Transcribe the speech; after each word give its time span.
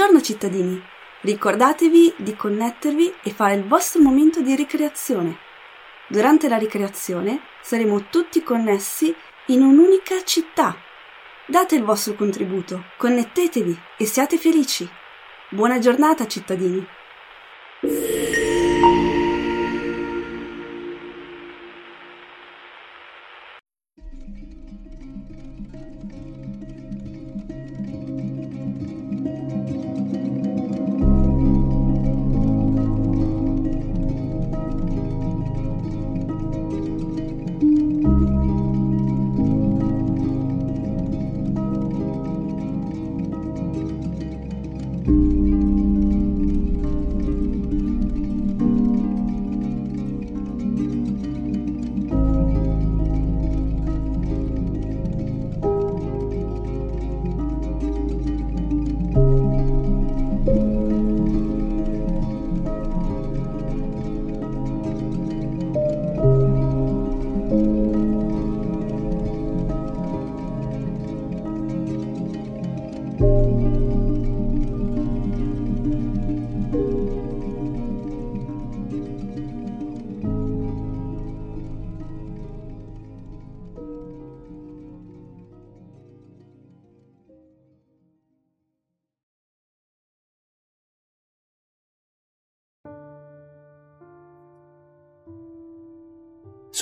Buongiorno 0.00 0.26
cittadini, 0.26 0.82
ricordatevi 1.20 2.14
di 2.16 2.34
connettervi 2.34 3.16
e 3.22 3.32
fare 3.32 3.56
il 3.56 3.66
vostro 3.66 4.00
momento 4.00 4.40
di 4.40 4.54
ricreazione. 4.54 5.36
Durante 6.08 6.48
la 6.48 6.56
ricreazione 6.56 7.42
saremo 7.60 8.06
tutti 8.08 8.42
connessi 8.42 9.14
in 9.48 9.60
un'unica 9.60 10.24
città. 10.24 10.74
Date 11.44 11.74
il 11.74 11.84
vostro 11.84 12.14
contributo, 12.14 12.84
connettetevi 12.96 13.78
e 13.98 14.06
siate 14.06 14.38
felici. 14.38 14.88
Buona 15.50 15.78
giornata 15.78 16.26
cittadini. 16.26 16.82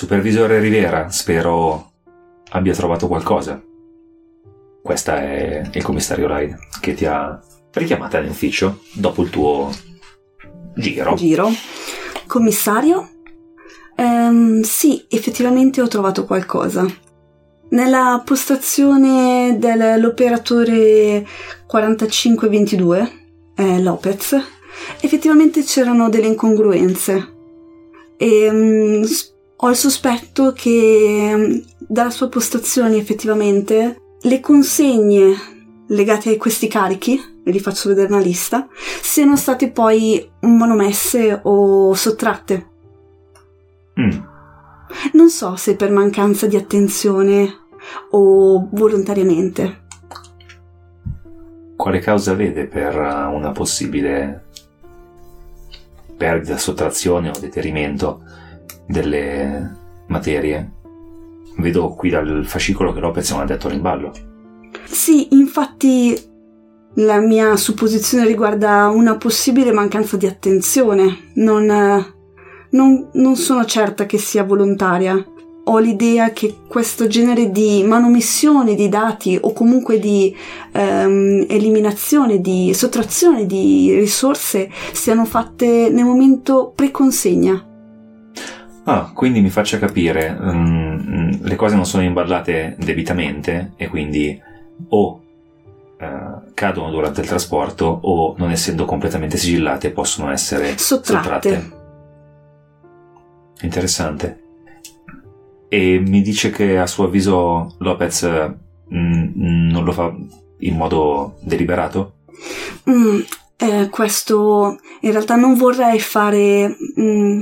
Supervisore 0.09 0.59
Rivera, 0.59 1.07
spero 1.11 1.91
abbia 2.49 2.73
trovato 2.73 3.07
qualcosa. 3.07 3.61
Questa 4.81 5.21
è 5.21 5.69
il 5.71 5.83
commissario 5.83 6.25
Rai 6.25 6.51
che 6.81 6.95
ti 6.95 7.05
ha 7.05 7.39
richiamata 7.73 8.17
in 8.17 8.29
ufficio 8.29 8.79
dopo 8.93 9.21
il 9.21 9.29
tuo 9.29 9.69
giro. 10.73 11.13
Giro. 11.13 11.49
Commissario? 12.25 13.07
Ehm, 13.97 14.61
sì, 14.61 15.05
effettivamente 15.09 15.79
ho 15.79 15.87
trovato 15.87 16.25
qualcosa. 16.25 16.87
Nella 17.69 18.19
postazione 18.25 19.57
dell'operatore 19.59 21.23
4522, 21.67 23.11
eh, 23.53 23.79
Lopez, 23.79 24.35
effettivamente 25.01 25.61
c'erano 25.61 26.09
delle 26.09 26.25
incongruenze. 26.25 27.37
E 28.17 29.01
s- 29.03 29.37
ho 29.61 29.69
il 29.69 29.75
sospetto 29.75 30.53
che 30.53 31.33
mm, 31.35 31.57
dalla 31.77 32.09
sua 32.09 32.29
postazione 32.29 32.97
effettivamente 32.97 34.01
le 34.21 34.39
consegne 34.39 35.35
legate 35.87 36.33
a 36.33 36.37
questi 36.37 36.67
carichi, 36.67 37.19
ve 37.43 37.51
li 37.51 37.59
faccio 37.59 37.89
vedere 37.89 38.13
una 38.13 38.21
lista, 38.21 38.67
siano 39.01 39.35
state 39.35 39.71
poi 39.71 40.29
manomesse 40.41 41.39
o 41.43 41.93
sottratte. 41.93 42.67
Mm, 43.99 44.19
Non 45.13 45.29
so 45.29 45.55
se 45.55 45.75
per 45.75 45.91
mancanza 45.91 46.47
di 46.47 46.55
attenzione 46.55 47.67
o 48.11 48.67
volontariamente. 48.71 49.87
Quale 51.75 51.99
causa 51.99 52.33
vede 52.33 52.65
per 52.65 52.95
uh, 52.95 53.33
una 53.33 53.51
possibile 53.51 54.45
perdita, 56.17 56.57
sottrazione 56.57 57.29
o 57.29 57.39
deterimento 57.39 58.23
delle 58.89 59.75
materie? 60.07 60.71
Vedo 61.57 61.89
qui 61.89 62.09
dal 62.09 62.43
fascicolo 62.45 62.91
che 62.91 62.99
Lopez 62.99 63.29
non 63.31 63.41
ha 63.41 63.45
detto 63.45 63.69
rimballo. 63.69 64.11
Sì, 64.85 65.27
infatti 65.31 66.17
la 66.95 67.19
mia 67.19 67.55
supposizione 67.55 68.25
riguarda 68.25 68.87
una 68.87 69.17
possibile 69.17 69.71
mancanza 69.71 70.17
di 70.17 70.25
attenzione. 70.25 71.31
Non, 71.35 71.65
non, 72.71 73.09
non 73.13 73.35
sono 73.35 73.65
certa 73.65 74.05
che 74.05 74.17
sia 74.17 74.43
volontaria. 74.43 75.23
Ho 75.65 75.77
l'idea 75.77 76.31
che 76.31 76.55
questo 76.67 77.05
genere 77.05 77.51
di 77.51 77.83
manomissione 77.83 78.73
di 78.73 78.89
dati 78.89 79.37
o 79.39 79.53
comunque 79.53 79.99
di 79.99 80.35
ehm, 80.71 81.45
eliminazione, 81.47 82.41
di 82.41 82.73
sottrazione 82.73 83.45
di 83.45 83.93
risorse 83.93 84.71
siano 84.93 85.25
fatte 85.25 85.89
nel 85.89 86.05
momento 86.05 86.71
pre-consegna. 86.75 87.68
Ah, 88.85 89.11
quindi 89.13 89.41
mi 89.41 89.49
faccia 89.49 89.77
capire, 89.77 90.31
mm, 90.31 91.31
le 91.41 91.55
cose 91.55 91.75
non 91.75 91.85
sono 91.85 92.03
imballate 92.03 92.75
debitamente 92.79 93.73
e 93.75 93.87
quindi 93.87 94.41
o 94.89 95.21
eh, 95.97 96.51
cadono 96.53 96.89
durante 96.89 97.21
il 97.21 97.27
trasporto 97.27 97.85
o 97.85 98.33
non 98.37 98.51
essendo 98.51 98.85
completamente 98.85 99.37
sigillate 99.37 99.91
possono 99.91 100.31
essere 100.31 100.77
Sottratte. 100.77 101.77
Interessante. 103.61 104.43
E 105.67 105.99
mi 105.99 106.21
dice 106.21 106.49
che 106.49 106.79
a 106.79 106.87
suo 106.87 107.03
avviso 107.03 107.75
Lopez 107.79 108.23
mm, 108.93 109.69
non 109.69 109.83
lo 109.83 109.91
fa 109.91 110.15
in 110.59 110.75
modo 110.75 111.35
deliberato? 111.41 112.13
Mm, 112.89 113.19
eh, 113.57 113.89
questo 113.89 114.79
in 115.01 115.11
realtà 115.11 115.35
non 115.35 115.55
vorrei 115.55 115.99
fare 115.99 116.75
mm, 116.99 117.41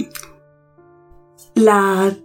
la 1.58 2.16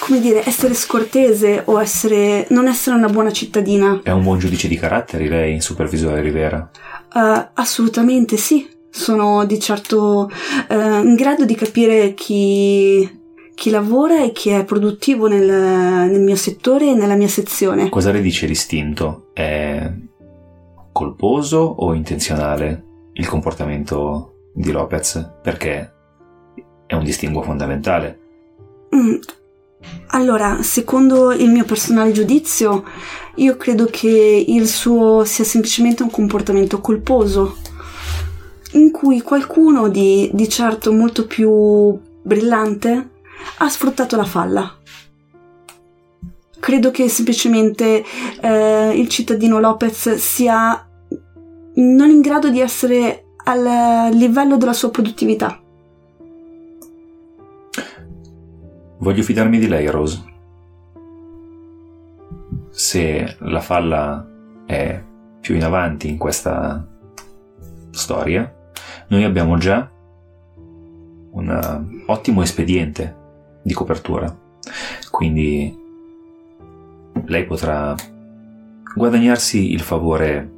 come 0.00 0.20
dire 0.20 0.44
essere 0.44 0.74
scortese 0.74 1.62
o 1.66 1.80
essere 1.80 2.46
non 2.50 2.66
essere 2.66 2.96
una 2.96 3.08
buona 3.08 3.30
cittadina 3.32 4.00
È 4.02 4.10
un 4.10 4.22
buon 4.22 4.38
giudice 4.38 4.66
di 4.66 4.76
caratteri 4.76 5.28
lei, 5.28 5.60
supervisore 5.60 6.20
Rivera? 6.20 6.70
Eh, 7.14 7.48
assolutamente 7.54 8.36
sì 8.36 8.68
sono 8.90 9.44
di 9.44 9.60
certo 9.60 10.28
eh, 10.68 10.74
in 10.74 11.14
grado 11.14 11.44
di 11.44 11.54
capire 11.54 12.14
chi 12.14 13.18
chi 13.54 13.70
lavora 13.70 14.24
e 14.24 14.32
chi 14.32 14.48
è 14.48 14.64
produttivo 14.64 15.28
nel, 15.28 15.44
nel 15.44 16.20
mio 16.20 16.34
settore 16.34 16.90
e 16.90 16.94
nella 16.94 17.14
mia 17.14 17.28
sezione 17.28 17.90
Cosa 17.90 18.10
le 18.10 18.22
dice 18.22 18.46
l'istinto? 18.46 19.28
È 19.34 19.92
colposo 20.92 21.58
o 21.58 21.94
intenzionale 21.94 22.84
il 23.12 23.28
comportamento 23.28 24.48
di 24.54 24.72
Lopez? 24.72 25.34
Perché 25.42 25.92
è 26.90 26.94
un 26.94 27.04
distinguo 27.04 27.42
fondamentale. 27.42 28.18
Mm. 28.96 29.14
Allora, 30.08 30.60
secondo 30.62 31.30
il 31.30 31.48
mio 31.48 31.64
personale 31.64 32.10
giudizio, 32.10 32.82
io 33.36 33.56
credo 33.56 33.86
che 33.88 34.44
il 34.48 34.66
suo 34.66 35.24
sia 35.24 35.44
semplicemente 35.44 36.02
un 36.02 36.10
comportamento 36.10 36.80
colposo, 36.80 37.58
in 38.72 38.90
cui 38.90 39.22
qualcuno 39.22 39.88
di, 39.88 40.30
di 40.32 40.48
certo 40.48 40.92
molto 40.92 41.28
più 41.28 41.96
brillante 42.22 43.10
ha 43.58 43.68
sfruttato 43.68 44.16
la 44.16 44.24
falla. 44.24 44.76
Credo 46.58 46.90
che 46.90 47.08
semplicemente 47.08 48.04
eh, 48.40 48.98
il 48.98 49.08
cittadino 49.08 49.60
Lopez 49.60 50.14
sia 50.16 50.88
non 51.74 52.10
in 52.10 52.20
grado 52.20 52.50
di 52.50 52.60
essere 52.60 53.26
al 53.44 54.10
livello 54.12 54.56
della 54.56 54.72
sua 54.72 54.90
produttività. 54.90 55.58
Voglio 59.00 59.22
fidarmi 59.22 59.58
di 59.58 59.66
lei, 59.66 59.86
Rose. 59.88 60.22
Se 62.68 63.36
la 63.38 63.60
falla 63.60 64.28
è 64.66 65.02
più 65.40 65.54
in 65.54 65.64
avanti 65.64 66.10
in 66.10 66.18
questa 66.18 66.86
storia, 67.92 68.54
noi 69.08 69.24
abbiamo 69.24 69.56
già 69.56 69.90
un 71.30 72.02
ottimo 72.08 72.42
espediente 72.42 73.16
di 73.62 73.72
copertura. 73.72 74.36
Quindi 75.10 75.74
lei 77.24 77.44
potrà 77.46 77.94
guadagnarsi 78.94 79.72
il 79.72 79.80
favore 79.80 80.50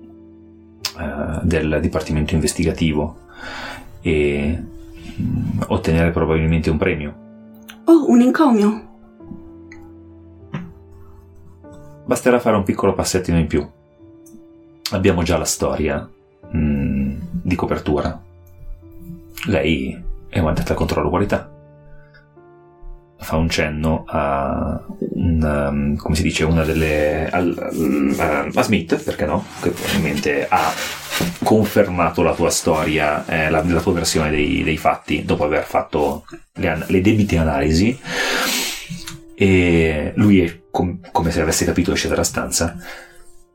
eh, 0.99 1.39
del 1.43 1.79
dipartimento 1.81 2.35
investigativo 2.35 3.19
e 4.01 4.61
mm, 5.21 5.61
ottenere 5.69 6.11
probabilmente 6.11 6.71
un 6.71 6.77
premio. 6.77 7.22
Oh, 7.93 8.09
un 8.09 8.23
encomio. 8.23 8.89
Basterà 12.07 12.41
fare 12.41 12.57
un 12.57 12.63
piccolo 12.63 12.95
passettino 12.95 13.37
in 13.37 13.47
più. 13.47 13.69
Abbiamo 14.93 15.23
già 15.23 15.37
la 15.37 15.45
storia 15.45 16.09
mm, 16.57 17.21
di 17.43 17.55
copertura. 17.55 18.19
Lei 19.47 20.03
è 20.27 20.41
mandata 20.41 20.71
al 20.71 20.79
controllo 20.79 21.11
qualità. 21.11 21.52
Fa 23.23 23.37
un 23.37 23.49
cenno 23.49 24.05
a, 24.07 24.85
un, 25.15 25.97
um, 26.03 26.13
dice, 26.21 26.45
una 26.45 26.65
delle. 26.65 27.31
Al, 27.31 28.15
a, 28.19 28.49
a 28.53 28.63
Smith, 28.63 29.03
perché 29.03 29.25
no? 29.25 29.45
Che 29.61 29.71
probabilmente 29.71 30.47
ha 30.49 30.73
confermato 31.43 32.23
la 32.23 32.35
tua 32.35 32.51
storia, 32.51 33.25
eh, 33.27 33.51
la, 33.51 33.63
la, 33.65 33.81
tua 33.81 33.93
versione 33.93 34.31
dei, 34.31 34.63
dei, 34.63 34.77
fatti 34.77 35.25
dopo 35.25 35.45
aver 35.45 35.65
fatto 35.65 36.25
le, 36.55 36.85
le 36.87 37.01
debite 37.01 37.39
analisi. 37.39 37.99
E 39.35 40.13
lui, 40.17 40.41
è 40.41 40.61
com- 40.71 41.01
come 41.11 41.31
se 41.31 41.41
avesse 41.41 41.65
capito, 41.65 41.93
esce 41.93 42.09
dalla 42.09 42.25
stanza. 42.25 42.77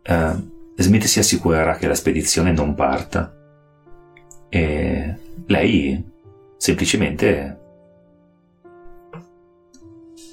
Uh, 0.07 0.55
Smith 0.77 1.05
si 1.05 1.19
assicurerà 1.19 1.75
che 1.75 1.87
la 1.87 1.95
spedizione 1.95 2.51
non 2.51 2.73
parta. 2.73 3.33
E 4.49 5.15
lei 5.47 6.15
semplicemente 6.57 7.56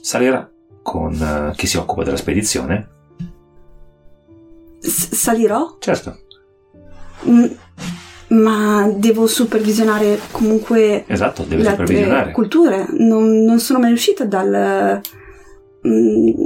salirà 0.05 0.47
con 0.83 1.15
uh, 1.15 1.55
chi 1.57 1.67
si 1.67 1.79
occupa 1.79 2.05
della 2.05 2.19
spedizione. 2.19 2.89
S- 4.79 5.15
salirò? 5.15 5.79
Certo. 5.79 6.19
Mm, 7.27 7.47
ma 8.29 8.87
devo 8.95 9.27
supervisionare 9.27 10.21
comunque. 10.31 11.05
Esatto, 11.07 11.45
devi 11.45 11.65
supervisionare. 11.65 12.33
culture. 12.33 12.87
Non, 12.91 13.45
non, 13.45 13.59
sono 13.61 13.79
mai 13.79 13.93
uscita 13.93 14.27
dal, 14.27 15.01
mm, 15.89 16.45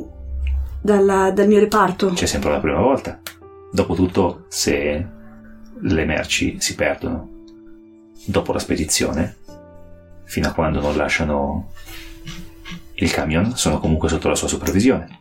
dal, 0.81 1.33
dal 1.35 1.49
mio 1.49 1.59
reparto. 1.59 2.11
C'è 2.11 2.27
sempre 2.27 2.53
la 2.53 2.61
prima 2.61 2.81
volta. 2.81 3.21
Dopotutto, 3.73 4.45
se 4.47 5.05
le 5.81 6.05
merci 6.05 6.59
si 6.61 6.77
perdono 6.77 7.29
dopo 8.25 8.53
la 8.53 8.61
spedizione, 8.61 9.37
fino 10.23 10.47
a 10.47 10.53
quando 10.53 10.81
non 10.81 10.97
lasciano 10.97 11.73
il 13.01 13.11
camion, 13.11 13.57
sono 13.57 13.79
comunque 13.79 14.09
sotto 14.09 14.29
la 14.29 14.35
sua 14.35 14.49
supervisione. 14.49 15.21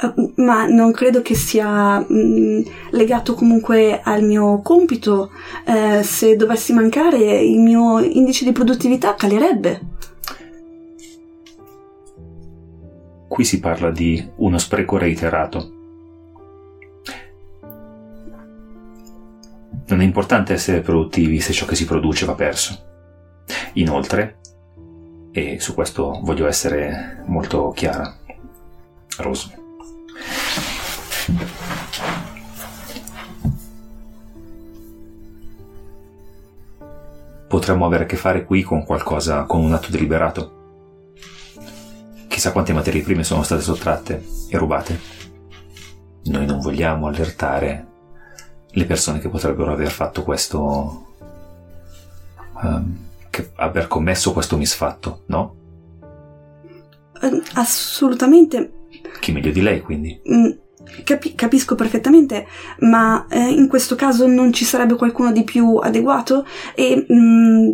Uh, 0.00 0.32
ma 0.36 0.66
non 0.66 0.92
credo 0.92 1.20
che 1.22 1.34
sia 1.34 1.98
mh, 1.98 2.06
mm, 2.08 2.60
legato 2.90 3.34
comunque 3.34 4.00
al 4.02 4.22
mio 4.22 4.60
compito. 4.62 5.30
Uh, 5.66 6.02
se 6.02 6.36
dovessi 6.36 6.72
mancare, 6.72 7.18
il 7.18 7.58
mio 7.60 7.98
indice 8.00 8.44
di 8.44 8.52
produttività 8.52 9.14
calerebbe. 9.14 9.80
Qui 13.28 13.44
si 13.44 13.60
parla 13.60 13.90
di 13.90 14.28
uno 14.36 14.58
spreco 14.58 14.98
reiterato 14.98 15.78
Non 19.90 20.00
è 20.00 20.04
importante 20.04 20.52
essere 20.52 20.82
produttivi 20.82 21.40
se 21.40 21.52
ciò 21.52 21.66
che 21.66 21.74
si 21.74 21.84
produce 21.84 22.24
va 22.24 22.34
perso. 22.34 22.78
Inoltre, 23.74 24.38
e 25.32 25.60
su 25.60 25.74
questo 25.74 26.20
voglio 26.22 26.46
essere 26.46 27.22
molto 27.26 27.70
chiara, 27.70 28.16
Rose, 29.18 29.58
potremmo 37.46 37.86
avere 37.86 38.04
a 38.04 38.06
che 38.06 38.16
fare 38.16 38.44
qui 38.44 38.62
con 38.62 38.84
qualcosa, 38.84 39.44
con 39.44 39.62
un 39.62 39.72
atto 39.72 39.90
deliberato. 39.90 40.58
Chissà 42.28 42.52
quante 42.52 42.72
materie 42.72 43.02
prime 43.02 43.24
sono 43.24 43.42
state 43.42 43.62
sottratte 43.62 44.24
e 44.48 44.56
rubate. 44.56 44.98
Noi 46.24 46.46
non 46.46 46.60
vogliamo 46.60 47.06
allertare 47.06 47.86
le 48.68 48.84
persone 48.84 49.18
che 49.18 49.28
potrebbero 49.28 49.72
aver 49.72 49.90
fatto 49.90 50.22
questo, 50.22 51.06
um, 52.62 53.09
che 53.30 53.50
aver 53.56 53.86
commesso 53.86 54.32
questo 54.32 54.56
misfatto, 54.56 55.22
no? 55.26 55.56
Uh, 57.20 57.42
assolutamente. 57.54 58.72
Chi 59.20 59.32
meglio 59.32 59.52
di 59.52 59.62
lei, 59.62 59.80
quindi? 59.80 60.20
Mm, 60.30 60.50
capi- 61.04 61.34
capisco 61.34 61.74
perfettamente, 61.74 62.46
ma 62.80 63.26
eh, 63.28 63.38
in 63.38 63.68
questo 63.68 63.94
caso 63.94 64.26
non 64.26 64.52
ci 64.52 64.64
sarebbe 64.64 64.96
qualcuno 64.96 65.32
di 65.32 65.44
più 65.44 65.76
adeguato 65.76 66.44
e 66.74 67.06
mm, 67.10 67.70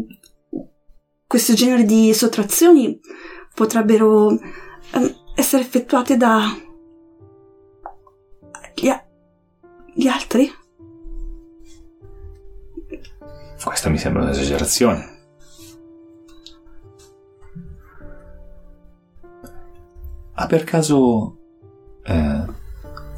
questo 1.26 1.54
genere 1.54 1.84
di 1.84 2.12
sottrazioni 2.12 3.00
potrebbero 3.54 4.32
eh, 4.32 5.14
essere 5.34 5.62
effettuate 5.62 6.16
da 6.16 6.54
gli, 8.74 8.88
a- 8.88 9.04
gli 9.94 10.06
altri? 10.06 10.50
Questa 13.62 13.88
mi 13.88 13.98
sembra 13.98 14.22
un'esagerazione. 14.22 15.15
Ha 20.38 20.46
per 20.46 20.64
caso 20.64 21.36
eh, 22.04 22.44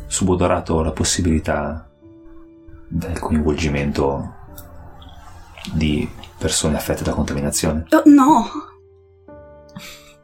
subodorato 0.06 0.82
la 0.82 0.93
possibilità 0.93 1.91
del 2.87 3.19
coinvolgimento 3.19 4.35
di 5.73 6.09
persone 6.38 6.76
affette 6.76 7.03
da 7.03 7.12
contaminazione? 7.12 7.87
Oh, 7.91 8.03
no. 8.06 8.47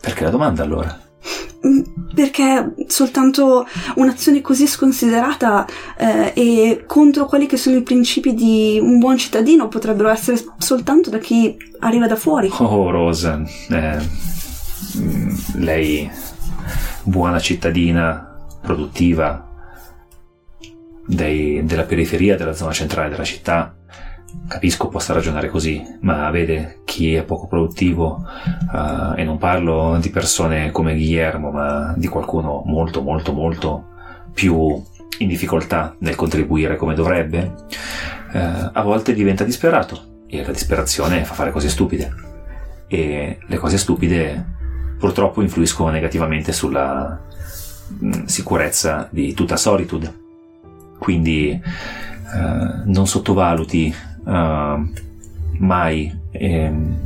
Perché 0.01 0.25
la 0.25 0.31
domanda 0.31 0.63
allora? 0.63 1.03
perché 2.15 2.75
soltanto 2.87 3.67
un'azione 3.97 4.41
così 4.41 4.67
sconsiderata 4.67 5.67
eh, 5.97 6.33
e 6.35 6.85
contro 6.87 7.27
quelli 7.27 7.47
che 7.47 7.57
sono 7.57 7.77
i 7.77 7.83
principi 7.83 8.35
di 8.35 8.79
un 8.81 8.99
buon 8.99 9.17
cittadino 9.17 9.69
potrebbero 9.69 10.11
essere 10.11 10.39
soltanto 10.59 11.11
da 11.11 11.19
chi 11.19 11.57
arriva 11.81 12.07
da 12.07 12.17
fuori. 12.17 12.51
Oh, 12.59 12.91
Rosa, 12.91 13.43
eh, 13.71 13.99
mm, 14.99 15.35
lei, 15.55 16.11
buona 17.05 17.39
cittadina, 17.39 18.47
produttiva, 18.61 19.49
dei, 21.07 21.65
della 21.65 21.85
periferia 21.85 22.37
della 22.37 22.55
zona 22.55 22.73
centrale 22.73 23.11
della 23.11 23.25
città, 23.25 23.77
Capisco 24.47 24.89
possa 24.89 25.15
ragionare 25.15 25.49
così, 25.49 25.83
ma 26.01 26.31
vede 26.31 26.81
chi 26.85 27.15
è 27.15 27.25
poco 27.25 27.47
produttivo, 27.47 28.27
uh, 28.73 29.15
e 29.17 29.25
non 29.25 29.39
parlo 29.39 29.97
di 29.99 30.11
persone 30.11 30.71
come 30.71 30.95
Guillermo, 30.95 31.51
ma 31.51 31.95
di 31.97 32.09
qualcuno 32.09 32.63
molto, 32.67 33.01
molto, 33.01 33.33
molto 33.33 33.85
più 34.35 34.83
in 35.19 35.29
difficoltà 35.29 35.97
nel 36.01 36.15
contribuire 36.15 36.77
come 36.77 36.95
dovrebbe, 36.95 37.55
uh, 38.33 38.71
a 38.73 38.83
volte 38.83 39.15
diventa 39.15 39.45
disperato 39.45 40.23
e 40.27 40.45
la 40.45 40.53
disperazione 40.53 41.25
fa 41.25 41.33
fare 41.35 41.51
cose 41.51 41.71
stupide. 41.71 42.13
E 42.87 43.39
le 43.47 43.57
cose 43.57 43.79
stupide 43.79 44.45
purtroppo 45.05 45.43
influiscono 45.43 45.91
negativamente 45.91 46.51
sulla 46.51 47.21
mm, 48.03 48.25
sicurezza 48.25 49.07
di 49.11 49.35
tutta 49.35 49.55
solitude. 49.59 50.23
Quindi 50.97 51.61
uh, 51.63 52.91
non 52.91 53.07
sottovaluti 53.07 53.95
uh, 54.25 54.33
mai 55.59 56.11
ehm, 56.31 56.97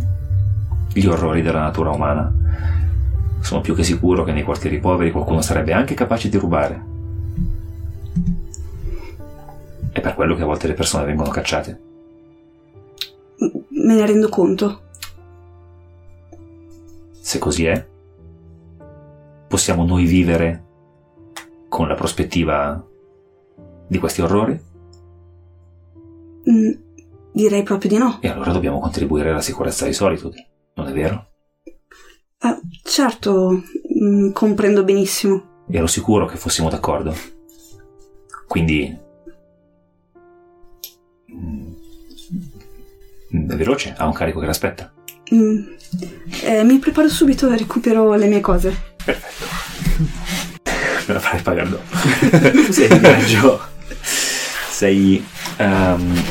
gli 0.93 1.07
orrori 1.07 1.43
della 1.43 1.59
natura 1.59 1.91
umana. 1.91 2.33
Sono 3.41 3.63
più 3.63 3.75
che 3.75 3.83
sicuro 3.83 4.23
che 4.23 4.31
nei 4.31 4.45
quartieri 4.45 4.79
poveri 4.79 5.11
qualcuno 5.11 5.41
sarebbe 5.41 5.73
anche 5.73 5.95
capace 5.95 6.29
di 6.29 6.39
rubare. 6.39 6.83
È 9.91 10.01
per 10.01 10.15
quello 10.15 10.37
che 10.37 10.43
a 10.43 10.47
volte 10.47 10.69
le 10.69 10.75
persone 10.75 11.05
vengono 11.05 11.31
cacciate. 11.31 11.81
Me 13.71 13.95
ne 13.97 14.07
rendo 14.07 14.29
conto. 14.29 14.83
Se 17.21 17.39
così 17.39 17.67
è, 17.67 17.87
possiamo 19.49 19.85
noi 19.85 20.05
vivere 20.07 20.65
con 21.69 21.89
la 21.89 21.95
prospettiva 21.95 22.85
di 23.87 23.99
questi 23.99 24.23
orrori? 24.23 24.61
Mm, 26.51 26.87
Direi 27.39 27.63
proprio 27.63 27.89
di 27.89 27.99
no. 27.99 28.19
E 28.21 28.29
allora 28.29 28.51
dobbiamo 28.51 28.81
contribuire 28.81 29.31
alla 29.31 29.41
sicurezza 29.41 29.87
di 29.87 29.93
Solitude, 29.93 30.49
non 30.75 30.89
è 30.89 30.93
vero? 30.93 31.27
Ah, 32.39 32.59
certo, 32.83 33.63
mm, 34.03 34.33
comprendo 34.33 34.83
benissimo. 34.83 35.63
Ero 35.69 35.87
sicuro 35.87 36.27
che 36.27 36.37
fossimo 36.37 36.69
d'accordo. 36.69 37.15
Quindi... 38.49 38.99
Mm, 41.33 41.73
è 43.51 43.55
veloce, 43.55 43.95
ha 43.97 44.07
un 44.07 44.15
carico 44.15 44.41
che 44.41 44.47
l'aspetta. 44.47 44.93
Mm, 45.35 45.63
eh, 46.43 46.65
mi 46.65 46.79
preparo 46.79 47.09
subito 47.09 47.51
e 47.53 47.57
recupero 47.57 48.15
le 48.15 48.27
mie 48.27 48.41
cose. 48.41 48.77
Perfetto. 49.05 49.47
Me 51.07 51.15
la 51.15 51.21
farai 51.21 51.41
pagare 51.43 51.69
dopo. 51.69 51.97
Sei 52.73 52.91
in 52.91 52.99
viaggio. 53.01 53.61
Sei 54.71 55.25
Ehm, 55.59 56.23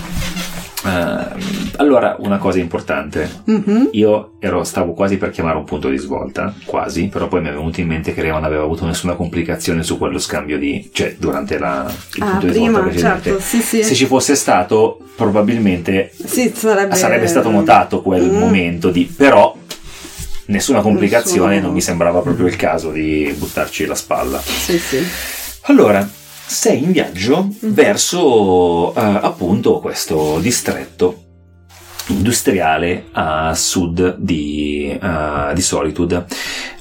ehm, 0.88 1.72
allora, 1.78 2.16
una 2.20 2.38
cosa 2.38 2.60
importante. 2.60 3.30
Mhm. 3.46 3.90
Io 3.92 4.32
ero, 4.40 4.64
stavo 4.64 4.94
quasi 4.94 5.18
per 5.18 5.30
chiamare 5.32 5.58
un 5.58 5.64
punto 5.64 5.90
di 5.90 5.98
svolta, 5.98 6.54
quasi, 6.66 7.08
però 7.08 7.28
poi 7.28 7.42
mi 7.42 7.50
è 7.50 7.52
venuto 7.52 7.80
in 7.82 7.88
mente 7.88 8.14
che 8.14 8.22
lei 8.22 8.32
non 8.32 8.44
aveva 8.44 8.64
avuto 8.64 8.86
nessuna 8.86 9.14
complicazione 9.14 9.84
su 9.84 9.98
quello 9.98 10.18
scambio 10.20 10.58
di... 10.58 10.90
cioè 10.94 11.16
durante 11.20 11.58
la, 11.60 11.86
il 12.16 12.22
Ah, 12.24 12.26
punto 12.32 12.46
di 12.48 12.54
svolta 12.54 12.72
prima, 12.72 12.88
precedente. 12.90 13.24
certo, 13.30 13.40
sì, 13.42 13.60
sì. 13.62 13.84
Se 13.84 13.94
ci 13.94 14.06
fosse 14.06 14.36
stato, 14.36 15.00
probabilmente 15.16 16.12
Sì, 16.26 16.52
sarebbe... 16.56 16.96
sarebbe 16.96 17.28
stato 17.28 17.50
notato 17.50 18.02
quel 18.02 18.24
Mm. 18.30 18.38
momento 18.38 18.90
di... 18.90 19.04
però 19.06 19.56
nessuna 20.48 20.82
complicazione, 20.82 21.50
Nessuno. 21.50 21.66
non 21.68 21.74
mi 21.76 21.82
sembrava 21.82 22.22
proprio 22.22 22.48
il 22.48 22.56
caso 22.56 22.92
di 22.92 23.34
buttarci 23.38 23.86
la 23.86 23.96
spalla. 23.96 24.40
Sì, 24.40 24.78
sì. 24.80 25.06
Allora, 25.64 26.08
sei 26.48 26.84
in 26.84 26.92
viaggio 26.92 27.50
Mhm. 27.60 27.74
verso 27.74 28.94
eh, 28.96 29.02
appunto 29.02 29.80
questo 29.80 30.40
distretto 30.40 31.24
industriale 32.10 33.08
a 33.12 33.54
sud 33.54 34.16
di, 34.18 34.90
eh, 34.90 35.54
di 35.54 35.62
Solitude. 35.62 36.26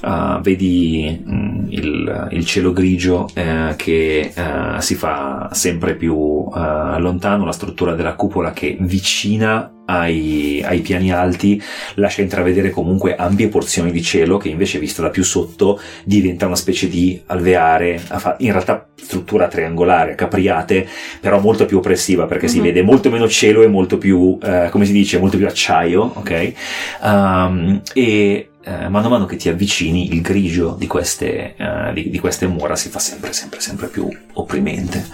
Eh, 0.01 0.39
vedi 0.41 1.21
mm, 1.29 1.65
il, 1.69 2.27
il 2.31 2.45
cielo 2.45 2.71
grigio 2.71 3.27
eh, 3.33 3.73
che 3.75 4.31
eh, 4.33 4.81
si 4.81 4.95
fa 4.95 5.49
sempre 5.51 5.95
più 5.95 6.47
eh, 6.55 6.99
lontano, 6.99 7.43
la 7.43 7.51
struttura 7.51 7.93
della 7.93 8.15
cupola 8.15 8.53
che 8.53 8.77
vicina 8.79 9.69
ai, 9.87 10.61
ai 10.65 10.79
piani 10.79 11.11
alti 11.11 11.61
lascia 11.95 12.21
intravedere 12.21 12.69
comunque 12.69 13.15
ampie 13.15 13.47
porzioni 13.47 13.91
di 13.91 14.01
cielo 14.01 14.37
che 14.37 14.49
invece 14.49 14.79
vista 14.79 15.01
da 15.01 15.09
più 15.09 15.23
sotto 15.23 15.79
diventa 16.03 16.45
una 16.45 16.55
specie 16.55 16.87
di 16.87 17.19
alveare, 17.27 18.01
in 18.39 18.51
realtà 18.51 18.87
struttura 18.95 19.47
triangolare, 19.47 20.15
capriate, 20.15 20.87
però 21.19 21.39
molto 21.39 21.65
più 21.65 21.77
oppressiva 21.77 22.25
perché 22.25 22.47
si 22.47 22.57
Mhm. 22.57 22.63
vede 22.63 22.81
molto 22.81 23.09
meno 23.09 23.27
cielo 23.27 23.63
e 23.63 23.67
molto 23.67 23.97
più, 23.97 24.37
eh, 24.41 24.67
come 24.71 24.85
si 24.85 24.91
dice, 24.91 25.17
molto 25.17 25.37
più 25.37 25.47
acciaio, 25.47 26.11
ok? 26.15 26.53
Um, 27.01 27.81
e 27.93 28.49
eh, 28.63 28.89
mano 28.89 29.07
a 29.07 29.09
mano 29.09 29.25
che 29.25 29.37
ti 29.37 29.47
avvicini 29.47 30.13
il 30.13 30.21
grigio 30.21 30.75
di 30.77 30.87
queste, 30.87 31.55
eh, 31.55 31.93
di, 31.93 32.09
di 32.09 32.19
queste 32.19 32.47
mura 32.47 32.75
si 32.75 32.89
fa 32.89 32.99
sempre, 32.99 33.31
sempre, 33.31 33.61
sempre 33.61 33.87
più 33.87 34.09
opprimente. 34.33 35.05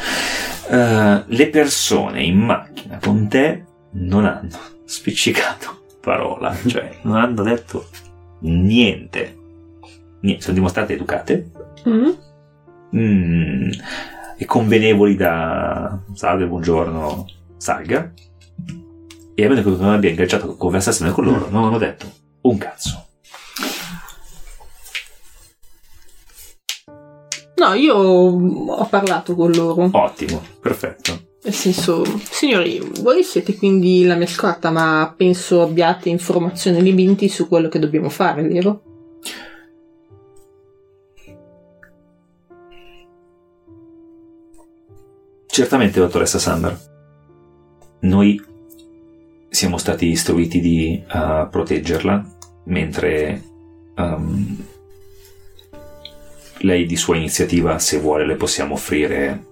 Eh, 0.71 1.23
le 1.23 1.47
persone 1.49 2.23
in 2.23 2.39
macchina 2.39 2.97
con 2.99 3.27
te 3.27 3.65
non 3.93 4.25
hanno 4.25 4.57
spiccicato 4.85 5.81
parola, 6.01 6.55
cioè 6.67 6.99
non 7.03 7.15
hanno 7.17 7.43
detto 7.43 7.87
niente. 8.39 9.37
Niente, 10.21 10.41
sono 10.41 10.55
dimostrate 10.55 10.93
educate, 10.93 11.51
Mm. 11.87 12.09
mm, 12.95 13.69
e 14.37 14.45
convenevoli 14.45 15.15
da 15.15 15.99
salve, 16.13 16.45
buongiorno, 16.47 17.25
salga. 17.57 18.13
E 19.35 19.45
a 19.45 19.49
meno 19.49 19.61
che 19.61 19.69
non 19.69 19.89
abbia 19.91 20.09
ingaggiato 20.09 20.55
conversazione 20.55 21.11
con 21.11 21.25
loro, 21.25 21.49
non 21.49 21.65
hanno 21.65 21.77
detto 21.77 22.05
un 22.41 22.57
cazzo. 22.57 23.05
No, 27.55 27.73
io 27.73 27.95
ho 27.95 28.85
parlato 28.85 29.35
con 29.35 29.51
loro. 29.51 29.89
Ottimo, 29.91 30.41
perfetto. 30.61 31.31
Nel 31.45 31.53
senso, 31.53 32.03
signori, 32.31 32.79
voi 33.01 33.21
siete 33.21 33.57
quindi 33.57 34.05
la 34.05 34.15
mia 34.15 34.27
scorta, 34.27 34.71
ma 34.71 35.13
penso 35.15 35.61
abbiate 35.61 36.07
informazioni 36.07 36.81
limiti 36.81 37.27
su 37.27 37.49
quello 37.49 37.67
che 37.67 37.79
dobbiamo 37.79 38.07
fare, 38.07 38.43
vero? 38.43 38.81
Certamente, 45.45 45.99
dottoressa 45.99 46.39
Summer. 46.39 46.79
Noi 47.99 48.41
siamo 49.49 49.77
stati 49.77 50.07
istruiti 50.07 50.61
di 50.61 51.03
eh, 51.05 51.47
proteggerla, 51.51 52.25
mentre 52.65 53.43
ehm, 53.95 54.65
lei 56.59 56.85
di 56.85 56.95
sua 56.95 57.17
iniziativa, 57.17 57.77
se 57.79 57.99
vuole, 57.99 58.25
le 58.25 58.35
possiamo 58.35 58.75
offrire 58.75 59.51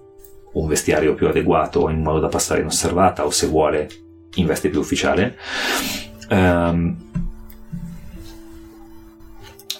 un 0.52 0.66
vestiario 0.66 1.14
più 1.14 1.28
adeguato 1.28 1.88
in 1.88 2.02
modo 2.02 2.20
da 2.20 2.28
passare 2.28 2.60
inosservata 2.60 3.24
o 3.24 3.30
se 3.30 3.46
vuole 3.46 3.88
in 4.34 4.46
veste 4.46 4.68
più 4.68 4.80
ufficiale. 4.80 5.36
Ehm, 6.28 6.96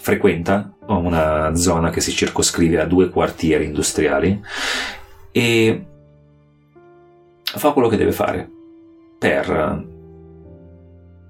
frequenta 0.00 0.75
una 0.87 1.55
zona 1.55 1.91
che 1.91 2.00
si 2.00 2.11
circoscrive 2.11 2.81
a 2.81 2.87
due 2.87 3.09
quartieri 3.09 3.67
industriali 3.67 4.43
e 5.31 5.85
fa 7.45 7.71
quello 7.71 7.88
che 7.88 7.97
deve 7.97 8.12
fare 8.12 8.50
per 9.19 9.91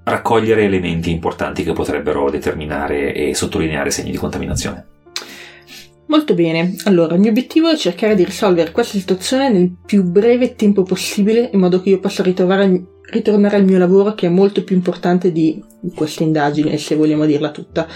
raccogliere 0.04 0.64
elementi 0.64 1.10
importanti 1.10 1.62
che 1.62 1.72
potrebbero 1.72 2.30
determinare 2.30 3.12
e 3.12 3.34
sottolineare 3.34 3.90
segni 3.90 4.10
di 4.10 4.16
contaminazione. 4.16 4.86
Molto 6.12 6.34
bene, 6.34 6.74
allora 6.84 7.14
il 7.14 7.20
mio 7.20 7.30
obiettivo 7.30 7.70
è 7.70 7.76
cercare 7.76 8.14
di 8.14 8.22
risolvere 8.22 8.70
questa 8.70 8.98
situazione 8.98 9.48
nel 9.48 9.74
più 9.86 10.02
breve 10.02 10.54
tempo 10.54 10.82
possibile 10.82 11.48
in 11.50 11.58
modo 11.58 11.80
che 11.80 11.88
io 11.88 12.00
possa 12.00 12.22
ritrovare- 12.22 12.98
ritornare 13.10 13.56
al 13.56 13.64
mio 13.64 13.78
lavoro 13.78 14.12
che 14.12 14.26
è 14.26 14.28
molto 14.28 14.62
più 14.62 14.76
importante 14.76 15.32
di 15.32 15.64
questa 15.94 16.22
indagine, 16.22 16.76
se 16.76 16.96
vogliamo 16.96 17.24
dirla 17.24 17.50
tutta. 17.50 17.86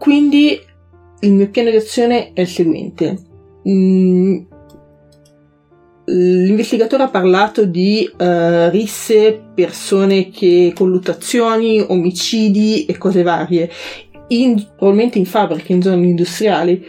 Quindi 0.00 0.58
il 1.20 1.32
mio 1.32 1.48
piano 1.50 1.70
di 1.70 1.76
azione 1.76 2.32
è 2.32 2.40
il 2.40 2.48
seguente. 2.48 3.18
Mm, 3.68 4.38
L'investigatore 6.06 7.04
ha 7.04 7.08
parlato 7.08 7.64
di 7.66 8.04
eh, 8.18 8.68
risse, 8.70 9.40
persone 9.54 10.28
che 10.28 10.72
colluttazioni, 10.74 11.80
omicidi 11.86 12.84
e 12.84 12.98
cose 12.98 13.22
varie, 13.22 13.70
in- 14.28 14.66
probabilmente 14.76 15.18
in 15.18 15.26
fabbriche, 15.26 15.72
in 15.72 15.82
zone 15.82 16.06
industriali. 16.06 16.84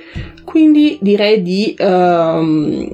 Quindi 0.55 0.97
direi 1.01 1.41
di 1.41 1.75
ehm, 1.77 2.93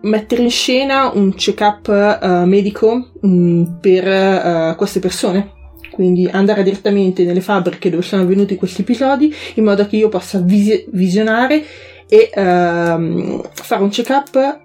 mettere 0.00 0.42
in 0.42 0.50
scena 0.50 1.12
un 1.14 1.36
check-up 1.36 1.88
eh, 1.88 2.44
medico 2.46 3.12
mm, 3.24 3.78
per 3.80 4.08
eh, 4.08 4.74
queste 4.76 4.98
persone. 4.98 5.52
Quindi 5.92 6.26
andare 6.26 6.64
direttamente 6.64 7.22
nelle 7.22 7.40
fabbriche 7.40 7.90
dove 7.90 8.02
sono 8.02 8.22
avvenuti 8.22 8.56
questi 8.56 8.80
episodi 8.80 9.32
in 9.54 9.62
modo 9.62 9.86
che 9.86 9.94
io 9.94 10.08
possa 10.08 10.40
visi- 10.40 10.84
visionare 10.88 11.62
e 12.08 12.28
ehm, 12.34 13.50
fare 13.52 13.82
un 13.84 13.88
check-up 13.88 14.60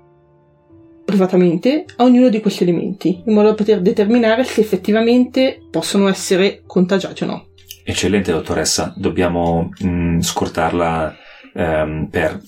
privatamente 1.06 1.86
a 1.98 2.06
ognuno 2.06 2.30
di 2.30 2.42
questi 2.42 2.64
elementi 2.64 3.22
in 3.24 3.36
modo 3.36 3.50
da 3.50 3.54
poter 3.54 3.82
determinare 3.82 4.44
se 4.46 4.62
effettivamente 4.62 5.62
possono 5.70 6.08
essere 6.08 6.64
contagiati 6.66 7.22
o 7.22 7.28
no. 7.28 7.46
Eccellente 7.84 8.32
dottoressa, 8.32 8.96
dobbiamo 8.98 9.70
mm, 9.86 10.22
scortarla 10.22 11.18
ehm, 11.54 12.08
per 12.10 12.42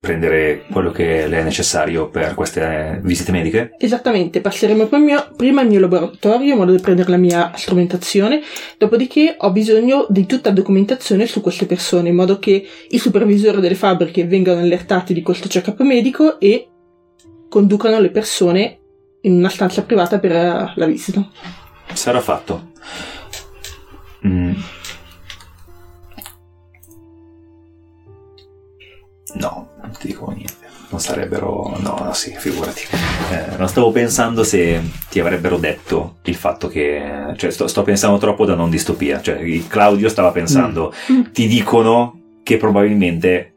prendere 0.00 0.64
quello 0.72 0.92
che 0.92 1.26
le 1.26 1.40
è 1.40 1.42
necessario 1.42 2.08
per 2.08 2.34
queste 2.34 3.00
visite 3.02 3.32
mediche? 3.32 3.74
Esattamente, 3.78 4.40
passeremo 4.40 4.86
prima, 4.86 5.20
prima 5.36 5.60
al 5.60 5.68
mio 5.68 5.78
laboratorio 5.78 6.52
in 6.52 6.58
modo 6.58 6.72
da 6.72 6.80
prendere 6.80 7.10
la 7.10 7.18
mia 7.18 7.52
strumentazione, 7.54 8.40
dopodiché 8.78 9.36
ho 9.38 9.52
bisogno 9.52 10.06
di 10.08 10.24
tutta 10.24 10.50
documentazione 10.50 11.26
su 11.26 11.42
queste 11.42 11.66
persone 11.66 12.08
in 12.08 12.14
modo 12.14 12.38
che 12.38 12.66
i 12.88 12.98
supervisori 12.98 13.60
delle 13.60 13.74
fabbriche 13.74 14.24
vengano 14.24 14.60
allertati 14.60 15.12
di 15.12 15.20
questo 15.20 15.48
check-up 15.48 15.78
medico 15.82 16.40
e 16.40 16.66
conducano 17.50 18.00
le 18.00 18.10
persone 18.10 18.78
in 19.22 19.34
una 19.34 19.50
stanza 19.50 19.82
privata 19.82 20.18
per 20.18 20.32
eh, 20.32 20.72
la 20.76 20.86
visita. 20.86 21.28
Sarà 21.92 22.20
fatto. 22.20 22.72
Mm. 24.26 24.52
No, 29.34 29.70
non 29.80 29.92
ti 29.98 30.08
dico 30.08 30.30
niente. 30.30 30.68
Non 30.90 31.00
sarebbero. 31.00 31.76
No, 31.78 31.98
no, 32.02 32.12
sì, 32.12 32.34
figurati. 32.36 32.82
Eh, 33.30 33.56
non 33.56 33.68
stavo 33.68 33.92
pensando 33.92 34.42
se 34.42 34.80
ti 35.08 35.20
avrebbero 35.20 35.56
detto 35.56 36.16
il 36.24 36.34
fatto 36.34 36.66
che. 36.68 37.32
Cioè, 37.36 37.50
sto, 37.50 37.68
sto 37.68 37.82
pensando 37.82 38.18
troppo 38.18 38.44
da 38.44 38.54
non 38.54 38.70
distopia. 38.70 39.20
Cioè, 39.20 39.38
il 39.38 39.68
Claudio 39.68 40.08
stava 40.08 40.32
pensando. 40.32 40.92
Mm. 41.12 41.30
Ti 41.32 41.46
dicono 41.46 42.20
che 42.42 42.56
probabilmente 42.56 43.54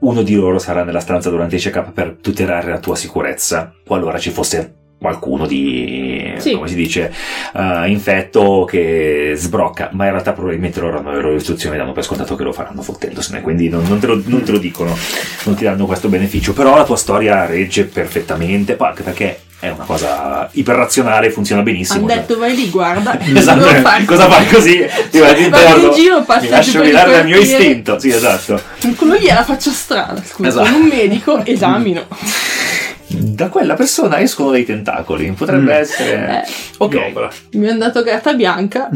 uno 0.00 0.22
di 0.22 0.34
loro 0.34 0.58
sarà 0.58 0.84
nella 0.84 1.00
stanza 1.00 1.30
durante 1.30 1.56
i 1.56 1.58
check-up 1.58 1.92
per 1.92 2.18
tutelare 2.20 2.70
la 2.70 2.78
tua 2.78 2.94
sicurezza. 2.94 3.74
Qualora 3.84 4.18
ci 4.18 4.30
fosse 4.30 4.81
qualcuno 5.02 5.46
di, 5.46 6.32
Sì. 6.38 6.52
come 6.52 6.68
si 6.68 6.74
dice, 6.74 7.12
eh, 7.54 7.88
infetto 7.88 8.64
che 8.66 9.34
sbrocca, 9.36 9.90
ma 9.92 10.04
in 10.06 10.12
realtà 10.12 10.32
probabilmente 10.32 10.80
loro 10.80 10.98
hanno 10.98 11.10
le 11.12 11.20
loro 11.20 11.34
istruzioni 11.34 11.74
e 11.74 11.78
danno 11.78 11.92
per 11.92 12.04
scontato 12.04 12.34
che 12.36 12.42
lo 12.44 12.52
faranno 12.54 12.80
fottendosene, 12.80 13.42
quindi 13.42 13.68
non, 13.68 13.84
non 13.86 13.98
te 13.98 14.06
lo, 14.06 14.18
non 14.24 14.42
te 14.42 14.52
lo 14.52 14.58
dicono, 14.58 14.96
non 15.44 15.54
ti 15.54 15.64
danno 15.64 15.84
questo 15.84 16.08
beneficio, 16.08 16.54
però 16.54 16.74
la 16.74 16.84
tua 16.84 16.96
storia 16.96 17.44
regge 17.44 17.84
perfettamente, 17.84 18.76
anche 18.78 19.02
perché 19.02 19.40
è 19.62 19.68
una 19.68 19.84
cosa 19.84 20.48
iperrazionale, 20.52 21.30
funziona 21.30 21.62
benissimo. 21.62 22.00
Hanno 22.00 22.08
cioè. 22.08 22.18
detto 22.18 22.36
vai 22.38 22.56
lì, 22.56 22.68
guarda. 22.68 23.16
Esatto, 23.32 23.60
fare 23.60 24.02
cosa 24.06 24.28
fai 24.28 24.48
così? 24.48 24.84
Ti 25.10 25.18
vai 25.20 25.44
in 25.44 25.90
giro, 25.94 26.24
mi 26.40 26.48
lascio 26.48 26.80
guidare 26.80 27.12
dal 27.12 27.24
mio 27.24 27.38
istinto, 27.38 27.96
sì 27.98 28.08
esatto. 28.08 28.60
Quello 28.96 29.14
lì 29.14 29.26
è 29.26 29.34
la 29.34 29.44
faccia 29.44 29.70
strana, 29.70 30.20
scusa, 30.24 30.48
Esatto. 30.48 30.74
un 30.76 30.82
medico, 30.88 31.42
esamino. 31.46 32.06
Da 33.18 33.48
quella 33.48 33.74
persona 33.74 34.20
escono 34.20 34.50
dei 34.50 34.64
tentacoli. 34.64 35.32
Potrebbe 35.32 35.72
Mm. 35.74 35.80
essere. 35.80 36.42
Eh, 36.46 36.52
Ok, 36.78 36.90
Globola. 36.90 37.30
mi 37.52 37.68
hanno 37.68 37.78
dato 37.78 38.02
carta 38.02 38.32
bianca. 38.34 38.88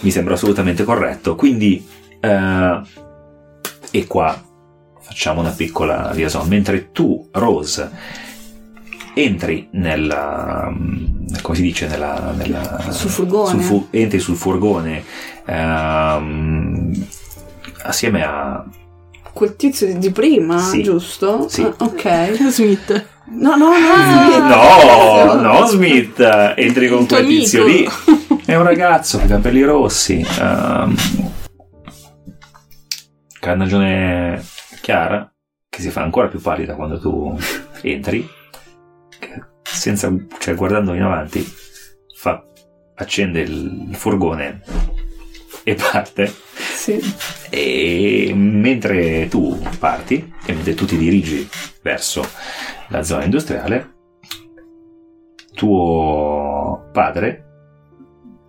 mi 0.00 0.10
sembra 0.10 0.34
assolutamente 0.34 0.84
corretto. 0.84 1.34
Quindi, 1.34 1.84
eh, 2.20 2.80
e 3.90 4.06
qua 4.06 4.40
facciamo 5.00 5.40
una 5.40 5.50
piccola 5.50 6.10
liaison. 6.12 6.46
Mentre 6.48 6.90
tu, 6.92 7.28
Rose, 7.32 7.90
entri 9.14 9.68
nella. 9.72 10.70
come 11.42 11.56
si 11.56 11.62
dice? 11.62 11.86
Nella. 11.86 12.32
nella 12.36 12.86
Sul 12.90 13.10
furgone. 13.10 13.50
sul 13.50 13.60
fu- 13.62 13.86
entri 13.90 14.18
sul 14.18 14.36
furgone 14.36 15.02
ehm, 15.46 17.06
assieme 17.82 18.22
a. 18.24 18.64
Quel 19.32 19.54
tizio 19.56 19.86
di- 19.86 19.98
di 19.98 20.10
prima, 20.10 20.58
Sì. 20.58 20.82
giusto? 20.82 21.46
Sì. 21.48 21.62
Ah, 21.62 21.74
ok. 21.78 22.32
Smith. 22.50 23.06
No, 23.28 23.56
no, 23.56 23.72
no. 23.76 25.34
No, 25.34 25.34
no, 25.40 25.66
Smith, 25.66 26.20
entri 26.56 26.88
con 26.88 27.06
quel 27.06 27.26
tizio 27.26 27.64
lì. 27.64 27.88
È 28.44 28.54
un 28.54 28.62
ragazzo 28.62 29.18
con 29.18 29.26
i 29.26 29.30
capelli 29.30 29.62
rossi. 29.62 30.24
ehm, 30.38 30.94
carnagione 33.40 34.44
chiara, 34.80 35.28
che 35.68 35.80
si 35.80 35.90
fa 35.90 36.02
ancora 36.02 36.28
più 36.28 36.40
pallida 36.40 36.76
quando 36.76 37.00
tu 37.00 37.36
entri. 37.82 38.28
che 39.18 39.42
Senza, 39.62 40.14
cioè, 40.38 40.54
guardando 40.54 40.94
in 40.94 41.02
avanti, 41.02 41.44
fa, 42.16 42.42
accende 42.94 43.40
il 43.40 43.88
furgone 43.92 44.62
e 45.64 45.74
parte. 45.74 46.32
Sì. 46.86 47.00
E 47.50 48.32
mentre 48.32 49.26
tu 49.26 49.60
parti, 49.80 50.32
e 50.46 50.52
mentre 50.52 50.74
tu 50.74 50.84
ti 50.84 50.96
dirigi 50.96 51.48
verso 51.82 52.24
la 52.90 53.02
zona 53.02 53.24
industriale, 53.24 53.94
tuo 55.52 56.88
padre, 56.92 57.44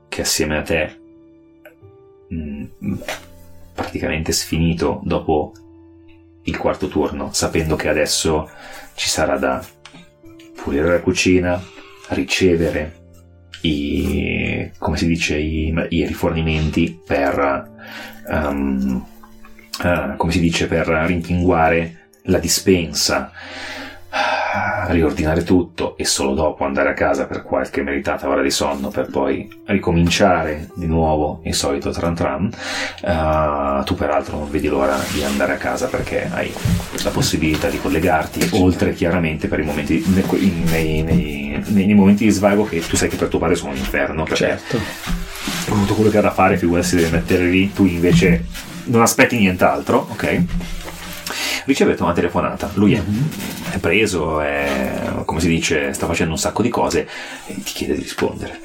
che 0.08 0.22
assieme 0.22 0.58
a 0.58 0.62
te, 0.62 1.00
mh, 2.30 2.66
praticamente 3.74 4.32
sfinito 4.32 5.02
dopo 5.04 5.54
il 6.44 6.58
quarto 6.60 6.90
turno, 6.90 7.34
sapendo 7.34 7.76
che 7.76 7.90
adesso 7.90 8.48
ci 8.94 9.10
sarà 9.10 9.40
da 9.40 9.66
pulire 10.62 10.90
la 10.92 11.02
cucina, 11.02 11.60
ricevere 12.10 13.06
i, 13.62 14.70
come 14.78 14.98
si 14.98 15.08
dice, 15.08 15.40
i, 15.40 15.74
i 15.90 16.06
rifornimenti 16.06 17.02
per, 17.04 17.76
ehm, 18.30 19.06
eh, 19.84 20.14
come 20.18 20.32
si 20.32 20.40
dice, 20.40 20.68
per 20.68 20.88
rimpinguare 20.88 22.10
la 22.24 22.40
dispensa, 22.40 23.32
riordinare 24.88 25.44
tutto 25.44 25.98
e 25.98 26.06
solo 26.06 26.34
dopo 26.34 26.64
andare 26.64 26.90
a 26.90 26.94
casa 26.94 27.26
per 27.26 27.44
qualche 27.44 27.82
meritata 27.84 28.28
ora 28.28 28.42
di 28.42 28.50
sonno 28.50 28.88
per 28.88 29.08
poi 29.12 29.48
ricominciare 29.66 30.70
di 30.76 30.88
nuovo 30.88 31.42
il 31.44 31.54
solito 31.54 31.90
tran 31.92 32.16
tran. 32.16 32.50
Eh, 33.02 33.84
tu 33.84 33.96
peraltro 33.96 34.38
non 34.38 34.50
vedi 34.50 34.68
l'ora 34.68 34.98
di 35.14 35.24
andare 35.24 35.54
a 35.54 35.58
casa 35.58 35.88
perché 35.88 36.28
hai 36.32 36.52
la 37.04 37.10
possibilità 37.10 37.70
di 37.70 37.80
collegarti, 37.80 38.50
oltre 38.54 38.94
chiaramente 38.94 39.48
per 39.48 39.60
i 39.60 39.64
momenti 39.64 40.04
nei, 40.08 40.24
nei- 40.70 41.04
nei- 41.04 41.86
nei 41.86 41.94
momenti 41.94 42.24
di 42.24 42.32
svago 42.32 42.64
che 42.64 42.80
tu 42.80 42.96
sai 42.96 43.10
che 43.10 43.18
per 43.18 43.28
tuo 43.28 43.40
padre 43.40 43.56
sono 43.56 43.72
un 43.72 43.78
inferno 43.78 44.26
Certo. 44.26 44.80
Tutto 45.76 45.94
quello 45.96 46.10
che 46.10 46.18
ha 46.18 46.22
da 46.22 46.32
fare, 46.32 46.58
figurati 46.58 46.88
se 46.88 46.96
deve 46.98 47.10
mettere 47.10 47.46
lì, 47.46 47.72
tu 47.74 47.86
invece 47.86 48.46
non 48.86 49.02
aspetti 49.02 49.38
nient'altro, 49.38 50.08
ok? 50.12 50.44
Ricevete 51.66 52.02
una 52.04 52.14
telefonata, 52.14 52.70
lui 52.76 52.94
è, 52.94 53.02
è 53.72 53.78
preso, 53.78 54.40
è, 54.40 55.02
come 55.26 55.40
si 55.40 55.48
dice, 55.50 55.92
sta 55.94 56.06
facendo 56.06 56.32
un 56.32 56.40
sacco 56.40 56.62
di 56.62 56.70
cose 56.70 57.08
e 57.48 57.56
ti 57.56 57.74
chiede 57.74 57.96
di 57.96 58.02
rispondere. 58.04 58.62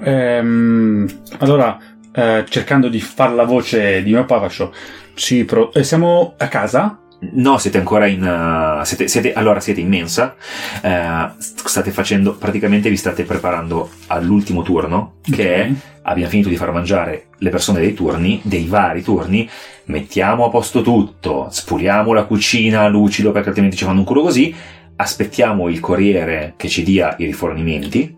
Ehm, 0.00 1.22
allora, 1.38 1.76
eh, 2.12 2.44
cercando 2.48 2.88
di 2.88 3.00
fare 3.00 3.34
la 3.34 3.44
voce 3.44 4.02
di 4.02 4.12
mio 4.12 4.24
papà, 4.24 4.46
faccio. 4.46 4.72
Sì, 5.14 5.44
però. 5.44 5.70
eh, 5.72 5.82
siamo 5.82 6.34
a 6.38 6.46
casa? 6.46 7.00
No, 7.20 7.58
siete 7.58 7.78
ancora 7.78 8.06
in. 8.06 8.22
uh, 8.22 8.84
siete, 8.84 9.08
siete- 9.08 9.32
allora 9.32 9.58
siete 9.58 9.80
in 9.80 9.88
mensa. 9.88 10.36
eh, 10.82 11.28
state 11.36 11.90
facendo. 11.90 12.36
Praticamente 12.36 12.88
vi 12.88 12.96
state 12.96 13.24
preparando 13.24 13.90
all'ultimo 14.06 14.62
turno. 14.62 15.14
Che 15.22 15.54
è. 15.54 15.70
Abbiamo 16.02 16.30
finito 16.30 16.48
di 16.48 16.56
far 16.56 16.70
mangiare 16.72 17.26
le 17.38 17.50
persone 17.50 17.80
dei 17.80 17.92
turni, 17.92 18.40
dei 18.44 18.66
vari 18.66 19.02
turni. 19.02 19.48
Mettiamo 19.86 20.44
a 20.46 20.48
posto 20.50 20.80
tutto. 20.80 21.48
Spuliamo 21.50 22.12
la 22.12 22.24
cucina 22.24 22.86
lucido 22.88 23.32
perché 23.32 23.48
altrimenti 23.48 23.76
ci 23.76 23.84
fanno 23.84 23.98
un 23.98 24.04
culo 24.06 24.22
così. 24.22 24.54
Aspettiamo 24.96 25.68
il 25.68 25.80
corriere 25.80 26.54
che 26.56 26.68
ci 26.68 26.82
dia 26.84 27.14
i 27.18 27.24
rifornimenti. 27.24 28.16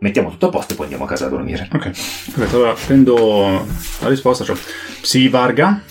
Mettiamo 0.00 0.30
tutto 0.30 0.46
a 0.46 0.50
posto 0.50 0.72
e 0.72 0.76
poi 0.76 0.84
andiamo 0.86 1.04
a 1.04 1.08
casa 1.08 1.26
a 1.26 1.28
dormire. 1.28 1.68
Ok. 1.70 1.90
Allora 2.50 2.74
prendo 2.86 3.66
la 4.00 4.08
risposta. 4.08 4.42
Cioè, 4.42 4.56
sì, 5.02 5.28
Varga. 5.28 5.82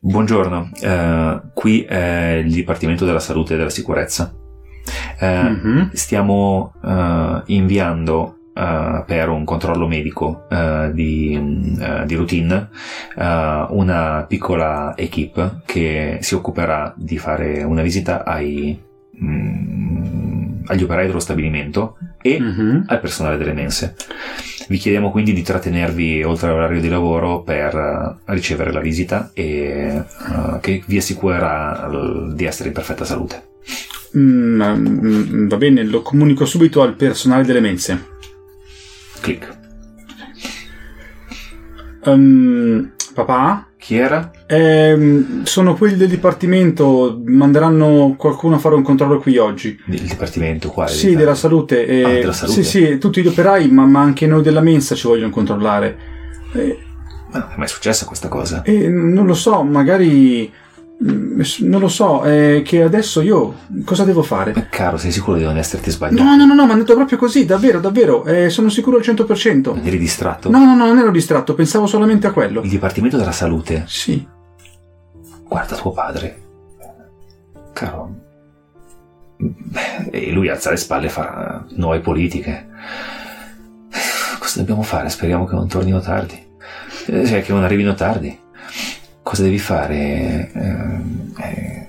Buongiorno, 0.00 0.70
eh, 0.80 1.40
qui 1.54 1.82
è 1.82 2.40
il 2.44 2.52
Dipartimento 2.52 3.04
della 3.04 3.18
Salute 3.18 3.54
e 3.54 3.56
della 3.56 3.70
Sicurezza. 3.70 4.32
Eh, 5.18 5.42
Mhm. 5.42 5.90
Stiamo 5.92 6.72
eh, 6.84 7.42
inviando 7.46 8.36
eh, 8.54 9.02
per 9.06 9.28
un 9.28 9.44
controllo 9.44 9.86
medico 9.88 10.46
eh, 10.48 10.90
di, 10.92 11.76
eh, 11.80 12.06
di 12.06 12.14
routine 12.14 12.68
una 13.16 14.24
piccola 14.28 14.94
equipe 14.96 15.62
che 15.66 16.18
si 16.20 16.34
occuperà 16.34 16.92
di 16.96 17.18
fare 17.18 17.62
una 17.64 17.82
visita 17.82 18.24
ai, 18.24 18.80
mm, 19.22 20.62
agli 20.66 20.82
operai 20.84 21.06
dello 21.06 21.18
stabilimento 21.20 21.96
e 22.22 22.38
Mhm. 22.40 22.84
al 22.86 23.00
personale 23.00 23.36
delle 23.36 23.52
mense. 23.52 23.94
Vi 24.68 24.76
chiediamo 24.76 25.10
quindi 25.10 25.32
di 25.32 25.42
trattenervi 25.42 26.22
oltre 26.22 26.48
all'orario 26.48 26.80
di 26.80 26.90
lavoro 26.90 27.40
per 27.40 27.74
eh, 27.74 28.32
ricevere 28.34 28.70
la 28.70 28.80
visita 28.80 29.30
e 29.32 29.44
eh, 29.44 30.60
che 30.60 30.82
vi 30.86 30.98
assicurerà 30.98 31.88
eh, 31.90 32.34
di 32.34 32.44
essere 32.44 32.68
in 32.68 32.74
perfetta 32.74 33.06
salute. 33.06 33.46
Mm, 34.16 34.62
mm, 34.62 35.48
va 35.48 35.56
bene, 35.56 35.84
lo 35.84 36.02
comunico 36.02 36.44
subito 36.44 36.82
al 36.82 36.96
personale 36.96 37.44
delle 37.44 37.60
mense. 37.60 38.06
Clic. 39.20 39.56
Ehm, 42.04 42.92
papà? 43.24 43.66
Chi 43.78 43.96
era? 43.96 44.30
Ehm, 44.46 45.42
sono 45.44 45.74
quelli 45.76 45.96
del 45.96 46.08
dipartimento, 46.08 47.20
manderanno 47.24 48.14
qualcuno 48.16 48.56
a 48.56 48.58
fare 48.58 48.74
un 48.74 48.82
controllo 48.82 49.18
qui 49.18 49.36
oggi. 49.38 49.78
Il 49.86 50.00
dipartimento 50.00 50.68
quale? 50.70 50.90
Sì, 50.90 51.14
della 51.14 51.34
salute. 51.34 51.86
eh, 51.86 52.02
Ah, 52.04 52.08
della 52.08 52.32
salute. 52.32 52.62
Sì, 52.62 52.68
sì, 52.86 52.98
tutti 52.98 53.22
gli 53.22 53.26
operai, 53.26 53.68
ma, 53.70 53.84
ma 53.86 54.00
anche 54.00 54.26
noi 54.26 54.42
della 54.42 54.60
mensa 54.60 54.94
ci 54.94 55.06
vogliono 55.06 55.30
controllare. 55.30 55.96
Eh, 56.54 56.78
Ma 57.32 57.38
non 57.40 57.48
è 57.52 57.56
mai 57.58 57.68
successa 57.68 58.04
questa 58.06 58.28
cosa? 58.28 58.62
eh, 58.62 58.88
non 58.88 59.26
lo 59.26 59.34
so, 59.34 59.62
magari... 59.62 60.50
mm, 61.04 61.40
Non 61.60 61.80
lo 61.80 61.88
so, 61.88 62.22
è 62.22 62.62
che 62.64 62.82
adesso 62.82 63.20
io 63.20 63.54
cosa 63.84 64.04
devo 64.04 64.22
fare? 64.22 64.52
Ma 64.54 64.66
caro, 64.68 64.96
sei 64.96 65.10
sicuro 65.12 65.36
di 65.36 65.44
non 65.44 65.56
esserti 65.58 65.90
sbagliato? 65.90 66.22
No, 66.22 66.36
no, 66.36 66.44
no, 66.46 66.54
no, 66.54 66.64
mi 66.64 66.70
hanno 66.72 66.80
detto 66.82 66.94
proprio 66.94 67.18
così, 67.18 67.44
davvero, 67.44 67.80
davvero, 67.80 68.24
eh, 68.24 68.50
sono 68.50 68.68
sicuro 68.68 68.96
al 68.96 69.02
100%. 69.02 69.74
Non 69.74 69.86
eri 69.86 69.98
distratto? 69.98 70.50
No, 70.50 70.58
no, 70.58 70.74
no, 70.74 70.86
non 70.86 70.98
ero 70.98 71.10
distratto, 71.10 71.54
pensavo 71.54 71.86
solamente 71.86 72.26
a 72.26 72.32
quello. 72.32 72.62
Il 72.62 72.70
dipartimento 72.70 73.16
della 73.16 73.32
salute? 73.32 73.84
Sì. 73.86 74.26
Guarda 75.48 75.76
tuo 75.76 75.92
padre. 75.92 76.42
Caro. 77.72 78.14
E 80.10 80.32
lui 80.32 80.48
alza 80.48 80.70
le 80.70 80.76
spalle 80.76 81.06
e 81.06 81.10
fa 81.10 81.64
nuove 81.76 82.00
politiche. 82.00 82.66
Cosa 84.38 84.58
dobbiamo 84.58 84.82
fare? 84.82 85.08
Speriamo 85.08 85.44
che 85.44 85.54
non 85.54 85.68
tornino 85.68 86.00
tardi. 86.00 86.44
Eh, 87.06 87.24
Cioè, 87.24 87.42
che 87.42 87.52
non 87.52 87.62
arrivino 87.62 87.94
tardi. 87.94 88.36
Cosa 89.28 89.42
devi 89.42 89.58
fare? 89.58 90.50
Eh, 90.54 91.00
eh, 91.36 91.86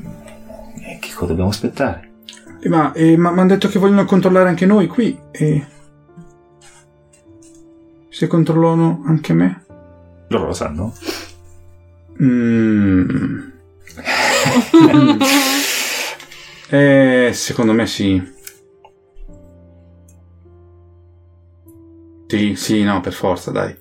eh, 0.82 0.98
che 1.00 1.14
cosa 1.14 1.28
dobbiamo 1.28 1.52
aspettare? 1.52 2.16
Eh, 2.60 2.68
Ma 2.68 2.92
mi 2.98 3.16
hanno 3.16 3.46
detto 3.46 3.70
che 3.70 3.80
vogliono 3.80 4.04
controllare 4.04 4.50
anche 4.50 4.66
noi 4.66 4.88
qui. 4.88 5.18
E... 5.32 5.66
Se 8.10 8.28
controllano 8.28 9.04
anche 9.06 9.32
me? 9.32 9.64
Loro 10.28 10.48
lo 10.48 10.54
sanno? 10.54 10.94
Mm. 12.22 13.40
eh, 16.72 17.30
secondo 17.32 17.72
me 17.72 17.88
sì. 17.88 18.22
Sì, 22.28 22.56
sì, 22.56 22.84
no, 22.84 23.00
per 23.00 23.14
forza, 23.14 23.52
dai. 23.52 23.74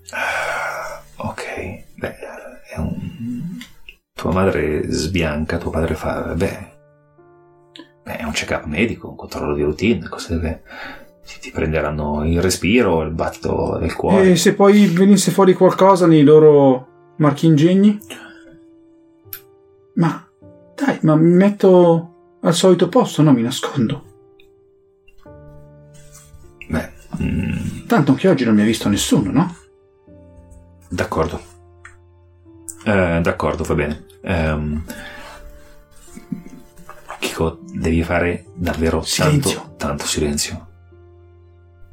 Madre 4.39 4.91
sbianca, 4.91 5.59
tuo 5.59 5.71
padre 5.71 5.95
fa... 5.95 6.35
Beh, 6.35 6.73
beh, 8.05 8.17
è 8.17 8.25
un 8.25 8.33
check-up 8.33 8.65
medico, 8.65 9.09
un 9.09 9.17
controllo 9.17 9.55
di 9.55 9.63
routine, 9.63 10.09
cosa 10.09 10.35
deve... 10.35 10.63
Ti, 11.41 11.51
prenderanno 11.51 12.25
il 12.25 12.41
respiro, 12.41 13.03
il 13.03 13.11
battito 13.11 13.77
del 13.79 13.95
cuore. 13.95 14.31
E 14.31 14.37
se 14.37 14.55
poi 14.55 14.87
venisse 14.87 15.31
fuori 15.31 15.53
qualcosa 15.53 16.07
nei 16.07 16.23
loro 16.23 17.13
marchi 17.17 17.45
ingegni? 17.45 18.01
Ma 19.97 20.27
dai, 20.75 20.99
ma 21.03 21.17
mi 21.17 21.35
metto 21.35 22.39
al 22.41 22.55
solito 22.55 22.89
posto, 22.89 23.21
no? 23.21 23.33
Mi 23.33 23.43
nascondo. 23.43 24.05
Beh, 26.67 26.93
mm, 27.23 27.87
Tanto 27.87 28.13
anche 28.13 28.29
oggi 28.29 28.47
non 28.47 28.55
mi 28.55 28.63
ha 28.63 28.65
visto 28.65 28.89
nessuno, 28.89 29.31
no? 29.31 29.55
d'accordo. 30.89 31.41
Eh, 32.85 33.21
d'accordo, 33.23 33.65
va 33.65 33.75
bene. 33.75 34.07
Ehm, 34.29 34.85
Kiko, 37.19 37.61
devi 37.73 38.03
fare 38.03 38.45
davvero 38.55 39.01
Silenzio. 39.03 39.55
tanto, 39.59 39.77
tanto 39.77 40.05
silenzio. 40.05 40.67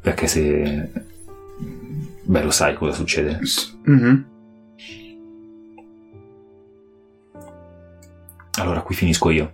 Perché 0.02 0.28
se... 0.28 0.92
Beh, 2.24 2.44
lo 2.44 2.52
sai 2.52 2.76
cosa 2.76 2.92
succede. 2.94 3.40
Mhm. 3.84 4.26
Allora, 8.60 8.82
qui 8.82 8.96
finisco 8.96 9.30
io. 9.30 9.54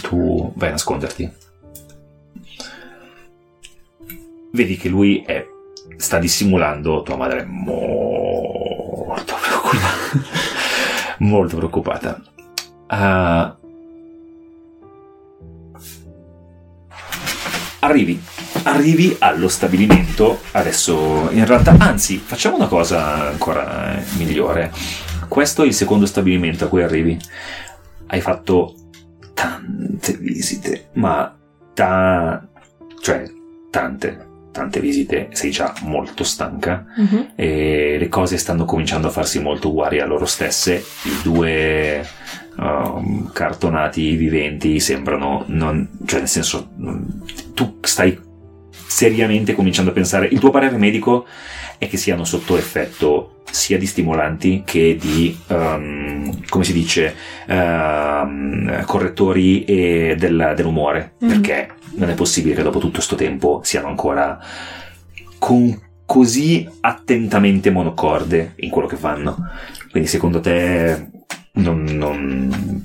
Tu 0.00 0.52
vai 0.56 0.68
a 0.68 0.72
nasconderti. 0.72 1.30
Vedi 4.52 4.76
che 4.76 4.88
lui 4.88 5.22
è, 5.22 5.44
sta 5.96 6.18
dissimulando. 6.18 7.02
Tua 7.02 7.16
madre 7.16 7.44
molto. 7.44 8.23
Molto 11.18 11.56
preoccupata. 11.56 12.20
Ah, 12.86 13.56
arrivi. 17.80 18.22
Arrivi 18.64 19.16
allo 19.18 19.48
stabilimento. 19.48 20.40
Adesso, 20.52 21.30
in 21.32 21.44
realtà, 21.44 21.76
anzi, 21.78 22.18
facciamo 22.18 22.56
una 22.56 22.68
cosa 22.68 23.28
ancora 23.28 23.96
eh, 23.96 24.04
migliore. 24.16 24.72
Questo 25.28 25.62
è 25.62 25.66
il 25.66 25.74
secondo 25.74 26.06
stabilimento 26.06 26.64
a 26.64 26.68
cui 26.68 26.82
arrivi 26.82 27.18
hai 28.06 28.20
fatto 28.20 28.74
tante 29.32 30.16
visite, 30.16 30.90
ma 30.94 31.34
ta- 31.74 32.46
cioè 33.00 33.24
tante, 33.70 34.26
tante 34.54 34.78
visite, 34.78 35.30
sei 35.32 35.50
già 35.50 35.74
molto 35.82 36.22
stanca 36.22 36.86
Mhm. 36.96 37.32
e 37.34 37.96
le 37.98 38.08
cose 38.08 38.36
stanno 38.38 38.64
cominciando 38.64 39.08
a 39.08 39.10
farsi 39.10 39.40
molto 39.40 39.68
uguali 39.70 39.98
a 39.98 40.06
loro 40.06 40.26
stesse. 40.26 40.74
I 41.02 41.22
due 41.24 42.06
um, 42.56 43.32
cartonati 43.32 44.14
viventi 44.14 44.78
sembrano 44.78 45.42
non, 45.48 45.88
cioè 46.06 46.20
nel 46.20 46.28
senso 46.28 46.70
tu 47.52 47.78
stai 47.82 48.16
seriamente 48.94 49.54
cominciando 49.54 49.90
a 49.90 49.92
pensare. 49.92 50.28
Il 50.30 50.38
tuo 50.38 50.50
parere 50.50 50.76
medico 50.76 51.26
è 51.78 51.88
che 51.88 51.96
siano 51.96 52.24
sotto 52.24 52.56
effetto 52.56 53.42
sia 53.50 53.76
di 53.76 53.86
stimolanti 53.86 54.62
che 54.64 54.96
di 54.96 55.36
um, 55.48 56.44
come 56.48 56.62
si 56.62 56.72
dice 56.72 57.12
ehm, 57.46 58.84
correttori 58.84 59.64
e 59.64 60.14
del- 60.16 60.52
dell'umore. 60.54 61.14
Mhm. 61.18 61.28
perché 61.28 61.68
non 61.96 62.08
è 62.08 62.14
possibile 62.14 62.54
che 62.54 62.62
dopo 62.62 62.78
tutto 62.78 62.94
questo 62.94 63.16
tempo 63.16 63.60
siano 63.64 63.88
ancora 63.88 64.38
con 65.38 65.80
così 66.06 66.68
attentamente 66.80 67.70
monocorde 67.70 68.52
in 68.56 68.70
quello 68.70 68.86
che 68.86 68.96
fanno. 68.96 69.48
Quindi 69.90 70.08
secondo 70.08 70.38
te 70.38 71.08
non, 71.54 71.82
non, 71.82 72.84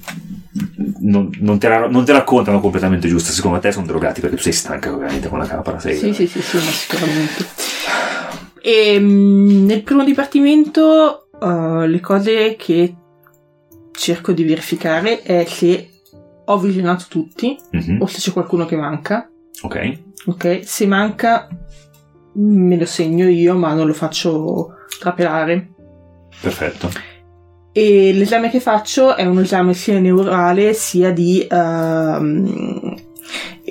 non- 1.01 1.29
non 1.39 1.59
te 1.59 1.67
la, 1.67 1.87
non 1.87 2.03
te 2.05 2.11
la 2.11 2.19
raccontano 2.19 2.59
completamente 2.59 3.07
giusta 3.07 3.31
secondo 3.31 3.59
te 3.59 3.71
sono 3.71 3.85
drogati 3.85 4.19
perché 4.21 4.35
tu 4.35 4.41
sei 4.41 4.53
stanca 4.53 4.91
ovviamente 4.93 5.27
con 5.29 5.37
la 5.39 5.45
capra 5.45 5.79
sei 5.79 5.95
Sì, 5.95 6.13
sì, 6.13 6.27
sì, 6.27 6.41
sì, 6.41 6.57
ma 6.57 6.63
sicuramente. 6.71 7.45
E, 8.61 8.99
mm, 8.99 9.65
nel 9.65 9.83
primo 9.83 10.03
dipartimento 10.03 11.27
uh, 11.39 11.81
le 11.85 11.99
cose 11.99 12.55
che 12.57 12.95
cerco 13.91 14.31
di 14.31 14.43
verificare 14.43 15.21
è 15.21 15.45
se 15.45 15.89
ho 16.45 16.57
visionato 16.57 17.05
tutti 17.09 17.57
Mhm, 17.71 18.01
o 18.01 18.07
se 18.07 18.17
c'è 18.19 18.31
qualcuno 18.31 18.65
che 18.65 18.75
manca. 18.75 19.29
ok 19.61 19.97
Ok, 20.25 20.61
se 20.63 20.85
manca 20.85 21.47
me 22.33 22.77
lo 22.77 22.85
segno 22.85 23.27
io, 23.27 23.55
ma 23.55 23.73
non 23.73 23.87
lo 23.87 23.93
faccio 23.93 24.73
trapelare. 24.99 25.69
perfetto 26.41 26.89
E 27.71 28.11
l'esame 28.13 28.49
che 28.49 28.59
faccio 28.59 29.15
è 29.15 29.25
un 29.25 29.39
esame 29.39 29.73
sia 29.73 29.99
neurale 29.99 30.73
sia 30.73 31.11
di 31.11 31.45
ehm, 31.49 32.95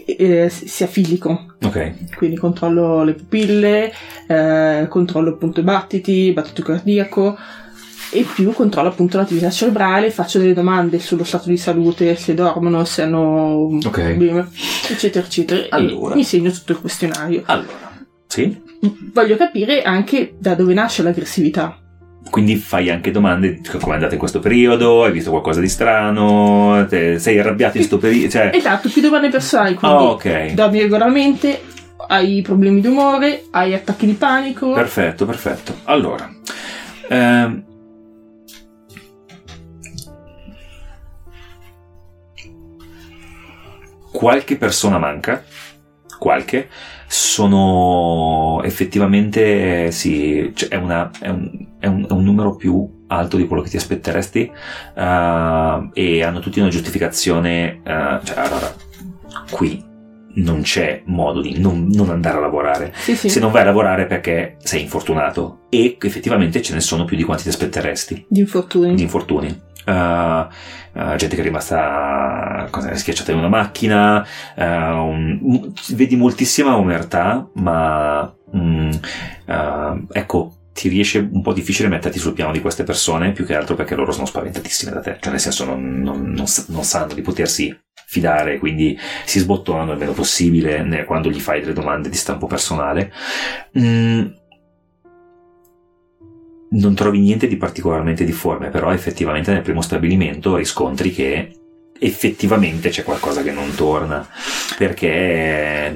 eh, 0.06 0.48
sia 0.48 0.86
fisico. 0.86 1.56
ok 1.62 2.14
Quindi 2.16 2.36
controllo 2.36 3.02
le 3.02 3.14
pupille, 3.14 3.92
eh, 4.26 4.86
controllo 4.88 5.30
appunto 5.30 5.60
i 5.60 5.64
battiti, 5.64 6.32
battito 6.32 6.62
cardiaco 6.62 7.36
e 8.10 8.24
più 8.34 8.52
controllo 8.52 8.88
appunto 8.88 9.18
l'attività 9.18 9.50
cerebrale, 9.50 10.10
faccio 10.10 10.38
delle 10.38 10.54
domande 10.54 10.98
sullo 10.98 11.24
stato 11.24 11.50
di 11.50 11.58
salute, 11.58 12.14
se 12.16 12.32
dormono, 12.34 12.84
se 12.84 13.02
hanno 13.02 13.78
Ok. 13.84 13.90
problemi, 13.90 14.46
eccetera, 14.88 15.26
eccetera. 15.26 15.66
Allora. 15.70 16.14
E 16.14 16.16
mi 16.16 16.24
segno 16.24 16.50
tutto 16.50 16.72
il 16.72 16.80
questionario. 16.80 17.42
allora 17.46 17.86
sì 18.26 18.66
Voglio 19.12 19.36
capire 19.36 19.82
anche 19.82 20.34
da 20.38 20.54
dove 20.54 20.72
nasce 20.72 21.02
l'aggressività. 21.02 21.80
Quindi 22.30 22.56
fai 22.56 22.90
anche 22.90 23.10
domande 23.10 23.60
come 23.78 23.92
è 23.92 23.94
andata 23.94 24.12
in 24.12 24.18
questo 24.18 24.38
periodo, 24.40 25.04
hai 25.04 25.12
visto 25.12 25.30
qualcosa 25.30 25.60
di 25.60 25.68
strano, 25.68 26.84
te- 26.88 27.18
sei 27.18 27.38
arrabbiato 27.38 27.78
in 27.78 27.86
questo 27.86 27.96
periodo, 27.98 28.30
cioè... 28.30 28.50
Esatto, 28.52 28.88
più 28.90 29.00
domande 29.00 29.30
personali, 29.30 29.74
quindi 29.74 29.96
Ah, 29.96 30.02
ok, 30.10 30.52
dormi 30.52 30.80
regolarmente, 30.80 31.62
hai 32.08 32.42
problemi 32.42 32.80
di 32.82 32.86
umore, 32.86 33.44
hai 33.52 33.72
attacchi 33.72 34.04
di 34.04 34.12
panico. 34.12 34.72
perfetto, 34.72 35.24
perfetto. 35.24 35.74
Allora, 35.84 36.30
ehm, 37.08 37.64
qualche 44.12 44.56
persona 44.56 44.98
manca, 44.98 45.44
qualche, 46.18 46.68
sono 47.06 48.60
effettivamente, 48.64 49.86
eh, 49.86 49.90
sì, 49.90 50.50
cioè, 50.54 50.68
è, 50.70 50.76
una- 50.76 51.10
è 51.20 51.28
un, 51.28 51.66
è 51.78 51.86
un- 51.86 52.06
è 52.08 52.12
un 52.12 52.24
numero 52.24 52.56
più 52.56 53.04
alto 53.08 53.36
di 53.36 53.46
quello 53.46 53.62
che 53.62 53.70
ti 53.70 53.76
aspetteresti 53.76 54.50
eh, 54.94 55.88
e 55.94 56.22
hanno 56.22 56.40
tutti 56.40 56.60
una 56.60 56.68
giustificazione, 56.68 57.80
eh, 57.84 58.18
cioè 58.22 58.38
allora, 58.38 58.74
qui 59.50 59.84
non 60.34 60.60
c'è 60.62 61.02
modo 61.06 61.40
di 61.40 61.58
non, 61.58 61.88
non 61.90 62.10
andare 62.10 62.36
a 62.36 62.40
lavorare. 62.40 62.92
Sì, 62.94 63.16
sì, 63.16 63.28
Se 63.28 63.40
non 63.40 63.50
vai 63.50 63.62
a 63.62 63.64
lavorare 63.64 64.06
perché 64.06 64.56
sei 64.62 64.82
infortunato 64.82 65.60
e 65.68 65.96
effettivamente 66.00 66.62
ce 66.62 66.74
ne 66.74 66.80
sono 66.80 67.04
più 67.04 67.16
di 67.16 67.24
quanti 67.24 67.44
ti 67.44 67.48
aspetteresti 67.48 68.26
di 68.28 68.40
infortuni. 68.40 68.94
di 68.94 69.02
infortuni. 69.02 69.66
Uh, 69.86 69.90
uh, 69.90 71.14
gente 71.16 71.34
che 71.34 71.40
è 71.40 71.44
rimasta 71.44 72.68
cosa, 72.70 72.94
schiacciata 72.94 73.32
in 73.32 73.38
una 73.38 73.48
macchina, 73.48 74.24
uh, 74.54 74.62
un- 74.62 75.38
m- 75.42 75.72
vedi 75.94 76.14
moltissima 76.14 76.76
omertà, 76.76 77.48
ma 77.54 78.30
uh, 78.52 78.88
ecco, 80.12 80.52
ti 80.78 80.88
riesce 80.88 81.18
un 81.18 81.42
po' 81.42 81.52
difficile 81.52 81.88
metterti 81.88 82.20
sul 82.20 82.34
piano 82.34 82.52
di 82.52 82.60
queste 82.60 82.84
persone, 82.84 83.32
più 83.32 83.44
che 83.44 83.56
altro 83.56 83.74
perché 83.74 83.96
loro 83.96 84.12
sono 84.12 84.26
spaventatissime 84.26 84.92
da 84.92 85.00
te, 85.00 85.16
cioè 85.18 85.32
nel 85.32 85.40
senso 85.40 85.64
non, 85.64 86.00
non- 86.00 86.30
non 86.30 86.46
non 86.68 86.84
sanno 86.84 87.14
di 87.14 87.20
potersi 87.20 87.76
fidare, 88.06 88.58
quindi 88.58 88.96
si 89.24 89.40
sbottonano 89.40 89.90
il 89.90 89.98
meno 89.98 90.12
possibile 90.12 91.04
quando 91.04 91.30
gli 91.30 91.40
fai 91.40 91.60
delle 91.60 91.72
domande 91.72 92.08
di 92.08 92.16
stampo 92.16 92.46
personale. 92.46 93.12
Mm, 93.76 94.26
non 96.70 96.94
trovi 96.94 97.18
niente 97.18 97.48
di 97.48 97.56
particolarmente 97.56 98.24
difforme, 98.24 98.68
però 98.68 98.92
effettivamente 98.92 99.52
nel 99.52 99.62
primo 99.62 99.82
stabilimento 99.82 100.54
riscontri 100.56 101.10
che 101.10 101.58
effettivamente 101.98 102.90
c'è 102.90 103.02
qualcosa 103.02 103.42
che 103.42 103.50
non 103.50 103.74
torna 103.74 104.24
perché 104.76 105.86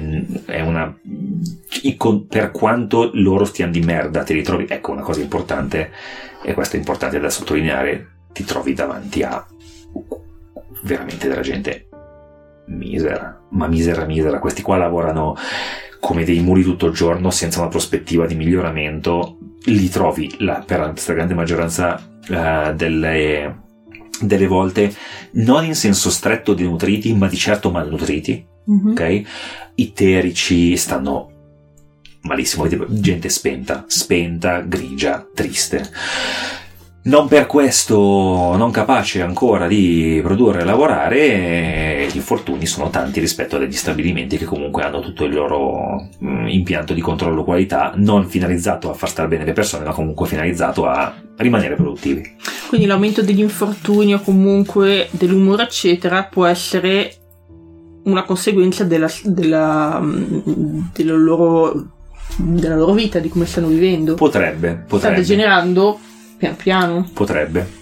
è 0.45 0.59
una 0.59 0.93
i 1.83 1.95
con- 1.97 2.27
per 2.27 2.51
quanto 2.51 3.09
loro 3.13 3.45
stiano 3.45 3.71
di 3.71 3.81
merda 3.81 4.23
te 4.23 4.33
li 4.33 4.41
trovi 4.43 4.65
ecco 4.69 4.91
una 4.91 5.01
cosa 5.01 5.21
importante 5.21 5.91
e 6.43 6.53
questo 6.53 6.75
è 6.75 6.79
importante 6.79 7.19
da 7.19 7.29
sottolineare 7.29 8.07
ti 8.33 8.43
trovi 8.43 8.73
davanti 8.73 9.23
a 9.23 9.45
veramente 10.83 11.27
della 11.27 11.41
gente 11.41 11.87
misera 12.67 13.41
ma 13.51 13.67
misera 13.67 14.05
misera 14.05 14.39
questi 14.39 14.61
qua 14.61 14.77
lavorano 14.77 15.35
come 15.99 16.23
dei 16.23 16.39
muri 16.41 16.63
tutto 16.63 16.87
il 16.87 16.93
giorno 16.93 17.29
senza 17.29 17.59
una 17.59 17.69
prospettiva 17.69 18.25
di 18.25 18.35
miglioramento 18.35 19.37
li 19.65 19.87
trovi 19.89 20.33
la, 20.39 20.63
per 20.65 20.79
la 20.79 20.91
stragrande 20.95 21.33
maggioranza 21.33 21.97
eh, 22.29 22.73
delle, 22.75 23.61
delle 24.19 24.47
volte 24.47 24.93
non 25.33 25.63
in 25.65 25.75
senso 25.75 26.09
stretto 26.09 26.53
denutriti 26.53 27.13
ma 27.13 27.27
di 27.27 27.37
certo 27.37 27.71
malnutriti 27.71 28.51
Mhm. 28.65 28.91
ok? 28.91 29.21
I 29.75 29.91
terici 29.91 30.77
stanno 30.77 31.31
malissimo, 32.23 32.63
vedete, 32.63 32.85
gente 32.89 33.29
spenta, 33.29 33.85
spenta, 33.87 34.59
grigia, 34.59 35.25
triste. 35.33 35.89
non 37.05 37.27
per 37.27 37.47
questo 37.47 38.55
non 38.55 38.71
capace 38.71 39.21
ancora 39.21 39.67
di 39.67 40.19
produrre 40.23 40.61
e 40.61 40.65
lavorare, 40.65 42.07
gli 42.09 42.15
infortuni 42.15 42.65
sono 42.65 42.89
tanti 42.89 43.19
rispetto 43.19 43.57
agli 43.57 43.73
stabilimenti 43.73 44.37
che 44.37 44.45
comunque 44.45 44.83
hanno 44.83 45.01
tutto 45.01 45.25
il 45.25 45.33
loro 45.33 46.09
mm, 46.23 46.47
impianto 46.47 46.93
di 46.93 47.01
controllo 47.01 47.43
qualità, 47.43 47.91
non 47.95 48.27
finalizzato 48.27 48.89
a 48.89 48.93
far 48.93 49.09
stare 49.09 49.27
bene 49.27 49.45
le 49.45 49.53
persone, 49.53 49.85
ma 49.85 49.91
comunque 49.91 50.27
finalizzato 50.27 50.85
a 50.85 51.13
rimanere 51.37 51.75
produttivi. 51.75 52.37
Quindi 52.69 52.87
l'aumento 52.87 53.21
degli 53.21 53.41
infortuni 53.41 54.13
o 54.13 54.21
comunque 54.21 55.09
dell'umore, 55.11 55.63
eccetera, 55.63 56.23
può 56.23 56.45
essere 56.45 57.17
una 58.05 58.23
conseguenza 58.23 58.83
della, 58.83 59.09
della, 59.23 59.99
mm, 60.01 60.79
della 60.93 61.15
loro, 61.15 61.87
della 62.37 62.75
loro 62.75 62.93
vita, 62.93 63.19
di 63.19 63.29
come 63.29 63.45
stanno 63.45 63.67
vivendo. 63.67 64.15
Potrebbe, 64.15 64.69
Sta 64.69 64.83
potrebbe. 64.87 65.15
degenerando 65.17 65.99
pian 66.37 66.55
piano. 66.55 67.09
Potrebbe. 67.13 67.81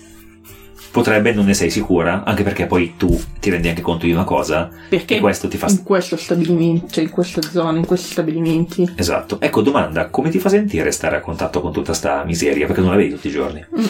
Potrebbe, 0.91 1.31
non 1.31 1.45
ne 1.45 1.53
sei 1.53 1.69
sicura, 1.69 2.23
anche 2.25 2.43
perché 2.43 2.65
poi 2.65 2.95
tu 2.97 3.17
ti 3.39 3.49
rendi 3.49 3.69
anche 3.69 3.81
conto 3.81 4.05
di 4.05 4.11
una 4.11 4.25
cosa 4.25 4.69
Perché 4.89 5.21
questo 5.21 5.47
ti 5.47 5.55
fa... 5.55 5.67
in 5.69 5.83
questo 5.83 6.17
stabilimento, 6.17 6.87
cioè 6.89 7.05
in 7.05 7.09
questa 7.09 7.41
zona, 7.41 7.77
in 7.77 7.85
questi 7.85 8.11
stabilimenti. 8.11 8.91
Esatto. 8.95 9.39
Ecco, 9.39 9.61
domanda, 9.61 10.09
come 10.09 10.29
ti 10.29 10.37
fa 10.37 10.49
sentire 10.49 10.91
stare 10.91 11.15
a 11.15 11.21
contatto 11.21 11.61
con 11.61 11.71
tutta 11.71 11.93
sta 11.93 12.25
miseria? 12.25 12.65
Perché 12.65 12.81
non 12.81 12.89
la 12.89 12.97
vedi 12.97 13.11
tutti 13.11 13.29
i 13.29 13.31
giorni. 13.31 13.65
Mm. 13.79 13.85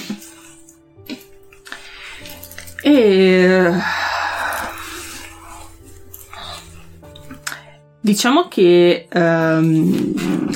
E 2.84 3.72
diciamo 8.02 8.48
che 8.48 9.08
ehm, 9.10 10.14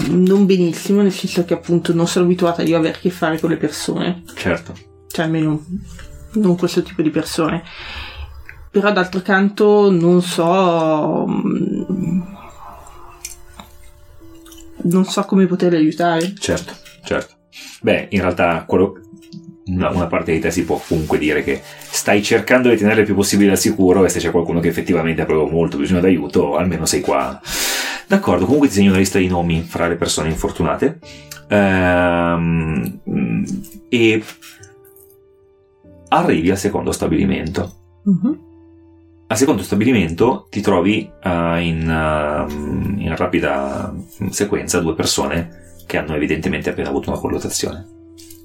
non 0.10 0.46
benissimo, 0.46 1.02
nel 1.02 1.12
senso 1.14 1.46
che 1.46 1.54
appunto 1.54 1.94
non 1.94 2.08
sono 2.08 2.26
abituata 2.26 2.64
io 2.64 2.76
a 2.76 2.80
avere 2.80 2.96
a 2.96 3.00
che 3.00 3.10
fare 3.12 3.40
con 3.40 3.50
le 3.52 3.58
persone, 3.58 4.24
Certo. 4.36 4.74
cioè 5.08 5.26
almeno 5.26 5.64
non 6.34 6.58
questo 6.58 6.82
tipo 6.84 7.02
di 7.02 7.10
persone. 7.12 7.64
Però 8.72 8.92
d'altro 8.92 9.22
canto 9.22 9.90
non 9.90 10.22
so 10.22 11.26
mm, 11.28 12.22
non 14.84 15.06
so 15.06 15.24
come 15.24 15.46
poterli 15.46 15.78
aiutare. 15.78 16.34
Certo, 16.38 16.74
certo. 17.04 17.34
Beh, 17.82 18.08
in 18.12 18.22
realtà 18.22 18.64
quello- 18.68 19.00
una, 19.66 19.90
una 19.90 20.08
parte 20.08 20.32
di 20.32 20.40
te 20.40 20.52
si 20.52 20.64
può 20.64 20.82
comunque 20.86 21.18
dire 21.18 21.44
che 21.44 21.62
stai 21.64 22.22
cercando 22.22 22.70
di 22.70 22.78
tenere 22.78 23.02
il 23.02 23.06
più 23.06 23.16
possibile 23.16 23.52
al 23.52 23.58
sicuro 23.58 24.06
e 24.06 24.10
se 24.10 24.20
c'è 24.20 24.32
qualcuno 24.32 24.60
che 24.60 24.68
effettivamente 24.68 25.22
ha 25.22 25.26
proprio 25.26 25.48
molto 25.48 25.78
bisogno 25.78 26.02
d'aiuto, 26.02 26.56
almeno 26.56 26.86
sei 26.86 27.02
qua. 27.02 27.40
D'accordo, 28.08 28.46
comunque 28.46 28.68
ti 28.68 28.76
segno 28.76 28.90
una 28.90 29.00
lista 29.00 29.18
di 29.18 29.28
nomi 29.28 29.62
fra 29.62 29.88
le 29.88 29.96
persone 29.96 30.30
infortunate. 30.30 31.00
Ehm, 31.48 33.00
e 33.90 34.24
arrivi 36.10 36.52
al 36.52 36.58
secondo 36.58 36.92
stabilimento. 36.92 37.74
Mhm. 38.04 38.44
Al 39.28 39.38
secondo 39.38 39.64
stabilimento 39.64 40.46
ti 40.52 40.62
trovi 40.62 41.10
eh, 41.24 41.62
in, 41.62 41.90
ehm, 41.90 42.96
in 43.00 43.16
rapida 43.16 43.92
sequenza 44.30 44.80
due 44.80 44.94
persone 44.94 45.64
che 45.88 45.98
hanno 45.98 46.14
evidentemente 46.14 46.70
appena 46.70 46.90
avuto 46.90 47.10
una 47.10 47.20
colluttazione. 47.20 47.95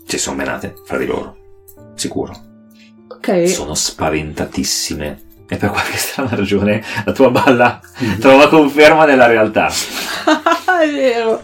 Ci 0.06 0.18
sono 0.18 0.36
menate 0.36 0.74
fra 0.84 0.98
di 0.98 1.06
loro, 1.06 1.36
sicuro. 1.94 2.48
Ok. 3.08 3.48
Sono 3.48 3.74
spaventatissime. 3.74 5.28
E 5.52 5.56
per 5.56 5.70
qualche 5.70 5.96
strana 5.96 6.36
ragione 6.36 6.80
la 7.04 7.10
tua 7.10 7.28
balla 7.30 7.80
trova 8.20 8.48
conferma 8.48 9.04
nella 9.04 9.26
realtà. 9.26 9.68
È 10.80 10.88
vero. 10.88 11.42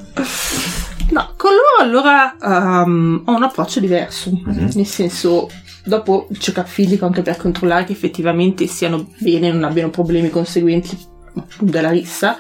No, 1.11 1.33
con 1.37 1.51
loro 1.51 1.81
allora 1.81 2.37
ehm, 2.40 3.23
ho 3.27 3.35
un 3.35 3.42
approccio 3.42 3.81
diverso. 3.81 4.31
Mhm. 4.31 4.71
Nel 4.75 4.87
senso, 4.87 5.51
dopo 5.85 6.29
il 6.31 6.38
check-up 6.38 6.66
fisico 6.66 7.05
anche 7.05 7.23
per 7.23 7.37
controllare 7.37 7.85
che 7.85 7.92
effettivamente 7.92 8.66
stiano 8.69 9.09
bene, 9.19 9.51
non 9.51 9.64
abbiano 9.64 9.90
problemi 9.90 10.31
conseguenti 10.31 10.97
della 11.61 11.90
rissa, 11.90 12.38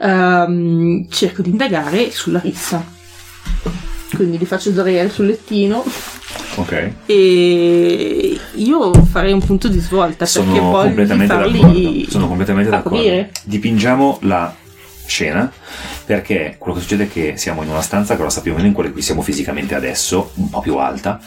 ehm, 0.00 1.08
cerco 1.08 1.42
di 1.42 1.50
indagare 1.50 2.10
sulla 2.10 2.40
rissa. 2.40 2.84
Quindi 4.14 4.38
li 4.38 4.46
faccio 4.46 4.70
dormire 4.70 5.10
sul 5.10 5.26
lettino 5.26 5.84
Ok. 6.56 6.90
e 7.06 8.38
io 8.54 8.92
farei 9.04 9.32
un 9.32 9.44
punto 9.44 9.68
di 9.68 9.78
svolta 9.78 10.24
perché 10.24 10.26
Sono 10.26 10.52
voglio 10.70 10.84
completamente 10.86 11.34
farli 11.34 11.60
d'accordo. 11.60 12.10
Sono 12.10 12.26
completamente 12.28 12.70
d'accordo. 12.70 12.96
accudire. 12.98 13.30
Dipingiamo 13.44 14.18
la 14.22 14.54
scena 15.06 15.50
perché 16.04 16.56
quello 16.58 16.74
che 16.74 16.80
succede 16.82 17.04
è 17.04 17.08
che 17.08 17.34
siamo 17.36 17.62
in 17.62 17.68
una 17.68 17.80
stanza 17.82 18.14
grossa 18.14 18.40
più 18.40 18.52
o 18.52 18.54
meno 18.56 18.66
in 18.66 18.72
quella 18.72 18.88
in 18.88 18.94
cui 18.94 19.02
siamo 19.02 19.22
fisicamente 19.22 19.74
adesso, 19.74 20.32
un 20.34 20.48
po' 20.50 20.60
più 20.60 20.76
alta, 20.76 21.20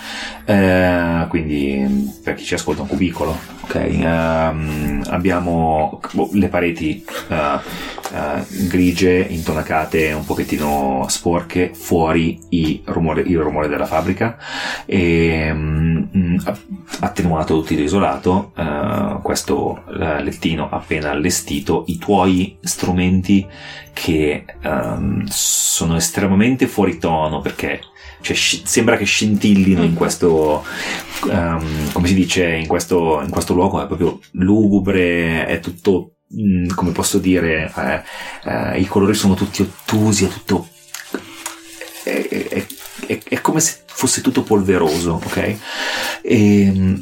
eh, 0.46 1.26
quindi 1.30 2.12
per 2.24 2.34
chi 2.34 2.44
ci 2.44 2.56
ascolta 2.56 2.82
un 2.82 2.88
cubicolo, 2.88 3.38
ok? 3.72 3.76
Ehm, 3.76 5.04
abbiamo 5.08 6.02
boh, 6.12 6.30
le 6.34 6.48
pareti 6.50 7.04
eh, 7.30 7.60
eh, 8.14 8.68
grigie, 8.68 9.22
intonacate, 9.30 10.12
un 10.12 10.26
pochettino 10.26 11.06
sporche, 11.08 11.72
fuori 11.74 12.40
rumore- 12.86 13.22
il 13.22 13.40
rumore 13.40 13.70
della 13.70 13.86
fabbrica 13.86 14.38
e 14.86 15.52
mm, 15.54 16.38
attenuato 17.00 17.62
tutto 17.62 17.74
isolato, 17.74 18.52
eh, 18.58 19.20
questo 19.22 19.84
lettino 19.88 20.70
appena 20.70 21.12
allestito, 21.12 21.86
i 21.88 21.98
tuoi 21.98 22.58
strumenti 22.62 23.48
che 23.94 24.46
ehm, 24.62 25.26
sono 25.28 25.96
estremamente 25.96 26.68
fuori 26.68 26.98
tono 26.98 27.40
perché 27.40 27.82
cioè, 28.22 28.36
sci- 28.36 28.62
sembra 28.66 28.98
che 28.98 29.06
scintillino 29.06 29.84
in 29.84 29.94
questo 29.94 30.64
ehm, 31.30 31.92
come 31.92 32.08
si 32.08 32.14
dice 32.14 32.46
in 32.54 32.68
questo, 32.68 33.22
in 33.22 33.30
questo 33.30 33.54
luogo 33.54 33.82
è 33.82 33.88
proprio 33.88 34.20
lugubre 34.32 35.46
è 35.46 35.60
tutto 35.60 36.16
mm, 36.34 36.70
come 36.76 36.92
posso 36.92 37.18
dire 37.20 37.72
eh, 37.76 38.02
eh, 38.50 38.80
i 38.80 38.86
colori 38.86 39.14
sono 39.14 39.34
tutti 39.34 39.62
ottusi 39.62 40.26
è 40.26 40.28
tutto 40.30 40.68
è, 42.04 42.28
è- 42.28 42.66
è- 43.08 43.20
è 43.28 43.42
come 43.42 43.60
se 43.60 43.80
fosse 43.88 44.22
tutto 44.22 44.44
polveroso 44.44 45.20
ok? 45.24 45.56
E 46.22 47.00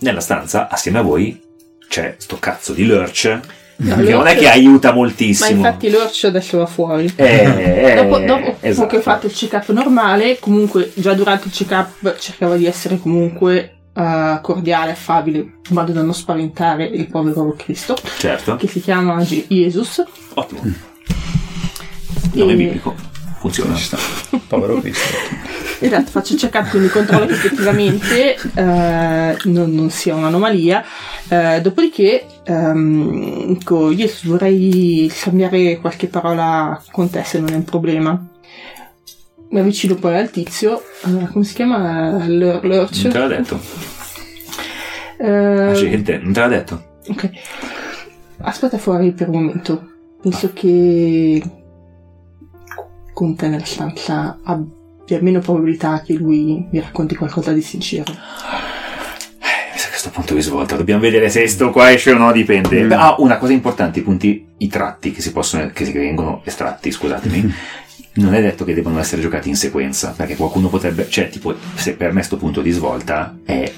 nella 0.00 0.20
stanza 0.20 0.68
assieme 0.68 0.98
a 0.98 1.02
voi 1.02 1.40
c'è 1.88 2.16
sto 2.18 2.38
cazzo 2.38 2.72
di 2.72 2.84
lurch 2.86 3.40
No, 3.82 3.96
che 3.96 4.12
non 4.12 4.26
è 4.26 4.36
che 4.36 4.48
aiuta 4.48 4.90
Ma 4.90 4.96
moltissimo 4.96 5.56
infatti 5.56 5.90
l'orcio 5.90 6.28
adesso 6.28 6.58
va 6.58 6.66
fuori. 6.66 7.12
Eh, 7.16 7.24
eh, 7.24 7.94
dopo 7.96 8.18
dopo 8.18 8.56
esatto. 8.60 8.86
che 8.88 8.96
ho 8.96 9.00
fatto 9.00 9.26
il 9.26 9.32
check-up 9.32 9.68
normale, 9.70 10.38
comunque 10.38 10.92
già 10.94 11.14
durante 11.14 11.48
il 11.48 11.52
check-up 11.52 12.16
cercavo 12.18 12.54
di 12.56 12.66
essere 12.66 12.98
comunque 12.98 13.76
eh, 13.94 14.38
cordiale, 14.40 14.92
affabile, 14.92 15.38
in 15.38 15.54
modo 15.68 15.92
da 15.92 16.02
non 16.02 16.14
spaventare 16.14 16.84
il 16.84 17.08
povero 17.08 17.54
Cristo, 17.56 17.96
certo 18.18 18.56
che 18.56 18.68
si 18.68 18.80
chiama 18.80 19.22
Ge- 19.22 19.46
Jesus. 19.48 20.02
ottimo 20.34 20.60
nome 22.34 22.52
E- 22.52 22.56
biblico 22.56 22.94
funziona. 23.38 23.76
Povero 24.46 24.80
Cristo. 24.80 25.60
Esatto, 25.84 26.10
faccio 26.12 26.34
il 26.34 26.38
check-up, 26.38 26.70
quindi 26.70 26.88
controllo 26.88 27.26
che 27.26 27.32
effettivamente 27.32 28.36
eh, 28.54 29.36
non, 29.44 29.74
non 29.74 29.90
sia 29.90 30.14
un'anomalia. 30.14 30.84
Eh, 31.28 31.60
dopodiché, 31.60 32.24
ehm, 32.44 33.56
dico, 33.58 33.90
io 33.90 34.08
vorrei 34.22 35.10
scambiare 35.12 35.78
qualche 35.80 36.06
parola 36.06 36.80
con 36.92 37.10
te 37.10 37.24
se 37.24 37.40
non 37.40 37.50
è 37.50 37.56
un 37.56 37.64
problema. 37.64 38.24
Mi 39.50 39.58
avvicino 39.58 39.96
poi 39.96 40.16
al 40.16 40.30
tizio, 40.30 40.82
eh, 41.04 41.26
come 41.32 41.44
si 41.44 41.54
chiama? 41.54 42.24
L- 42.26 42.60
Lurch? 42.62 43.02
non 43.02 43.12
te 43.12 43.18
l'ha 43.18 43.26
detto 43.26 43.60
Eh, 45.18 45.72
gente 45.74 46.18
non 46.18 46.32
te 46.32 46.40
l'ha 46.40 46.48
detto 46.48 46.84
ok. 47.08 47.30
Aspetta 48.42 48.78
fuori 48.78 49.10
per 49.12 49.28
un 49.28 49.34
momento. 49.34 49.90
Penso 50.22 50.52
che 50.52 51.42
con 53.12 53.34
te 53.34 53.48
nella 53.48 53.64
stanza 53.64 54.38
abbia 54.44 54.80
meno 55.20 55.40
probabilità 55.40 56.00
che 56.02 56.14
lui 56.14 56.66
mi 56.70 56.80
racconti 56.80 57.14
qualcosa 57.14 57.52
di 57.52 57.60
sincero. 57.62 58.10
Eh, 58.12 59.72
mi 59.72 59.78
sa 59.78 59.84
che 59.84 59.86
a 59.86 59.88
questo 59.90 60.10
punto 60.10 60.34
di 60.34 60.40
svolta 60.40 60.76
dobbiamo 60.76 61.00
vedere 61.00 61.28
se 61.28 61.46
sto 61.48 61.70
qua 61.70 61.90
esce 61.92 62.12
o 62.12 62.16
no 62.18 62.32
dipende 62.32 62.82
Mm. 62.84 62.92
ah 62.92 63.16
una 63.18 63.38
cosa 63.38 63.52
importante 63.52 63.98
i 63.98 64.02
punti 64.02 64.46
i 64.58 64.68
tratti 64.68 65.10
che 65.12 65.20
si 65.20 65.32
possono 65.32 65.70
che 65.72 65.84
si 65.84 65.92
vengono 65.92 66.42
estratti 66.44 66.90
scusatemi 66.90 67.52
non 68.14 68.34
è 68.34 68.40
detto 68.42 68.64
che 68.64 68.74
debbano 68.74 68.98
essere 68.98 69.22
giocati 69.22 69.48
in 69.48 69.56
sequenza 69.56 70.12
perché 70.16 70.36
qualcuno 70.36 70.68
potrebbe 70.68 71.08
cioè 71.08 71.28
tipo 71.30 71.54
se 71.74 71.94
per 71.96 72.12
me 72.12 72.22
sto 72.22 72.36
punto 72.36 72.60
di 72.60 72.70
svolta 72.70 73.36
è 73.44 73.70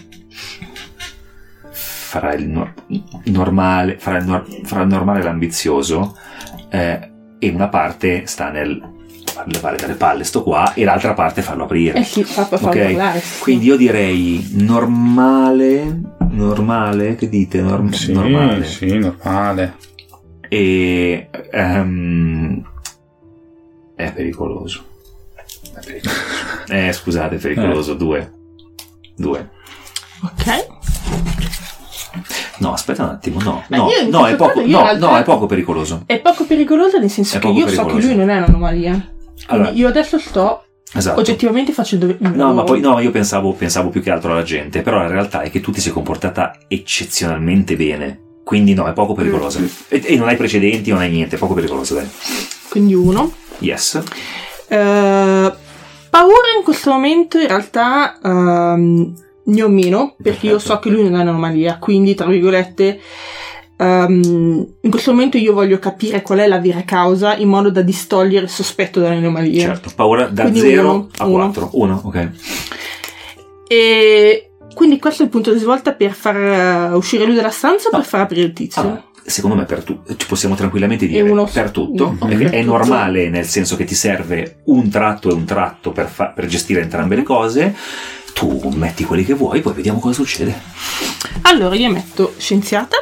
fra 1.71 2.33
il 2.35 2.49
nor- 2.49 2.75
normale 3.25 3.97
fra 3.99 4.19
il, 4.19 4.25
nor- 4.25 4.47
fra 4.65 4.83
il 4.83 4.89
normale 4.89 5.21
e 5.21 5.23
l'ambizioso 5.23 6.17
eh, 6.71 7.11
e 7.39 7.49
una 7.51 7.69
parte 7.69 8.27
sta 8.27 8.51
nel 8.51 8.93
levare 9.47 9.77
dalle 9.77 9.95
palle 9.95 10.25
sto 10.25 10.43
qua 10.43 10.75
e 10.75 10.85
l'altra 10.85 11.13
parte 11.15 11.43
farlo 11.43 11.65
aprire 11.65 11.99
Eh 11.99 12.05
sì, 12.05 12.23
fa 12.25 12.45
per 12.45 12.59
farlo 12.61 12.81
Ok, 12.81 12.87
parlare. 12.87 13.21
sì. 13.21 13.41
quindi 13.43 13.67
io 13.67 13.77
direi 13.77 14.49
normale, 14.53 16.01
normale, 16.31 17.17
che 17.17 17.29
dite? 17.29 17.61
Norm- 17.61 17.91
Sì, 17.91 18.13
normale. 18.13 18.65
sì, 18.65 18.97
normale. 18.99 19.77
E 20.49 21.29
ehm, 21.51 22.63
è 23.97 24.13
pericoloso. 24.13 24.85
È 25.75 25.81
pericoloso. 25.85 26.21
Eh, 26.69 26.93
scusate, 26.93 27.37
è 27.37 27.39
pericoloso. 27.39 27.95
Due. 27.95 28.33
Due. 29.17 29.51
Ok. 30.23 30.67
No, 32.59 32.73
aspetta 32.73 33.03
un 33.03 33.09
attimo. 33.11 33.41
No, 33.43 33.65
no, 33.69 33.89
no, 34.11 34.27
è 34.27 34.37
poco, 34.37 34.61
no, 34.61 34.83
realtà- 34.83 35.11
no, 35.11 35.17
è 35.19 35.23
poco 35.25 35.47
pericoloso. 35.47 36.03
È 36.07 36.21
poco 36.21 36.45
pericoloso 36.45 36.99
nel 36.99 37.11
senso 37.11 37.37
È 37.37 37.41
che 37.41 37.49
io 37.49 37.67
so 37.67 37.85
che 37.85 37.93
pericoloso. 37.93 38.07
lui 38.07 38.17
non 38.17 38.31
è 38.31 38.37
un'anomalia. 38.39 39.09
Allora- 39.47 39.71
io 39.71 39.89
adesso 39.89 40.19
sto 40.19 40.65
Esatto. 40.93 41.19
oggettivamente 41.21 41.73
facendo 41.73 42.15
No, 42.19 42.53
ma 42.55 42.63
poi 42.63 42.81
no, 42.81 43.01
io 43.01 43.11
pensavo, 43.11 43.53
pensavo 43.53 43.89
più 43.91 44.01
che 44.03 44.11
altro 44.11 44.33
alla 44.33 44.43
gente, 44.43 44.83
però 44.83 44.99
la 44.99 45.09
realtà 45.09 45.43
è 45.43 45.51
che 45.51 45.61
tu 45.61 45.73
ti 45.73 45.81
sei 45.81 45.93
comportata 45.93 46.57
eccezionalmente 46.69 47.77
bene. 47.77 48.21
Quindi 48.45 48.75
no, 48.75 48.87
è 48.87 48.93
poco 48.93 49.15
pericoloso. 49.15 49.59
E, 49.89 50.03
e 50.05 50.17
non 50.17 50.29
hai 50.29 50.37
precedenti, 50.37 50.91
non 50.91 51.01
hai 51.01 51.11
niente, 51.11 51.37
è 51.37 51.39
poco 51.39 51.55
pericoloso, 51.55 51.95
dai. 51.95 52.09
Quindi 52.69 52.95
uno. 52.95 53.33
Yes. 53.59 54.03
Eh, 54.69 55.53
paura 56.11 56.49
in 56.57 56.63
questo 56.63 56.91
momento 56.91 57.39
in 57.39 57.49
realtà 57.49 58.19
ehm, 58.23 59.15
ne 59.45 59.63
ho 59.63 59.69
meno 59.69 60.15
perché 60.23 60.47
io 60.47 60.53
Perfetto. 60.53 60.75
so 60.75 60.79
che 60.81 60.91
lui 60.91 61.03
non 61.05 61.15
è 61.19 61.23
un'anomalia, 61.23 61.79
quindi 61.79 62.15
tra 62.15 62.27
virgolette 62.27 63.01
ehm, 63.77 64.67
in 64.81 64.91
questo 64.91 65.13
momento 65.13 65.37
io 65.39 65.53
voglio 65.53 65.79
capire 65.79 66.23
qual 66.23 66.39
è 66.39 66.47
la 66.47 66.59
vera 66.61 66.83
causa 66.85 67.37
in 67.37 67.49
modo 67.49 67.71
da 67.71 67.83
distogliere 67.83 68.45
il 68.45 68.51
sospetto 68.51 69.01
dall'anomalia. 69.01 69.67
Certo. 69.67 69.91
Paura 69.95 70.27
da 70.27 70.43
Quindi 70.43 70.61
0 70.61 70.81
uno, 70.91 71.09
a 71.19 71.27
uno. 71.27 71.45
4. 71.51 71.71
1, 71.73 72.01
ok. 72.05 72.29
E 73.69 74.51
quindi 74.75 74.99
questo 74.99 75.23
è 75.23 75.25
il 75.27 75.31
punto 75.31 75.53
di 75.53 75.59
svolta 75.59 75.93
per 75.93 76.13
far 76.13 76.37
eh, 76.37 76.95
uscire 76.95 77.25
lui 77.25 77.35
dalla 77.35 77.51
stanza 77.51 77.89
o 77.89 77.91
No. 77.93 77.99
per 77.99 78.07
far 78.07 78.21
aprire 78.23 78.47
il 78.47 78.53
tizio? 78.53 78.81
Allora, 78.83 79.05
secondo 79.25 79.57
me 79.57 79.65
per 79.65 79.83
tutto, 79.85 80.15
ci 80.17 80.27
possiamo 80.27 80.55
tranquillamente 80.55 81.07
dire 81.07 81.29
uno- 81.31 81.49
per 81.51 81.71
tutto, 81.71 82.17
per 82.19 82.39
è 82.39 82.45
tutto. 82.61 82.63
normale 82.63 83.29
nel 83.31 83.47
senso 83.47 83.77
che 83.77 83.85
ti 83.85 83.95
serve 83.95 84.61
un 84.67 84.89
tratto 84.91 85.31
e 85.31 85.33
un 85.35 85.45
tratto 85.45 85.93
per, 85.93 86.09
fa- 86.09 86.33
per 86.35 86.47
gestire 86.47 86.81
entrambe 86.83 87.17
le 87.17 87.23
cose. 87.23 87.75
Tu 88.35 88.69
metti 88.75 89.05
quelli 89.05 89.25
che 89.25 89.35
vuoi, 89.35 89.61
poi 89.61 89.73
vediamo 89.75 90.01
cosa 90.01 90.15
succede. 90.15 90.53
Allora 91.43 91.77
io 91.77 91.89
metto 91.91 92.35
scienziata, 92.37 92.97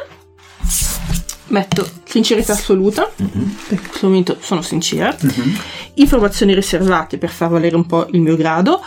metto 1.47 1.87
sincerità 2.05 2.53
assoluta, 2.53 3.11
Mhm. 3.15 3.55
perché 3.67 3.83
in 3.83 3.87
questo 3.89 4.07
momento 4.07 4.37
sono 4.39 4.61
sincera, 4.61 5.15
Mhm. 5.19 5.57
informazioni 5.95 6.53
riservate 6.53 7.17
per 7.17 7.29
far 7.29 7.49
valere 7.49 7.75
un 7.75 7.85
po' 7.85 8.07
il 8.11 8.21
mio 8.21 8.35
grado, 8.35 8.81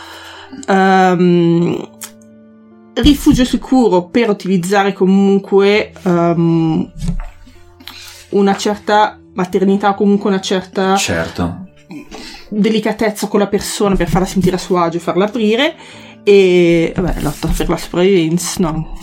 ehm, 0.67 1.89
rifugio 2.95 3.45
sicuro 3.45 4.05
per 4.07 4.29
utilizzare 4.29 4.93
comunque 4.93 5.91
ehm, 6.03 6.91
una 8.29 8.57
certa 8.57 9.19
maternità 9.33 9.93
comunque 9.93 10.29
una 10.31 10.41
certa 10.41 10.95
Certo. 10.95 11.65
delicatezza 12.49 13.27
con 13.27 13.39
la 13.39 13.47
persona 13.47 13.95
per 13.95 14.09
farla 14.09 14.25
sentire 14.27 14.55
a 14.55 14.59
suo 14.59 14.79
agio 14.79 14.97
e 14.97 15.01
farla 15.01 15.25
aprire 15.25 15.75
e 16.23 16.91
vabbè 16.95 17.21
lotta 17.21 17.47
per 17.55 17.69
la 17.69 17.77
sopravvivenza 17.77 18.55
no 18.61 18.97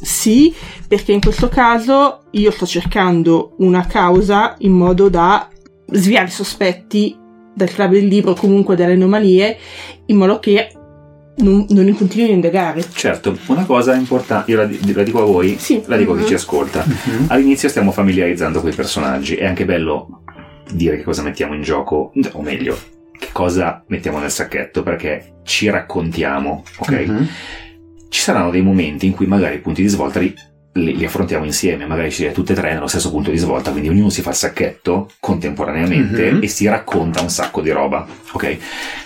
sì 0.00 0.54
perché 0.86 1.12
in 1.12 1.20
questo 1.20 1.48
caso 1.48 2.24
io 2.32 2.50
sto 2.50 2.66
cercando 2.66 3.54
una 3.58 3.86
causa 3.86 4.54
in 4.58 4.72
modo 4.72 5.08
da 5.08 5.48
sviare 5.92 6.28
i 6.28 6.30
sospetti 6.30 7.16
dal 7.54 7.70
club 7.70 7.92
del 7.92 8.06
libro 8.06 8.32
o 8.32 8.34
comunque 8.34 8.76
dalle 8.76 8.92
anomalie 8.94 9.56
in 10.06 10.16
modo 10.16 10.38
che 10.38 10.70
non, 11.36 11.66
non 11.70 11.84
ne 11.84 11.92
continuino 11.92 12.30
a 12.30 12.34
indagare 12.34 12.84
Certo, 12.92 13.36
una 13.48 13.64
cosa 13.64 13.94
importante, 13.94 14.50
io 14.52 14.56
la, 14.58 14.68
la 14.94 15.02
dico 15.02 15.20
a 15.22 15.24
voi, 15.24 15.56
Sì. 15.58 15.82
la 15.86 15.96
dico 15.96 16.12
a 16.12 16.16
chi 16.16 16.22
Mhm. 16.22 16.28
ci 16.28 16.34
ascolta. 16.34 16.84
Mhm. 16.86 17.24
All'inizio 17.28 17.68
stiamo 17.68 17.90
familiarizzando 17.90 18.60
con 18.60 18.70
i 18.70 18.74
personaggi, 18.74 19.34
è 19.34 19.44
anche 19.44 19.64
bello 19.64 20.22
dire 20.70 20.96
che 20.96 21.02
cosa 21.02 21.22
mettiamo 21.22 21.54
in 21.54 21.62
gioco, 21.62 22.12
o 22.32 22.40
meglio, 22.42 22.78
che 23.18 23.28
cosa 23.32 23.82
mettiamo 23.88 24.18
nel 24.20 24.30
sacchetto, 24.30 24.82
perché 24.84 25.38
ci 25.42 25.68
raccontiamo, 25.68 26.62
ok? 26.78 26.90
Mhm. 27.06 27.28
Ci 28.14 28.20
saranno 28.20 28.52
dei 28.52 28.62
momenti 28.62 29.06
in 29.06 29.12
cui 29.12 29.26
magari 29.26 29.56
i 29.56 29.60
punti 29.60 29.82
di 29.82 29.88
svolta 29.88 30.20
li, 30.20 30.32
li- 30.74 30.96
li 30.96 31.04
affrontiamo 31.04 31.44
insieme, 31.44 31.84
magari 31.84 32.12
ci 32.12 32.30
tutte 32.30 32.52
e 32.52 32.54
tre 32.54 32.72
nello 32.72 32.86
stesso 32.86 33.10
punto 33.10 33.32
di 33.32 33.36
svolta, 33.36 33.72
quindi 33.72 33.88
ognuno 33.88 34.08
si 34.08 34.22
fa 34.22 34.30
il 34.30 34.36
sacchetto 34.36 35.10
contemporaneamente 35.18 36.30
Mhm. 36.30 36.42
e 36.44 36.46
si 36.46 36.64
racconta 36.68 37.20
un 37.22 37.28
sacco 37.28 37.60
di 37.60 37.70
roba, 37.70 38.06
ok? 38.30 38.58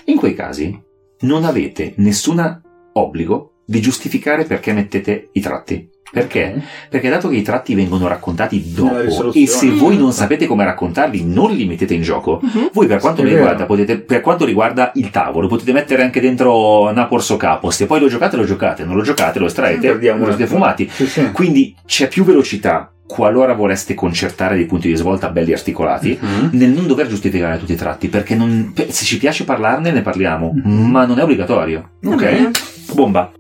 In 0.05 0.17
quei 0.17 0.35
casi 0.35 0.79
non 1.21 1.47
avete 1.47 1.95
nessun 1.97 2.61
obbligo 2.93 3.63
di 3.65 3.81
giustificare 3.81 4.45
perché 4.45 4.75
mettete 4.75 5.31
i 5.33 5.41
tratti. 5.41 5.89
Perché? 6.11 6.63
Perché 6.89 7.09
dato 7.11 7.29
che 7.29 7.37
i 7.37 7.43
tratti 7.43 7.75
vengono 7.75 8.09
raccontati 8.09 8.73
dopo 8.73 9.33
e 9.33 9.47
se 9.47 9.71
voi 9.71 9.97
Mm. 9.97 9.99
non 10.01 10.13
sapete 10.13 10.47
come 10.47 10.65
raccontarli, 10.65 11.23
non 11.25 11.53
li 11.53 11.67
mettete 11.67 11.95
in 11.95 12.03
gioco, 12.03 12.41
Mhm. 12.43 12.71
voi 12.73 12.87
per 12.87 12.99
quanto, 13.01 13.23
riguarda, 13.23 13.67
potete, 13.67 13.99
per 13.99 14.21
quanto 14.23 14.45
riguarda 14.45 14.91
il 14.95 15.11
tavolo, 15.11 15.49
potete 15.49 15.73
mettere 15.73 16.03
anche 16.03 16.21
dentro 16.21 16.91
Napors 16.93 17.29
o 17.31 17.37
Capos. 17.37 17.77
Se 17.77 17.87
poi 17.87 18.01
lo 18.01 18.09
giocate, 18.09 18.37
lo 18.37 18.45
giocate, 18.45 18.85
non 18.85 18.97
lo 18.97 19.03
giocate, 19.03 19.39
lo 19.39 19.47
estraete, 19.47 19.87
Perdiamo 19.89 20.25
lo 20.25 20.35
siete 20.35 20.47
fumati. 20.51 20.89
Sì, 20.91 21.07
sì. 21.07 21.31
Quindi 21.33 21.75
c'è 21.87 22.09
più 22.09 22.25
velocità 22.25 22.91
qualora 23.07 23.55
voleste 23.55 23.95
concertare 23.95 24.55
dei 24.57 24.67
punti 24.67 24.89
di 24.89 24.95
svolta 24.97 25.31
belli 25.31 25.53
articolati. 25.53 26.19
Mhm. 26.21 26.51
Nel 26.53 26.71
non 26.71 26.87
dover 26.87 27.07
giustificare 27.07 27.59
tutti 27.59 27.73
i 27.73 27.77
tratti, 27.77 28.09
perché 28.09 28.35
non- 28.35 28.73
se 28.75 29.05
ci 29.05 29.17
piace 29.19 29.45
parlarne 29.45 29.91
ne 29.93 30.03
parliamo, 30.03 30.53
Mhm. 30.55 30.91
ma 30.91 31.05
non 31.07 31.19
è 31.19 31.23
obbligatorio. 31.23 31.91
Ok? 32.05 32.51
Bomba. 32.95 33.33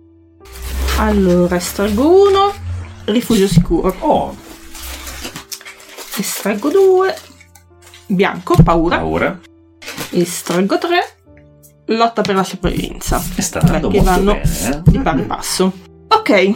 Allora 0.98 1.56
estraggo 1.56 2.08
uno 2.28 2.52
rifugio 3.04 3.46
sicuro 3.48 3.94
Oh, 4.00 4.36
estraggo 6.16 6.70
due 6.70 7.16
bianco 8.06 8.60
paura 8.62 8.98
paura. 8.98 9.40
Estraggo 10.10 10.78
3. 10.78 11.16
Lotta 11.86 12.22
per 12.22 12.34
la 12.34 12.42
sopravvivenza. 12.44 13.22
E 13.34 13.42
sta 13.42 13.60
andando 13.60 13.88
Perché 13.88 14.04
molto 14.04 14.24
vanno 14.24 14.40
bene, 14.40 14.68
eh? 14.76 14.82
di 14.90 14.98
pari 14.98 15.22
passo. 15.22 15.72
Ok, 16.08 16.54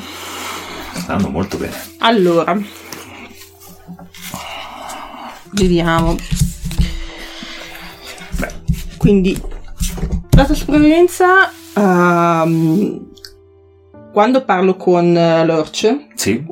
Sta 0.94 1.12
andando 1.12 1.28
molto 1.31 1.57
bene. 1.59 1.74
allora. 1.98 2.59
Vediamo. 5.50 6.16
Beh, 8.38 8.52
Quindi, 8.96 9.38
la 10.31 10.46
sopravvivenza. 10.55 11.50
ehm, 11.74 13.11
quando 14.12 14.44
parlo 14.44 14.77
con 14.77 15.16
eh, 15.16 15.44
Lorch, 15.44 15.96
sì. 16.14 16.44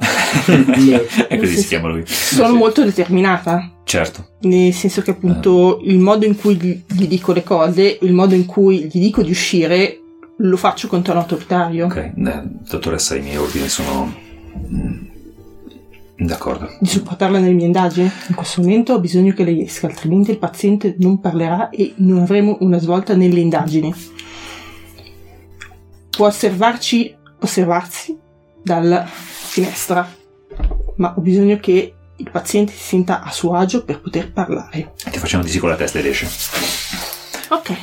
È 1.29 1.37
così 1.39 1.57
si 1.57 1.67
chiama 1.69 1.89
lui. 1.89 2.05
sono 2.07 2.53
Sì. 2.53 2.57
molto 2.57 2.83
determinata. 2.85 3.71
Certo. 3.85 4.29
Nel 4.41 4.73
senso 4.73 5.03
che 5.03 5.11
appunto 5.13 5.81
il 5.85 5.99
modo 5.99 6.25
in 6.25 6.37
cui 6.37 6.57
gli, 6.57 6.83
gli 6.87 7.07
dico 7.07 7.33
le 7.33 7.43
cose, 7.43 7.99
il 8.01 8.13
modo 8.13 8.35
in 8.35 8.47
cui 8.47 8.85
gli 8.91 8.99
dico 9.01 9.23
di 9.23 9.31
uscire, 9.31 10.01
lo 10.39 10.57
faccio 10.57 10.89
con 10.89 11.03
tono 11.03 11.21
autoritario. 11.21 11.87
Ok, 11.87 11.97
eh, 11.97 12.13
dottoressa, 12.69 13.15
i 13.17 13.21
miei 13.21 13.37
ordini 13.37 13.69
sono... 13.69 14.13
mm, 14.73 15.09
D'accordo. 16.23 16.69
di 16.81 16.89
supportarla 16.89 17.39
nelle 17.39 17.55
mie 17.55 17.67
indagini. 17.67 18.11
In 18.29 18.35
questo 18.35 18.61
momento 18.61 18.93
ho 18.95 19.01
bisogno 19.01 19.33
che 19.33 19.43
lei 19.45 19.63
esca, 19.63 19.87
altrimenti 19.87 20.31
il 20.31 20.39
paziente 20.39 20.95
non 20.99 21.19
parlerà 21.21 21.71
e 21.71 21.93
non 21.97 22.21
avremo 22.21 22.59
una 22.61 22.79
svolta 22.79 23.15
nelle 23.17 23.41
indagini. 23.41 23.93
Può 26.11 26.27
osservarci, 26.27 27.17
osservarsi 27.41 28.19
dalla 28.63 29.05
finestra, 29.07 30.09
ma 30.97 31.15
ho 31.17 31.21
bisogno 31.21 31.59
che 31.59 31.95
il 32.17 32.31
paziente 32.31 32.73
si 32.73 32.83
senta 32.83 33.23
a 33.23 33.31
suo 33.31 33.55
agio 33.55 33.85
per 33.85 34.01
poter 34.01 34.33
parlare. 34.33 34.93
Ti 35.11 35.19
facciamo 35.19 35.43
di 35.43 35.51
sì 35.51 35.59
con 35.59 35.71
la 35.71 35.77
testa 35.77 35.99
ed 35.99 36.07
esce. 36.07 36.29
Ok. 37.49 37.77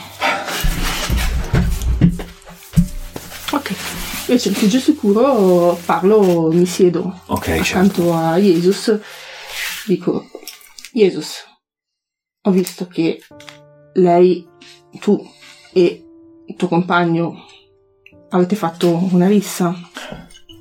Ok. 3.51 3.73
C'è 4.25 4.33
il 4.33 4.41
rifugio 4.41 4.79
sicuro, 4.79 5.79
parlo, 5.85 6.51
mi 6.51 6.65
siedo 6.65 7.21
Ok, 7.27 7.45
certo. 7.45 7.61
accanto 7.61 8.13
a 8.13 8.37
Jesus, 8.37 8.99
dico, 9.85 10.25
Jesus, 10.91 11.45
ho 12.41 12.51
visto 12.51 12.87
che 12.87 13.21
lei, 13.93 14.45
tu 14.99 15.25
e 15.73 16.05
il 16.45 16.55
tuo 16.55 16.67
compagno 16.67 17.45
avete 18.29 18.55
fatto 18.55 19.07
una 19.11 19.27
rissa, 19.27 19.75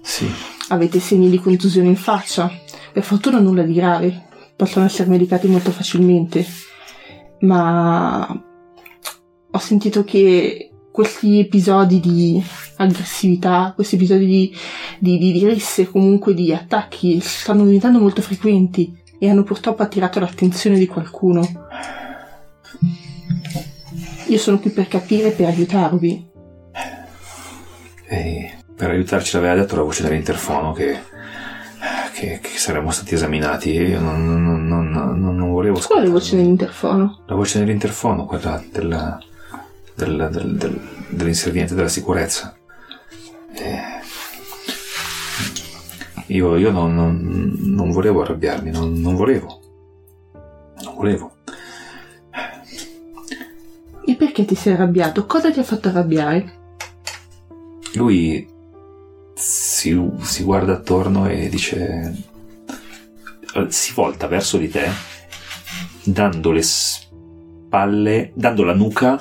Sì. 0.03 0.27
avete 0.69 1.01
segni 1.01 1.31
di 1.31 1.39
contusione 1.39 1.89
in 1.89 1.97
faccia, 1.97 2.51
per 2.93 3.03
fortuna 3.03 3.39
nulla 3.39 3.63
di 3.63 3.75
grave, 3.75 4.25
possono 4.57 4.85
essere 4.87 5.09
medicati 5.11 5.47
molto 5.49 5.71
facilmente, 5.71 6.47
ma 7.41 8.27
ho 9.51 9.59
sentito 9.59 10.05
che 10.05 10.71
questi 10.91 11.41
episodi 11.41 12.01
di 12.01 12.43
aggressività, 12.77 13.73
questi 13.75 13.97
episodi 13.97 14.27
di, 14.27 14.57
di, 14.99 15.19
di, 15.19 15.33
di 15.33 15.47
risse, 15.47 15.91
comunque 15.91 16.33
di 16.33 16.55
attacchi, 16.55 17.21
stanno 17.21 17.65
diventando 17.65 17.99
molto 17.99 18.23
frequenti 18.23 18.97
e 19.19 19.29
hanno 19.29 19.43
purtroppo 19.43 19.83
attirato 19.83 20.21
l'attenzione 20.21 20.79
di 20.79 20.87
qualcuno. 20.87 21.47
Io 24.29 24.39
sono 24.39 24.59
qui 24.59 24.71
per 24.71 24.89
capire 24.89 25.29
e 25.29 25.33
per 25.33 25.49
aiutarvi. 25.49 26.35
E 28.09 28.55
per 28.75 28.91
aiutarci 28.91 29.35
l'aveva 29.37 29.55
detto 29.55 29.77
la 29.77 29.83
voce 29.83 30.03
dell'interfono 30.03 30.73
che, 30.73 30.99
che, 32.13 32.39
che 32.41 32.59
saremmo 32.59 32.91
stati 32.91 33.15
esaminati 33.15 33.75
e 33.77 33.83
io 33.89 34.01
non, 34.01 34.45
non, 34.45 34.67
non, 34.67 34.91
non, 34.91 35.37
non 35.37 35.51
volevo 35.51 35.81
Qual 35.81 36.03
è 36.03 36.07
la 36.07 36.11
voce 36.11 36.37
dell'interfono? 36.37 37.23
La 37.27 37.35
voce 37.35 37.59
dell'interfono, 37.59 38.27
quella 38.27 38.63
della... 38.71 39.19
del, 39.95 40.29
del, 40.31 40.57
del, 40.57 40.81
dell'inserviente 41.09 41.75
della 41.75 41.89
sicurezza. 41.89 42.57
E 43.53 43.81
io, 46.27 46.57
io 46.57 46.71
non, 46.71 46.95
non, 46.95 47.55
non, 47.61 47.91
volevo 47.91 48.23
arrabbiarmi, 48.23 48.71
non, 48.71 48.93
non 48.95 49.15
volevo. 49.15 49.61
Non 50.83 50.95
volevo. 50.95 51.37
E 54.05 54.15
perché 54.17 54.45
ti 54.45 54.55
sei 54.55 54.75
arrabbiato? 54.75 55.27
Cosa 55.27 55.51
ti 55.51 55.61
ha 55.61 55.65
fatto 55.65 55.89
arrabbiare? 55.89 56.56
Lui 57.97 58.47
si, 59.35 60.09
si 60.21 60.43
guarda 60.43 60.75
attorno 60.75 61.29
e 61.29 61.49
dice... 61.49 62.35
Si 63.69 63.95
volta 63.95 64.27
verso 64.27 64.59
di 64.59 64.69
te, 64.69 64.87
dando 66.05 66.51
le 66.51 66.61
spalle, 66.61 68.33
dando 68.35 68.65
la 68.65 68.75
nuca 68.75 69.19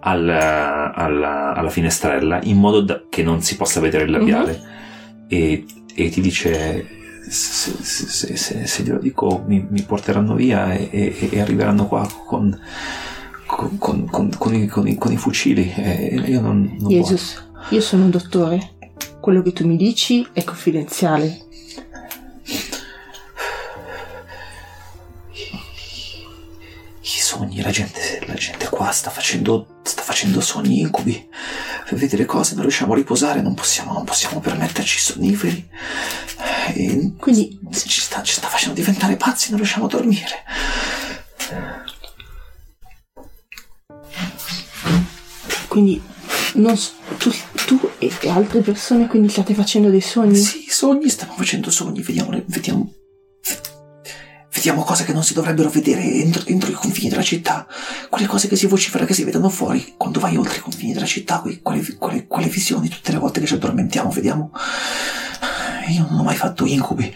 al, 0.00 0.28
alla, 0.28 1.52
alla, 1.52 1.68
finestrella 1.68 2.40
in 2.42 2.58
modo 2.58 2.80
da, 2.80 3.02
che 3.08 3.22
non 3.22 3.42
si 3.42 3.56
possa 3.56 3.80
vedere 3.80 4.04
il 4.04 4.10
labiale. 4.12 4.52
Uh-huh. 4.52 5.26
E, 5.28 5.64
e, 5.94 6.08
ti 6.08 6.20
dice: 6.20 6.86
se, 7.28 7.72
se, 7.82 8.36
se, 8.36 8.66
se, 8.66 8.82
glielo 8.82 8.98
dico, 8.98 9.44
mi, 9.46 9.66
mi 9.68 9.82
porteranno 9.82 10.34
via 10.34 10.72
e, 10.72 10.88
e, 10.90 11.28
e, 11.32 11.40
arriveranno 11.40 11.86
qua 11.86 12.08
con, 12.24 12.58
con, 13.46 13.76
con, 13.78 14.30
con 14.38 14.54
i, 14.54 14.62
i, 14.84 14.96
con, 14.96 15.12
i, 15.12 15.16
fucili. 15.16 15.70
E 15.74 16.22
io 16.26 16.40
non. 16.40 16.76
non 16.78 16.88
Jesus, 16.88 17.45
io 17.70 17.80
sono 17.80 18.04
un 18.04 18.10
dottore. 18.10 18.74
Quello 19.20 19.42
che 19.42 19.52
tu 19.52 19.66
mi 19.66 19.76
dici 19.76 20.26
è 20.32 20.44
confidenziale. 20.44 21.44
I 27.00 27.20
sogni, 27.20 27.60
la 27.60 27.70
gente, 27.70 28.22
la 28.26 28.34
gente 28.34 28.68
qua 28.68 28.90
sta 28.92 29.10
facendo, 29.10 29.80
sta 29.82 30.02
facendo 30.02 30.40
sogni 30.40 30.80
incubi. 30.80 31.28
Vede 31.90 32.16
le 32.16 32.24
cose, 32.24 32.54
non 32.54 32.62
riusciamo 32.62 32.92
a 32.92 32.96
riposare, 32.96 33.42
non 33.42 33.54
possiamo, 33.54 33.92
non 33.92 34.04
possiamo 34.04 34.40
permetterci 34.40 34.98
sonniferi. 34.98 35.68
E 36.74 37.14
Quindi 37.18 37.58
ci 37.72 38.00
sta, 38.00 38.22
ci 38.22 38.34
sta 38.34 38.48
facendo 38.48 38.74
diventare 38.74 39.16
pazzi, 39.16 39.50
non 39.50 39.58
riusciamo 39.58 39.86
a 39.86 39.88
dormire. 39.88 40.44
Quindi 45.68 46.14
non, 46.56 46.78
tu, 47.18 47.32
tu, 47.66 47.90
e 47.98 48.10
altre 48.28 48.60
persone 48.60 49.06
quindi 49.06 49.28
state 49.28 49.54
facendo 49.54 49.90
dei 49.90 50.00
sogni? 50.00 50.36
Sì, 50.36 50.66
sogni, 50.68 51.08
stiamo 51.08 51.34
facendo 51.34 51.70
sogni, 51.70 52.02
vediamo, 52.02 52.42
vediamo, 52.46 52.92
vediamo 54.52 54.82
cose 54.82 55.04
che 55.04 55.12
non 55.12 55.22
si 55.22 55.34
dovrebbero 55.34 55.68
vedere 55.70 56.02
entro, 56.02 56.42
entro, 56.46 56.70
i 56.70 56.74
confini 56.74 57.08
della 57.08 57.22
città, 57.22 57.66
quelle 58.10 58.26
cose 58.26 58.48
che 58.48 58.56
si 58.56 58.66
vocifera 58.66 59.04
che 59.04 59.14
si 59.14 59.24
vedono 59.24 59.48
fuori, 59.48 59.94
quando 59.96 60.20
vai 60.20 60.36
oltre 60.36 60.58
i 60.58 60.60
confini 60.60 60.92
della 60.92 61.06
città, 61.06 61.42
quelle, 61.62 61.96
quelle, 61.98 62.26
quelle 62.26 62.48
visioni 62.48 62.88
tutte 62.88 63.12
le 63.12 63.18
volte 63.18 63.40
che 63.40 63.46
ci 63.46 63.54
addormentiamo, 63.54 64.10
vediamo. 64.10 64.50
Io 65.88 66.04
non 66.10 66.18
ho 66.18 66.22
mai 66.24 66.34
fatto 66.34 66.66
incubi, 66.66 67.14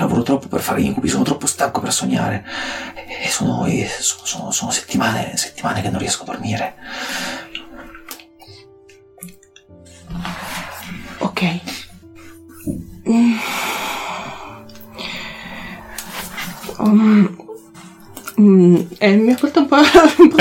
lavoro 0.00 0.22
troppo 0.22 0.48
per 0.48 0.60
fare 0.60 0.80
incubi, 0.80 1.08
sono 1.08 1.24
troppo 1.24 1.46
stanco 1.46 1.80
per 1.80 1.92
sognare 1.92 2.44
e 3.22 3.28
sono, 3.28 3.66
sono, 4.00 4.24
sono, 4.24 4.50
sono 4.50 4.70
settimane, 4.70 5.36
settimane 5.36 5.82
che 5.82 5.90
non 5.90 5.98
riesco 5.98 6.22
a 6.22 6.26
dormire. 6.26 6.74
Ok. 11.18 11.42
Mm. 13.08 13.36
Um, 16.78 17.36
mm, 18.40 18.76
eh, 18.98 19.16
mi 19.16 19.36
un 19.40 19.66
po', 19.66 19.76
un 20.18 20.28
po 20.28 20.36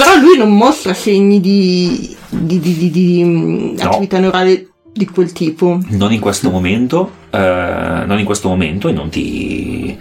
però 0.00 0.16
lui 0.18 0.36
non 0.38 0.56
mostra 0.56 0.94
segni 0.94 1.40
di, 1.40 2.16
di, 2.28 2.58
di, 2.58 2.90
di 2.90 3.22
no. 3.24 3.82
attività 3.82 4.18
neurale 4.18 4.68
di 4.92 5.06
quel 5.06 5.32
tipo. 5.32 5.78
Non 5.88 6.12
in 6.12 6.20
questo 6.20 6.50
momento, 6.50 7.10
eh, 7.30 8.02
non 8.06 8.18
in 8.18 8.24
questo 8.24 8.48
momento 8.48 8.88
e 8.88 8.92
non 8.92 9.08
ti... 9.10 9.96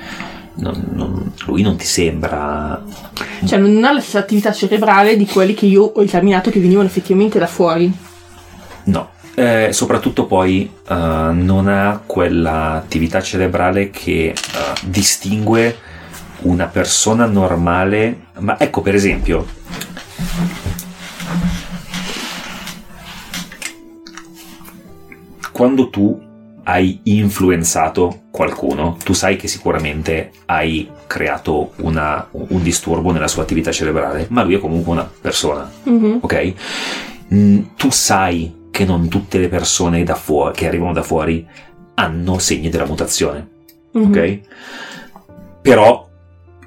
Non, 0.56 0.90
non, 0.94 1.32
lui 1.46 1.62
non 1.62 1.78
ti 1.78 1.86
sembra... 1.86 2.84
Cioè 3.46 3.60
non 3.60 3.84
ha 3.84 3.94
la 3.94 4.02
stessa 4.02 4.20
attività 4.20 4.52
cerebrale 4.52 5.16
di 5.16 5.26
quelli 5.26 5.54
che 5.54 5.66
io 5.66 5.84
ho 5.84 6.02
esaminato 6.02 6.50
che 6.50 6.60
venivano 6.60 6.88
effettivamente 6.88 7.40
da 7.40 7.48
fuori. 7.48 7.92
No, 8.90 9.12
eh, 9.36 9.70
soprattutto 9.72 10.26
poi 10.26 10.70
uh, 10.88 10.94
non 11.32 11.68
ha 11.68 12.02
quell'attività 12.06 13.22
cerebrale 13.22 13.90
che 13.92 14.34
uh, 14.36 14.88
distingue 14.88 15.78
una 16.42 16.66
persona 16.66 17.26
normale. 17.26 18.28
Ma 18.40 18.60
ecco, 18.60 18.82
per 18.82 18.96
esempio, 18.96 19.46
quando 25.52 25.90
tu 25.90 26.28
hai 26.64 27.00
influenzato 27.04 28.24
qualcuno, 28.32 28.98
tu 29.04 29.14
sai 29.14 29.36
che 29.36 29.48
sicuramente 29.48 30.32
hai 30.46 30.90
creato 31.08 31.74
una, 31.78 32.28
un 32.32 32.62
disturbo 32.62 33.12
nella 33.12 33.28
sua 33.28 33.44
attività 33.44 33.72
cerebrale, 33.72 34.28
ma 34.30 34.44
lui 34.44 34.56
è 34.56 34.60
comunque 34.60 34.92
una 34.92 35.10
persona, 35.22 35.70
mm-hmm. 35.88 36.18
ok? 36.22 36.54
Mm, 37.34 37.60
tu 37.76 37.90
sai 37.90 38.59
che 38.80 38.86
non 38.86 39.10
tutte 39.10 39.40
le 39.40 39.50
persone 39.50 40.06
da 40.06 40.16
fuori, 40.16 40.56
che 40.56 40.66
arrivano 40.66 40.94
da 40.94 41.04
fuori 41.04 41.46
hanno 41.96 42.40
segni 42.40 42.70
della 42.70 42.86
mutazione. 42.86 43.46
Mm-hmm. 43.98 44.10
Ok? 44.10 44.40
Però 45.62 46.10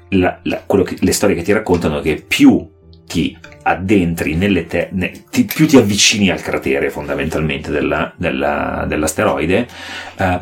la, 0.09 0.39
la, 0.43 0.63
che, 0.67 0.97
le 0.99 1.11
storie 1.11 1.35
che 1.35 1.41
ti 1.41 1.51
raccontano 1.51 1.97
è 1.97 2.01
che 2.03 2.23
più 2.27 2.69
ti 3.07 3.35
addentri 3.63 4.35
nelle 4.35 4.67
te, 4.67 4.89
ne, 4.91 5.23
ti, 5.31 5.45
più 5.45 5.65
ti 5.65 5.77
avvicini 5.77 6.29
al 6.29 6.39
cratere 6.39 6.91
fondamentalmente 6.91 7.71
della, 7.71 8.13
della, 8.15 8.85
dell'asteroide, 8.87 9.67
eh, 10.15 10.41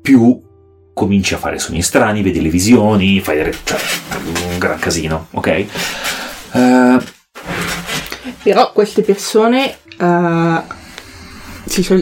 più 0.00 0.40
cominci 0.94 1.34
a 1.34 1.38
fare 1.38 1.58
sogni 1.58 1.82
strani, 1.82 2.22
vedi 2.22 2.40
le 2.40 2.48
visioni, 2.48 3.20
fai 3.20 3.52
cioè, 3.64 3.78
un 4.52 4.58
gran 4.58 4.78
casino, 4.78 5.26
ok? 5.32 5.64
Uh, 6.52 6.98
Però 8.42 8.72
queste 8.72 9.02
persone 9.02 9.76
uh, 10.00 10.62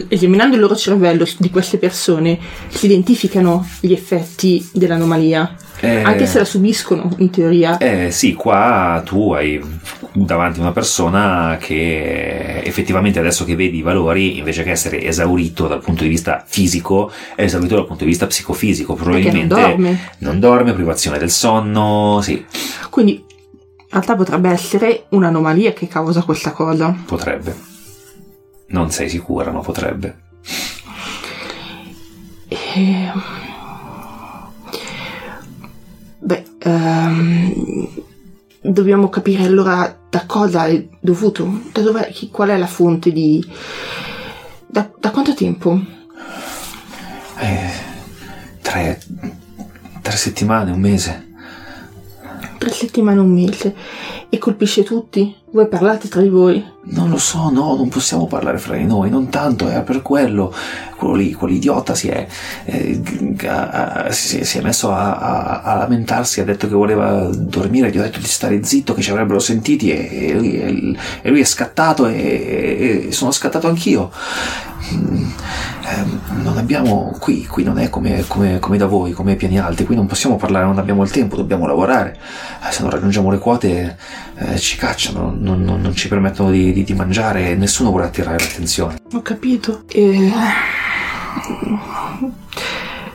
esaminando 0.07 0.55
il 0.55 0.61
loro 0.61 0.75
cervello 0.75 1.25
di 1.37 1.49
queste 1.49 1.77
persone 1.77 2.39
si 2.69 2.85
identificano 2.85 3.67
gli 3.79 3.91
effetti 3.91 4.67
dell'anomalia. 4.73 5.55
Eh, 5.81 6.01
anche 6.03 6.25
se 6.25 6.39
la 6.39 6.45
subiscono 6.45 7.09
in 7.19 7.29
teoria. 7.29 7.77
Eh 7.77 8.11
sì, 8.11 8.33
qua 8.33 9.01
tu 9.05 9.31
hai 9.31 9.61
davanti 10.11 10.59
una 10.59 10.73
persona 10.73 11.57
che 11.57 12.61
effettivamente 12.63 13.19
adesso 13.19 13.45
che 13.45 13.55
vedi 13.55 13.77
i 13.77 13.81
valori, 13.81 14.37
invece 14.37 14.63
che 14.63 14.71
essere 14.71 15.01
esaurito 15.01 15.67
dal 15.67 15.81
punto 15.81 16.03
di 16.03 16.09
vista 16.09 16.43
fisico, 16.45 17.11
è 17.33 17.43
esaurito 17.43 17.75
dal 17.75 17.85
punto 17.85 18.03
di 18.03 18.09
vista 18.09 18.27
psicofisico. 18.27 18.95
Probabilmente 18.95 19.37
non 19.37 19.47
dorme. 19.47 19.99
non 20.17 20.39
dorme, 20.39 20.73
privazione 20.73 21.17
del 21.17 21.31
sonno, 21.31 22.19
sì. 22.21 22.43
Quindi 22.89 23.13
in 23.13 23.85
realtà 23.89 24.15
potrebbe 24.15 24.49
essere 24.49 25.05
un'anomalia 25.09 25.71
che 25.71 25.87
causa 25.87 26.23
questa 26.23 26.51
cosa. 26.51 26.93
Potrebbe. 27.05 27.68
Non 28.69 28.91
sei 28.91 29.09
sicura, 29.09 29.51
ma 29.51 29.59
potrebbe. 29.61 30.27
Eh, 32.47 33.11
beh, 36.19 36.45
um, 36.65 37.89
dobbiamo 38.61 39.09
capire 39.09 39.43
allora 39.43 39.97
da 40.09 40.25
cosa 40.25 40.65
è 40.65 40.87
dovuto, 40.99 41.61
da 41.71 41.81
dove, 41.81 42.13
qual 42.31 42.49
è 42.49 42.57
la 42.57 42.67
fonte 42.67 43.11
di... 43.11 43.43
Da, 44.67 44.89
da 44.99 45.09
quanto 45.09 45.33
tempo? 45.33 45.79
Eh, 47.37 47.69
tre, 48.61 49.01
tre 50.01 50.15
settimane, 50.15 50.71
un 50.71 50.79
mese. 50.79 51.27
Tre 52.57 52.69
settimane, 52.69 53.19
un 53.19 53.33
mese. 53.33 53.75
E 54.31 54.37
colpisce 54.37 54.83
tutti? 54.83 55.35
Voi 55.51 55.67
parlate 55.67 56.07
tra 56.07 56.21
di 56.21 56.29
voi? 56.29 56.63
Non 56.91 57.09
lo 57.09 57.17
so, 57.17 57.49
no, 57.49 57.75
non 57.75 57.89
possiamo 57.89 58.27
parlare 58.27 58.59
fra 58.59 58.75
di 58.75 58.85
noi, 58.85 59.09
non 59.09 59.29
tanto, 59.29 59.67
era 59.67 59.81
per 59.81 60.03
quello. 60.03 60.53
Quello 60.95 61.15
lì, 61.15 61.33
quell'idiota 61.33 61.95
si 61.95 62.09
è, 62.09 62.27
eh, 62.65 63.01
a, 63.47 64.11
si, 64.11 64.45
si, 64.45 64.59
è 64.59 64.61
messo 64.61 64.91
a, 64.91 65.17
a, 65.17 65.61
a, 65.61 65.75
lamentarsi, 65.77 66.41
ha 66.41 66.45
detto 66.45 66.67
che 66.67 66.75
voleva 66.75 67.27
dormire, 67.33 67.89
gli 67.89 67.97
ho 67.97 68.03
detto 68.03 68.19
di 68.19 68.27
stare 68.27 68.63
zitto, 68.63 68.93
che 68.93 69.01
ci 69.01 69.09
avrebbero 69.09 69.39
sentiti 69.39 69.89
e, 69.89 70.27
e, 70.27 70.33
lui, 70.33 70.59
e 71.21 71.29
lui, 71.29 71.39
è 71.39 71.45
scattato 71.45 72.05
e, 72.05 73.07
e 73.07 73.11
sono 73.11 73.31
scattato 73.31 73.67
anch'io. 73.67 74.11
Mm, 74.93 75.29
eh, 75.89 76.05
non 76.41 76.57
abbiamo 76.57 77.15
qui, 77.19 77.45
qui 77.45 77.63
non 77.63 77.79
è 77.79 77.89
come, 77.89 78.23
come, 78.27 78.59
come, 78.59 78.77
da 78.77 78.85
voi, 78.85 79.11
come 79.11 79.35
piani 79.35 79.59
alti, 79.59 79.85
qui 79.85 79.95
non 79.95 80.05
possiamo 80.05 80.35
parlare, 80.35 80.65
non 80.65 80.77
abbiamo 80.77 81.03
il 81.03 81.11
tempo, 81.11 81.35
dobbiamo 81.35 81.65
lavorare. 81.65 82.17
Eh, 82.67 82.71
se 82.71 82.81
non 82.81 82.91
raggiungiamo 82.91 83.29
le 83.31 83.37
quote 83.37 83.97
eh, 84.41 84.57
ci 84.57 84.77
cacciano, 84.77 85.35
non, 85.37 85.61
non, 85.61 85.81
non, 85.81 85.93
ci 85.93 86.07
permettono 86.07 86.49
di, 86.51 86.71
di, 86.71 86.83
di 86.85 86.93
mangiare, 86.93 87.55
nessuno 87.55 87.89
vuole 87.89 88.05
attirare 88.05 88.39
l'attenzione. 88.39 88.97
Ho 89.13 89.21
capito. 89.21 89.83
E... 89.87 90.31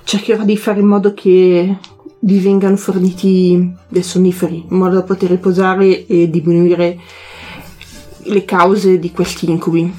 Cercherò 0.05 0.45
di 0.45 0.57
fare 0.59 0.81
in 0.81 0.87
modo 0.87 1.14
che 1.14 1.79
vi 2.20 2.39
vengano 2.41 2.77
forniti 2.77 3.75
dei 3.89 4.03
sonniferi, 4.03 4.66
in 4.68 4.77
modo 4.77 4.97
da 4.97 5.03
poter 5.03 5.31
riposare 5.31 6.07
e 6.07 6.29
diminuire 6.29 6.99
le 8.25 8.45
cause 8.45 8.99
di 8.99 9.11
questi 9.11 9.49
incubi. 9.49 9.93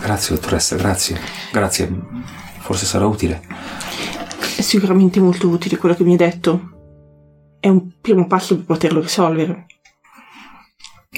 Grazie, 0.00 0.36
dottoressa, 0.36 0.76
grazie. 0.76 1.18
Grazie. 1.50 1.92
Forse 2.58 2.86
sarà 2.86 3.06
utile. 3.06 3.42
È 4.56 4.60
sicuramente 4.60 5.18
molto 5.18 5.48
utile 5.48 5.76
quello 5.76 5.96
che 5.96 6.04
mi 6.04 6.12
hai 6.12 6.16
detto. 6.16 6.70
È 7.58 7.68
un 7.68 7.90
primo 8.00 8.28
passo 8.28 8.54
per 8.54 8.64
poterlo 8.64 9.00
risolvere. 9.00 9.66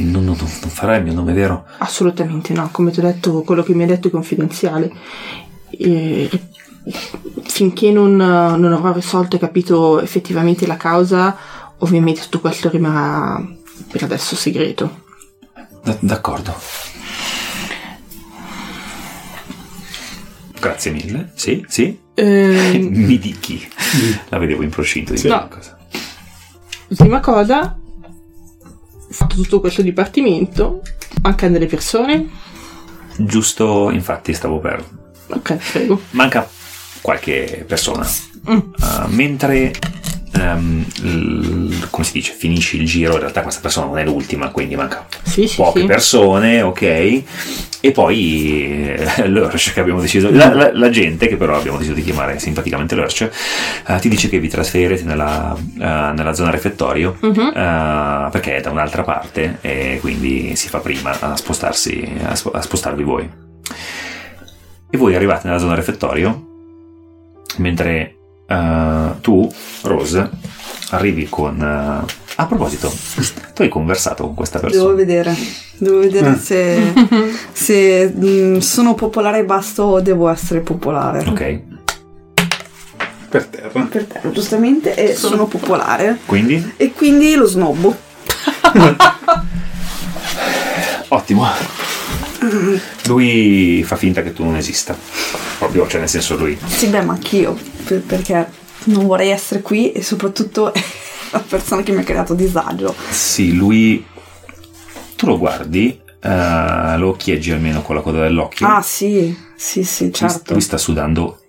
Non, 0.05 0.25
non, 0.25 0.37
non 0.39 0.49
farà 0.71 0.97
il 0.97 1.05
mio 1.05 1.13
nome, 1.15 1.33
vero? 1.33 1.67
Assolutamente 1.79 2.53
no, 2.53 2.69
come 2.73 2.91
ti 2.91 3.01
ho 3.01 3.03
detto, 3.03 3.43
quello 3.43 3.63
che 3.63 3.75
mi 3.75 3.83
hai 3.83 3.89
detto 3.89 4.09
è 4.09 4.11
confidenziale. 4.11 4.91
E 5.71 6.29
finché 7.45 7.91
non, 7.91 8.17
non 8.17 8.73
avrò 8.73 8.93
risolto 8.93 9.37
e 9.37 9.39
capito 9.39 10.01
effettivamente 10.01 10.67
la 10.67 10.77
causa, 10.77 11.37
ovviamente 11.79 12.23
tutto 12.23 12.41
questo 12.41 12.69
rimarrà 12.71 13.45
per 13.91 14.03
adesso 14.05 14.35
segreto. 14.37 15.05
D- 15.83 15.97
d'accordo. 16.01 16.55
Grazie 20.61 20.91
mille. 20.91 21.31
Sì, 21.35 21.65
sì. 21.69 21.99
Ehm, 22.15 22.89
Mi 22.91 23.19
dichi. 23.19 23.69
La 24.29 24.39
vedevo 24.39 24.63
in 24.63 24.71
procinto 24.71 25.13
di 25.13 25.29
No. 25.29 25.49
cosa. 25.49 25.77
Ultima 26.89 27.21
cosa, 27.21 27.79
tutto 29.29 29.61
questo 29.61 29.83
dipartimento, 29.83 30.83
mancano 31.23 31.53
delle 31.53 31.67
persone. 31.67 32.29
Giusto, 33.17 33.91
infatti, 33.91 34.33
stavo 34.33 34.59
per. 34.59 34.85
Ok, 35.29 35.57
prego. 35.73 36.01
Manca 36.11 36.49
qualche 37.01 37.65
persona. 37.67 38.07
Mm. 38.51 38.57
Uh, 38.57 39.07
mentre. 39.09 39.73
Ehm, 40.35 40.85
l- 41.03 41.87
come 41.91 42.05
si 42.05 42.13
dice? 42.13 42.33
Finisci 42.33 42.77
il 42.79 42.87
giro. 42.87 43.15
In 43.15 43.21
realtà, 43.21 43.43
questa 43.43 43.61
persona 43.61 43.87
non 43.87 43.99
è 43.99 44.05
l'ultima, 44.05 44.51
quindi 44.51 44.77
manca 44.77 45.07
Sì, 45.23 45.51
poche 45.57 45.81
sì. 45.81 45.87
persone, 45.87 46.63
ok. 46.63 47.23
E 47.81 47.93
poi 47.93 48.97
eh, 48.97 49.27
l'Ursh 49.29 49.73
che 49.73 49.81
abbiamo 49.81 50.01
deciso, 50.01 50.31
la, 50.33 50.53
la- 50.53 50.71
la 50.73 50.91
gente 50.91 51.29
che 51.29 51.37
però 51.37 51.57
abbiamo 51.57 51.77
deciso 51.79 51.95
di 51.95 52.03
chiamare 52.03 52.39
simpaticamente 52.41 52.95
l'Ursh, 52.97 53.21
eh, 53.87 53.99
ti 54.01 54.09
dice 54.09 54.29
che 54.29 54.39
vi 54.41 54.49
trasferirete 54.49 55.05
nella, 55.05 55.57
eh, 55.57 56.13
nella 56.15 56.33
zona 56.35 56.51
refettorio 56.51 57.17
Mhm. 57.21 57.53
eh, 57.55 58.29
perché 58.33 58.57
è 58.57 58.61
da 58.61 58.71
un'altra 58.71 59.03
parte 59.05 59.59
e 59.61 59.99
quindi 60.01 60.57
si 60.57 60.69
fa 60.69 60.79
prima 60.81 61.17
a 61.21 61.37
spostarsi, 61.37 62.07
a, 62.25 62.35
sp- 62.35 62.55
a 62.55 62.61
spostarvi 62.61 63.03
voi. 63.05 63.31
E 64.91 64.97
voi 64.97 65.15
arrivate 65.15 65.47
nella 65.47 65.59
zona 65.61 65.75
refettorio 65.75 66.47
mentre 67.59 68.17
eh, 68.49 69.11
tu, 69.21 69.53
Rose, 69.83 70.31
arrivi 70.91 71.29
con... 71.29 71.61
eh, 71.61 72.27
a 72.41 72.47
proposito, 72.47 72.93
tu 73.55 73.63
hai 73.63 73.69
conversato 73.69 74.25
con 74.25 74.35
questa 74.35 74.59
Devo 74.59 74.71
persona. 74.71 74.95
vedere. 74.95 75.37
Devo 75.77 75.99
vedere 75.99 76.33
Eh. 76.35 76.39
se, 76.39 76.93
se 77.53 78.13
mm, 78.17 78.59
sono 78.59 78.95
popolare 78.95 79.41
e 79.41 79.45
basta 79.45 79.83
o 79.85 80.01
devo 80.01 80.29
essere 80.29 80.61
popolare. 80.61 81.25
Ok, 81.29 81.61
Per 83.29 83.45
terra. 83.47 83.81
Per 83.83 84.05
te, 84.05 84.21
giustamente, 84.33 84.95
e 84.95 85.15
sono 85.17 85.47
popolare. 85.47 86.19
quindi 86.27 86.75
E 86.77 86.93
quindi 86.93 87.35
lo 87.35 87.47
snobbo. 87.47 87.97
Ottimo. 91.09 91.47
Lui 93.07 93.83
fa 93.85 93.97
finta 93.97 94.23
che 94.23 94.33
tu 94.33 94.45
non 94.45 94.57
esista. 94.57 94.97
Proprio, 95.59 95.87
cioè 95.89 96.01
nel 96.01 96.09
senso 96.09 96.37
lui. 96.37 96.57
Sì, 96.67 96.87
beh, 96.87 97.03
ma 97.03 97.15
anch'io. 97.15 97.57
Per- 97.89 98.03
perché 98.03 98.49
non 98.85 99.07
vorrei 99.07 99.31
essere 99.31 99.63
qui 99.63 99.93
e 99.93 100.03
soprattutto 100.03 100.73
è 100.75 100.81
la 101.33 101.41
persona 101.41 101.83
che 101.83 101.93
mi 101.93 102.01
ha 102.01 102.05
creato 102.05 102.35
disagio. 102.35 102.95
Sì, 103.11 103.55
lui. 103.55 104.05
Tu 105.17 105.27
lo 105.27 105.39
guardi, 105.39 106.01
eh, 106.21 106.97
lo 106.97 107.17
chieggi 107.17 107.51
almeno 107.51 107.83
con 107.83 107.97
la 107.97 108.03
coda 108.03 108.21
dell'occhio. 108.21 108.69
Ah, 108.69 108.83
sì, 108.83 109.37
sì, 109.57 109.83
sì, 109.83 110.13
certo. 110.13 110.53
Lui 110.53 110.63
sta 110.63 110.77
sudando 110.77 111.41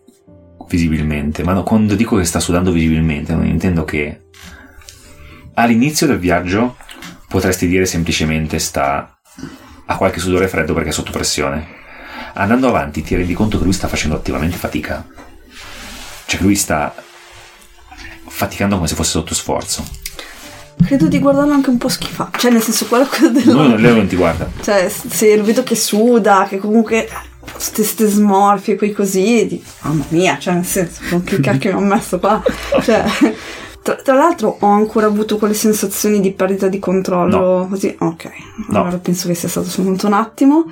visibilmente. 0.67 1.43
Ma 1.43 1.53
no, 1.53 1.63
quando 1.63 1.93
dico 1.95 2.17
che 2.17 2.23
sta 2.25 2.39
sudando 2.39 2.71
visibilmente, 2.71 3.33
non 3.33 3.45
intendo 3.45 3.85
che 3.85 4.21
all'inizio 5.55 6.07
del 6.07 6.17
viaggio 6.17 6.77
potresti 7.27 7.67
dire 7.67 7.85
semplicemente 7.85 8.57
sta 8.57 9.19
a 9.85 9.97
qualche 9.97 10.19
sudore 10.19 10.47
freddo 10.47 10.73
perché 10.73 10.89
è 10.89 10.93
sotto 10.93 11.11
pressione. 11.11 11.77
Andando 12.33 12.67
avanti 12.67 13.01
ti 13.03 13.15
rendi 13.15 13.33
conto 13.33 13.57
che 13.57 13.63
lui 13.63 13.73
sta 13.73 13.87
facendo 13.87 14.15
attivamente 14.15 14.57
fatica. 14.57 15.05
Cioè 16.29 16.41
lui 16.41 16.53
sta 16.53 16.93
faticando 18.27 18.75
come 18.75 18.87
se 18.87 18.93
fosse 18.93 19.09
sotto 19.09 19.33
sforzo. 19.33 19.83
Credo 20.85 21.07
di 21.07 21.17
guardarlo 21.17 21.53
anche 21.53 21.71
un 21.71 21.79
po' 21.79 21.89
schifa. 21.89 22.29
Cioè, 22.37 22.51
nel 22.51 22.61
senso, 22.61 22.85
quella 22.85 23.07
cosa 23.07 23.29
del. 23.29 23.47
Lui, 23.47 23.81
lei 23.81 23.95
non 23.95 24.05
ti 24.05 24.15
guarda. 24.15 24.47
Cioè, 24.61 24.87
se 24.89 25.35
lo 25.35 25.43
vedo 25.43 25.63
che 25.63 25.75
suda, 25.75 26.45
che 26.47 26.59
comunque 26.59 27.09
ste, 27.57 27.83
ste 27.83 28.05
smorfie, 28.05 28.75
quei 28.75 28.93
così, 28.93 29.47
di, 29.47 29.63
mamma 29.81 30.05
mia, 30.09 30.37
cioè 30.37 30.53
nel 30.53 30.65
senso, 30.65 31.01
con 31.09 31.23
che 31.23 31.39
cacchio 31.41 31.71
mi 31.71 31.77
ho 31.77 31.85
messo 31.85 32.19
qua? 32.19 32.43
Cioè, 32.83 33.05
tra, 33.93 34.01
tra 34.03 34.13
l'altro 34.15 34.57
ho 34.59 34.67
ancora 34.67 35.07
avuto 35.07 35.37
quelle 35.37 35.53
sensazioni 35.53 36.19
di 36.19 36.31
perdita 36.31 36.67
di 36.67 36.79
controllo, 36.79 37.67
così, 37.69 37.95
ok, 37.97 38.29
No. 38.69 38.81
allora 38.81 38.97
penso 38.97 39.27
che 39.27 39.33
sia 39.35 39.47
stato 39.49 39.67
soltanto 39.67 40.07
un 40.07 40.13
attimo 40.13 40.65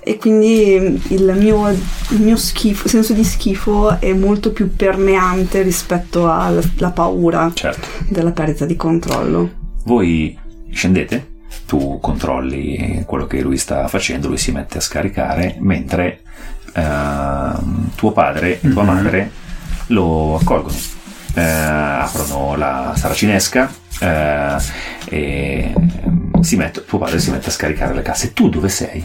e 0.00 0.16
quindi 0.18 1.00
il 1.08 1.34
mio, 1.38 1.68
il 1.68 2.20
mio 2.20 2.36
schifo, 2.36 2.88
senso 2.88 3.12
di 3.12 3.24
schifo 3.24 3.98
è 4.00 4.12
molto 4.12 4.52
più 4.52 4.74
permeante 4.74 5.62
rispetto 5.62 6.30
alla 6.30 6.90
paura 6.92 7.50
Certo. 7.52 7.88
della 8.08 8.30
perdita 8.32 8.64
di 8.64 8.76
controllo. 8.76 9.50
Voi 9.84 10.38
scendete, 10.70 11.30
tu 11.66 11.98
controlli 12.00 13.02
quello 13.06 13.26
che 13.26 13.40
lui 13.40 13.58
sta 13.58 13.88
facendo, 13.88 14.28
lui 14.28 14.38
si 14.38 14.52
mette 14.52 14.78
a 14.78 14.80
scaricare, 14.80 15.56
mentre 15.60 16.20
ehm, 16.74 17.90
tuo 17.96 18.12
padre 18.12 18.60
e 18.60 18.70
tua 18.70 18.82
Mhm. 18.82 18.88
madre 18.88 19.30
lo 19.88 20.36
accolgono. 20.40 20.74
Eh, 21.34 21.40
aprono 21.42 22.56
la 22.56 22.94
saracinesca 22.96 23.72
eh, 24.00 24.56
e 25.08 25.74
si 26.40 26.56
mette- 26.56 26.84
tuo 26.84 26.98
padre 26.98 27.18
si 27.18 27.30
mette 27.30 27.48
a 27.48 27.52
scaricare 27.52 27.94
le 27.94 28.02
casse. 28.02 28.32
Tu 28.32 28.48
dove 28.48 28.68
sei? 28.68 29.04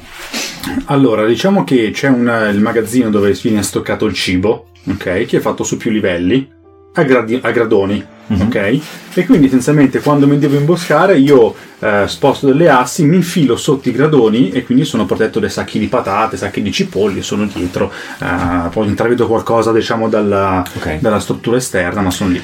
Allora, 0.85 1.25
diciamo 1.25 1.63
che 1.63 1.91
c'è 1.91 2.09
un, 2.09 2.49
il 2.51 2.59
magazzino 2.59 3.09
dove 3.09 3.31
viene 3.41 3.63
stoccato 3.63 4.05
il 4.05 4.13
cibo, 4.13 4.67
ok? 4.89 5.25
Che 5.25 5.37
è 5.37 5.39
fatto 5.39 5.63
su 5.63 5.77
più 5.77 5.91
livelli, 5.91 6.49
a, 6.93 7.03
gradi- 7.03 7.39
a 7.41 7.51
gradoni, 7.51 8.05
Mhm. 8.27 8.41
ok? 8.41 8.79
E 9.13 9.25
quindi 9.25 9.45
essenzialmente 9.47 9.99
quando 10.01 10.27
mi 10.27 10.37
devo 10.37 10.57
imboscare 10.57 11.17
io 11.17 11.53
eh, 11.79 12.03
sposto 12.07 12.47
delle 12.47 12.69
assi, 12.69 13.05
mi 13.05 13.15
infilo 13.17 13.55
sotto 13.55 13.87
i 13.87 13.91
gradoni 13.91 14.49
e 14.49 14.63
quindi 14.65 14.83
sono 14.83 15.05
protetto 15.05 15.39
dai 15.39 15.49
sacchi 15.49 15.77
di 15.79 15.87
patate, 15.87 16.35
sacchi 16.37 16.61
di 16.61 16.71
cipolle, 16.71 17.21
sono 17.21 17.45
dietro. 17.45 17.91
Eh, 18.19 18.69
poi 18.69 18.87
intravedo 18.87 19.27
qualcosa, 19.27 19.71
diciamo, 19.71 20.09
dalla, 20.09 20.63
Ok. 20.75 20.99
dalla 20.99 21.19
struttura 21.19 21.57
esterna, 21.57 22.01
ma 22.01 22.09
sono 22.11 22.31
lì. 22.31 22.41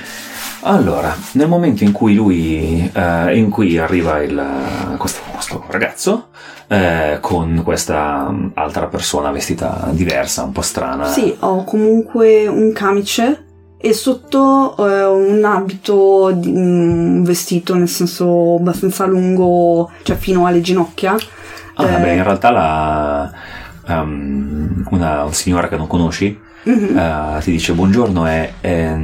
Allora, 0.65 1.13
nel 1.33 1.47
momento 1.49 1.83
in 1.83 1.91
cui 1.91 2.13
lui, 2.15 2.89
eh, 2.93 3.37
in 3.37 3.49
cui 3.49 3.77
arriva 3.77 4.21
il, 4.21 4.41
questo, 4.97 5.19
questo 5.33 5.65
ragazzo 5.67 6.27
eh, 6.67 7.17
con 7.19 7.61
questa 7.65 8.29
mm, 8.31 8.47
altra 8.53 8.85
persona 8.87 9.29
vestita 9.31 9.89
diversa, 9.91 10.43
un 10.43 10.53
po' 10.53 10.61
strana. 10.61 11.05
Sì, 11.07 11.35
ho 11.39 11.65
comunque 11.65 12.47
un 12.47 12.71
camice 12.71 13.42
e 13.85 13.91
sotto 13.91 14.77
eh, 14.77 15.03
un 15.03 15.43
abito, 15.43 16.27
un 16.33 17.21
vestito 17.21 17.75
nel 17.75 17.89
senso 17.89 18.55
abbastanza 18.57 19.05
lungo, 19.05 19.91
cioè 20.03 20.15
fino 20.15 20.45
alle 20.45 20.61
ginocchia. 20.61 21.17
Ah, 21.75 21.89
Eh, 21.89 21.99
beh, 21.99 22.13
in 22.13 22.23
realtà 22.23 22.49
la, 22.49 23.29
ehm, 23.85 24.87
una 24.91 25.27
signora 25.31 25.67
che 25.67 25.75
non 25.75 25.87
conosci 25.87 26.39
mhm. 26.63 26.97
eh, 26.97 27.39
ti 27.41 27.51
dice 27.51 27.73
buongiorno, 27.73 28.25
è, 28.25 28.53
è- 28.61 28.95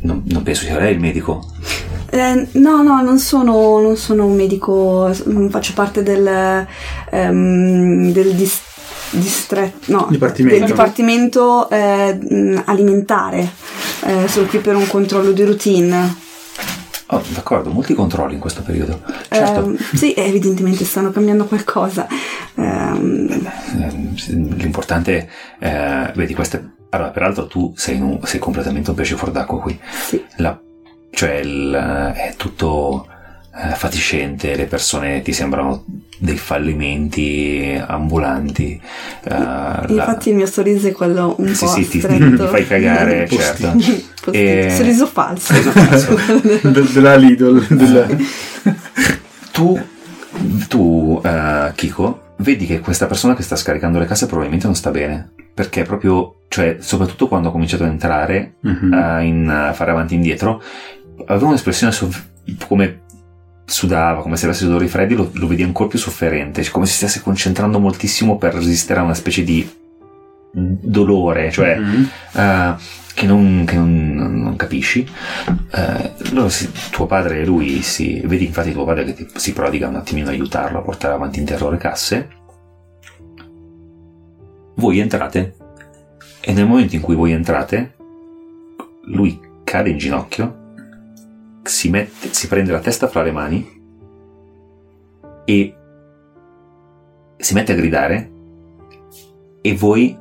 non, 0.00 0.22
non 0.24 0.42
penso 0.42 0.64
sia 0.64 0.78
lei 0.78 0.94
il 0.94 1.00
medico. 1.00 1.44
Eh, 2.10 2.48
no, 2.52 2.82
no, 2.82 3.02
non 3.02 3.18
sono, 3.18 3.78
non 3.80 3.96
sono 3.96 4.24
un 4.24 4.36
medico, 4.36 5.12
mm, 5.28 5.48
faccio 5.48 5.72
parte 5.74 6.02
del, 6.02 6.66
ehm, 7.10 8.10
del 8.12 8.34
dis- 8.34 8.62
distretto, 9.18 9.92
no, 9.92 10.06
Dipartimento. 10.10 10.58
del 10.58 10.66
dipartimento 10.68 11.68
eh, 11.70 12.62
alimentare. 12.64 13.50
Eh, 14.06 14.28
sono 14.28 14.46
qui 14.46 14.58
per 14.58 14.76
un 14.76 14.86
controllo 14.86 15.32
di 15.32 15.44
routine. 15.44 16.16
Oh, 17.08 17.22
d'accordo, 17.34 17.70
molti 17.70 17.94
controlli 17.94 18.34
in 18.34 18.40
questo 18.40 18.62
periodo. 18.62 19.00
Certo. 19.28 19.60
Ehm, 19.60 19.76
sì, 19.94 20.14
evidentemente 20.16 20.84
stanno 20.84 21.10
cambiando 21.10 21.44
qualcosa. 21.44 22.06
Ehm, 22.54 23.50
Ehm, 23.80 24.56
L'importante 24.56 25.28
è, 25.58 26.12
vedi, 26.14 26.34
queste. 26.34 26.72
Allora, 26.90 27.10
peraltro 27.10 27.46
tu 27.46 27.72
sei, 27.76 28.00
un- 28.00 28.20
sei 28.22 28.38
completamente 28.40 28.90
un 28.90 28.96
pesce 28.96 29.16
fuor 29.16 29.30
d'acqua 29.32 29.60
qui. 29.60 29.78
sì. 30.06 30.22
La- 30.36 30.58
cioè, 31.10 31.34
il- 31.36 32.12
è 32.14 32.34
tutto 32.36 33.06
eh, 33.56 33.74
fatiscente, 33.74 34.56
le 34.56 34.66
persone 34.66 35.22
ti 35.22 35.32
sembrano 35.32 35.84
dei 36.18 36.36
fallimenti 36.36 37.80
ambulanti. 37.86 38.80
la- 39.24 39.84
Infatti 39.88 40.30
il 40.30 40.36
mio 40.36 40.46
sorriso 40.46 40.88
è 40.88 40.92
quello 40.92 41.34
un 41.38 41.54
sì, 41.54 41.64
po' 41.64 41.70
sì, 41.70 41.88
ti, 41.88 41.98
stretto. 42.00 42.36
ti 42.44 42.46
fai 42.48 42.66
cagare, 42.66 43.28
certo. 43.28 43.70
Postino. 43.72 44.36
E- 44.36 44.70
Sorriso 44.74 45.06
falso. 45.06 45.52
Sorriso 45.54 45.70
falso. 46.16 46.18
De- 46.68 46.92
della 46.92 47.16
Lidl. 47.16 47.66
della- 47.68 48.06
tu 49.52 49.80
tu, 50.68 51.20
eh, 51.24 51.70
Kiko, 51.74 52.32
vedi 52.38 52.66
che 52.66 52.80
questa 52.80 53.06
persona 53.06 53.34
che 53.36 53.42
sta 53.42 53.54
scaricando 53.56 53.98
le 54.00 54.06
casse 54.06 54.26
probabilmente 54.26 54.66
non 54.66 54.74
sta 54.74 54.90
bene. 54.90 55.30
Perché 55.54 55.84
proprio, 55.84 56.40
cioè, 56.48 56.78
soprattutto 56.80 57.28
quando 57.28 57.48
ha 57.48 57.52
cominciato 57.52 57.84
ad 57.84 57.90
entrare 57.90 58.54
Mhm. 58.60 58.92
eh, 58.92 59.24
in 59.24 59.70
fare 59.72 59.90
avanti 59.92 60.14
e 60.14 60.16
indietro, 60.16 60.60
aveva 61.26 61.46
un'espressione 61.46 61.92
sov- 61.92 62.20
come 62.66 63.02
sudava, 63.66 64.20
come 64.22 64.36
se 64.36 64.44
avesse 64.46 64.66
dolori 64.66 64.88
freddi, 64.88 65.14
lo, 65.14 65.30
lo 65.34 65.46
vedi 65.46 65.62
ancora 65.62 65.88
più 65.88 65.98
sofferente, 65.98 66.62
cioè 66.62 66.72
come 66.72 66.86
se 66.86 66.94
stesse 66.94 67.22
concentrando 67.22 67.78
moltissimo 67.78 68.36
per 68.36 68.54
resistere 68.54 69.00
a 69.00 69.04
una 69.04 69.14
specie 69.14 69.42
di 69.42 69.68
dolore, 70.52 71.50
cioè 71.50 71.76
Mhm. 71.78 72.08
eh, 72.34 72.74
che, 73.14 73.26
non, 73.26 73.64
che 73.66 73.76
non- 73.76 74.14
non 74.42 74.56
capisci. 74.56 75.06
Loro 76.32 76.48
si- 76.48 76.70
tuo 76.90 77.06
padre 77.06 77.40
e 77.40 77.44
lui 77.44 77.82
si. 77.82 78.20
Vedi 78.24 78.44
infatti 78.46 78.72
tuo 78.72 78.84
padre 78.84 79.04
che 79.04 79.14
ti- 79.14 79.26
si 79.34 79.52
prodiga 79.52 79.88
un 79.88 79.96
attimino 79.96 80.28
a 80.28 80.32
aiutarlo 80.32 80.78
a 80.78 80.82
portare 80.82 81.14
avanti 81.14 81.38
in 81.40 81.44
terrore 81.44 81.76
casse. 81.76 82.28
Voi 84.76 84.98
entrate 84.98 85.54
e 86.40 86.52
nel 86.52 86.66
momento 86.66 86.94
in 86.96 87.00
cui 87.00 87.14
voi 87.14 87.32
entrate, 87.32 87.94
lui 89.06 89.40
cade 89.64 89.90
in 89.90 89.98
ginocchio, 89.98 90.63
si, 91.64 91.88
mette, 91.90 92.32
si 92.32 92.46
prende 92.48 92.72
la 92.72 92.80
testa 92.80 93.08
fra 93.08 93.22
le 93.22 93.32
mani 93.32 93.82
e 95.44 95.74
si 97.36 97.54
mette 97.54 97.72
a 97.72 97.76
gridare 97.76 98.30
e 99.60 99.74
voi 99.76 100.16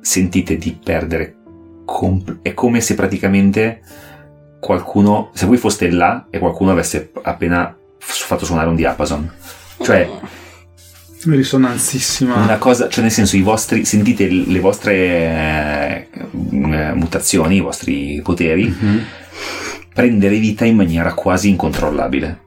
sentite 0.00 0.56
di 0.56 0.78
perdere 0.82 1.36
comp- 1.84 2.38
è 2.42 2.54
come 2.54 2.80
se 2.80 2.94
praticamente 2.94 3.82
qualcuno 4.60 5.30
se 5.34 5.46
voi 5.46 5.56
foste 5.56 5.90
là 5.90 6.26
e 6.30 6.38
qualcuno 6.38 6.70
avesse 6.70 7.12
appena 7.22 7.76
fatto 7.98 8.44
suonare 8.44 8.68
un 8.68 8.76
diapason 8.76 9.32
cioè 9.82 10.08
Risonanzissima. 11.22 12.34
una 12.36 12.56
cosa 12.58 12.88
cioè 12.88 13.02
nel 13.02 13.12
senso 13.12 13.36
i 13.36 13.42
vostri 13.42 13.84
sentite 13.84 14.26
le 14.28 14.58
vostre 14.60 14.94
eh, 14.94 16.08
mutazioni 16.94 17.56
i 17.56 17.60
vostri 17.60 18.20
poteri 18.22 18.66
Mhm. 18.68 19.04
Prendere 19.92 20.36
vita 20.38 20.64
in 20.64 20.76
maniera 20.76 21.12
quasi 21.14 21.48
incontrollabile 21.48 22.40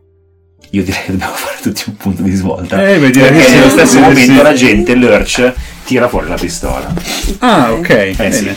io 0.72 0.84
direi 0.84 1.02
che 1.06 1.12
dobbiamo 1.12 1.34
fare 1.36 1.58
tutti 1.62 1.84
un 1.88 1.96
punto 1.98 2.22
di 2.24 2.34
svolta 2.34 2.82
Eh, 2.88 2.98
beh, 3.00 3.10
direi 3.12 3.32
perché 3.32 3.52
nello 3.54 3.70
stesso 3.70 3.94
sì, 3.94 4.00
momento 4.00 4.34
sì. 4.38 4.42
la 4.42 4.54
gente 4.54 4.96
Lurch 4.96 5.54
tira 5.86 6.08
fuori 6.08 6.28
la 6.30 6.36
pistola 6.36 6.94
Ah, 7.40 7.72
ok. 7.74 7.90
eh 7.90 8.14
bene. 8.18 8.32
sì 8.32 8.56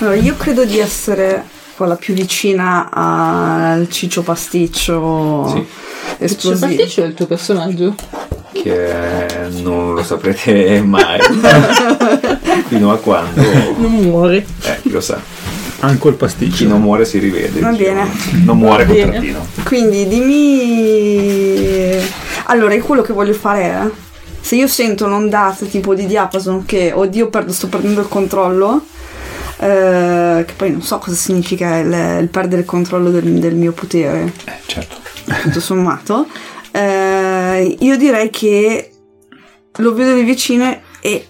Allora, 0.00 0.16
io 0.16 0.36
credo 0.36 0.64
di 0.64 0.78
essere 0.78 1.44
quella 1.76 1.94
più 1.96 2.12
vicina 2.14 2.88
al 2.90 3.88
ciccio 3.88 4.22
pasticcio 4.22 5.46
Sì. 5.54 5.64
Esplosivo. 6.18 6.66
pasticcio 6.66 7.02
è 7.02 7.06
il 7.06 7.14
tuo 7.14 7.26
personaggio? 7.26 7.94
che 8.50 8.92
non 9.62 9.94
lo 9.94 10.02
saprete 10.02 10.82
mai 10.82 11.20
fino 12.66 12.90
a 12.90 12.96
quando 12.98 13.40
Non 13.76 13.92
muore. 13.92 14.44
eh, 14.64 14.78
chi 14.82 14.90
lo 14.90 15.00
sa 15.00 15.20
Anche 15.80 16.08
il 16.08 16.14
chi 16.14 16.18
pasticcio. 16.18 16.66
non 16.68 16.80
muore 16.82 17.04
si 17.04 17.18
rivede 17.18 17.60
Va 17.60 17.70
diciamo. 17.70 17.76
bene. 18.02 18.10
non 18.44 18.58
muore 18.58 18.84
Va 18.84 18.92
bene. 18.92 19.04
contrattino 19.04 19.46
Quindi 19.64 20.08
dimmi. 20.08 22.00
Allora, 22.46 22.74
io 22.74 22.82
quello 22.84 23.02
che 23.02 23.12
voglio 23.12 23.34
fare 23.34 23.62
è. 23.62 23.88
Se 24.40 24.56
io 24.56 24.66
sento 24.66 25.04
un'ondata 25.04 25.66
tipo 25.66 25.94
di 25.94 26.06
diapason 26.06 26.64
che 26.64 26.92
oddio 26.94 27.28
perdo, 27.28 27.52
sto 27.52 27.68
perdendo 27.68 28.00
il 28.00 28.08
controllo. 28.08 28.84
eh, 29.60 30.44
che 30.46 30.52
poi 30.56 30.70
non 30.70 30.82
so 30.82 30.98
cosa 30.98 31.16
significa 31.16 31.76
il, 31.78 32.18
il 32.22 32.28
perdere 32.28 32.60
il 32.62 32.66
controllo 32.66 33.10
del, 33.10 33.24
del 33.38 33.54
mio 33.56 33.72
potere, 33.72 34.32
eh, 34.46 34.52
certo 34.66 34.96
tutto 35.42 35.60
sommato. 35.60 36.26
eh, 36.70 37.76
io 37.80 37.96
direi 37.96 38.30
che 38.30 38.90
lo 39.78 39.92
vedo 39.94 40.14
di 40.14 40.22
vicino 40.22 40.80
e 41.00 41.26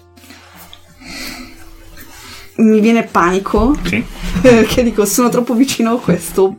mi 2.59 2.79
viene 2.79 3.03
panico. 3.03 3.75
Sì. 3.83 4.03
Perché 4.41 4.83
dico, 4.83 5.05
sono 5.05 5.29
troppo 5.29 5.53
vicino 5.53 5.93
a 5.93 5.99
questo 5.99 6.57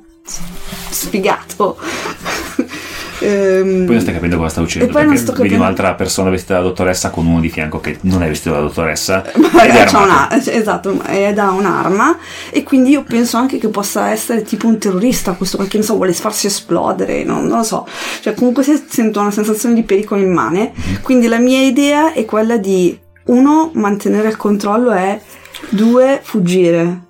sfigato. 0.91 1.79
Ehm, 3.23 3.85
poi 3.85 3.97
non 3.97 4.01
stai 4.01 4.15
capendo 4.15 4.37
cosa 4.37 4.49
sta 4.49 4.61
uscendo. 4.63 4.89
E 4.89 4.91
poi 4.91 5.05
non 5.05 5.17
sto. 5.17 5.33
Vedi 5.33 5.55
un'altra 5.55 5.95
persona 5.95 6.31
vestita 6.31 6.55
da 6.55 6.63
dottoressa 6.63 7.11
con 7.11 7.27
uno 7.27 7.41
di 7.41 7.51
fianco 7.51 7.79
che 7.79 7.99
non 8.03 8.23
è 8.23 8.29
vestito 8.29 8.55
da 8.55 8.63
dottoressa. 8.63 9.25
Ma 9.53 9.63
è 9.63 9.95
una, 9.95 10.29
esatto, 10.43 11.03
è 11.03 11.33
da 11.35 11.51
un'arma. 11.51 12.17
E 12.49 12.63
quindi 12.63 12.91
io 12.91 13.03
penso 13.03 13.37
anche 13.37 13.59
che 13.59 13.69
possa 13.69 14.09
essere 14.09 14.43
tipo 14.43 14.67
un 14.67 14.79
terrorista 14.79 15.33
questo 15.33 15.57
qualche 15.57 15.77
non 15.77 15.85
so, 15.85 15.97
vuole 15.97 16.15
farsi 16.15 16.47
esplodere, 16.47 17.23
non, 17.25 17.45
non 17.45 17.59
lo 17.59 17.63
so. 17.63 17.87
Cioè, 18.21 18.33
comunque 18.35 18.63
sento 18.63 19.21
una 19.21 19.31
sensazione 19.31 19.75
di 19.75 19.83
pericolo 19.83 20.23
immane. 20.23 20.73
Mm-hmm. 20.73 21.03
Quindi 21.03 21.27
la 21.27 21.39
mia 21.39 21.61
idea 21.61 22.13
è 22.15 22.25
quella 22.25 22.57
di 22.57 22.99
uno, 23.27 23.71
mantenere 23.75 24.29
il 24.29 24.37
controllo 24.37 24.93
è 24.93 25.21
2. 25.69 26.21
Fuggire. 26.23 27.01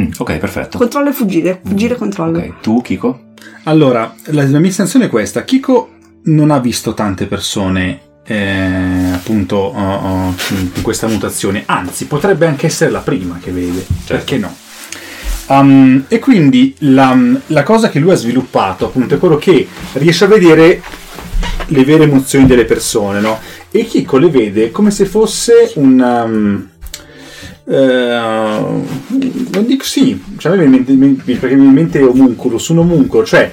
Mm, 0.00 0.10
ok, 0.16 0.38
perfetto. 0.38 0.78
Controllo 0.78 1.10
e 1.10 1.12
fuggire. 1.12 1.60
Mm, 1.64 1.68
fuggire 1.68 1.94
e 1.94 1.96
mm. 1.96 2.00
controllo. 2.00 2.38
Ok, 2.38 2.60
tu, 2.60 2.82
Kiko? 2.82 3.20
Allora, 3.64 4.14
la, 4.26 4.42
la 4.48 4.58
mia 4.58 4.70
sensazione 4.70 5.06
è 5.06 5.08
questa. 5.08 5.44
Kiko 5.44 5.90
non 6.24 6.50
ha 6.50 6.58
visto 6.58 6.94
tante 6.94 7.26
persone 7.26 8.10
eh, 8.24 9.10
appunto 9.12 9.56
oh, 9.56 9.94
oh, 9.94 10.34
in 10.50 10.82
questa 10.82 11.06
mutazione, 11.06 11.64
anzi 11.66 12.06
potrebbe 12.06 12.46
anche 12.46 12.66
essere 12.66 12.90
la 12.90 13.00
prima 13.00 13.38
che 13.42 13.50
vede, 13.50 13.84
certo. 14.04 14.04
perché 14.06 14.38
no? 14.38 14.54
Um, 15.48 16.04
e 16.08 16.18
quindi 16.18 16.74
la, 16.78 17.18
la, 17.46 17.62
cosa 17.64 17.90
che 17.90 17.98
lui 17.98 18.12
ha 18.12 18.16
sviluppato 18.16 18.86
appunto 18.86 19.14
è 19.14 19.18
quello 19.18 19.36
che 19.36 19.66
riesce 19.94 20.24
a 20.24 20.28
vedere 20.28 20.80
le 21.66 21.84
vere 21.84 22.04
emozioni 22.04 22.46
delle 22.46 22.64
persone, 22.64 23.20
no? 23.20 23.38
E 23.70 23.84
Kiko 23.84 24.18
le 24.18 24.30
vede 24.30 24.70
come 24.70 24.90
se 24.90 25.04
fosse 25.04 25.72
un... 25.76 26.00
Um, 26.00 26.70
eh, 27.64 28.82
non 29.52 29.64
dico 29.66 29.84
sì, 29.84 30.22
cioè 30.38 30.52
a 30.52 30.56
me 30.56 30.66
viene 30.66 30.84
in 30.86 30.98
mente, 30.98 31.22
perché 31.24 31.54
mi 31.54 31.62
viene 31.62 31.68
in 31.68 31.72
mente 31.74 32.02
omunculus, 32.02 32.68
un 32.68 32.78
omuncolo, 32.78 33.24
cioè 33.24 33.50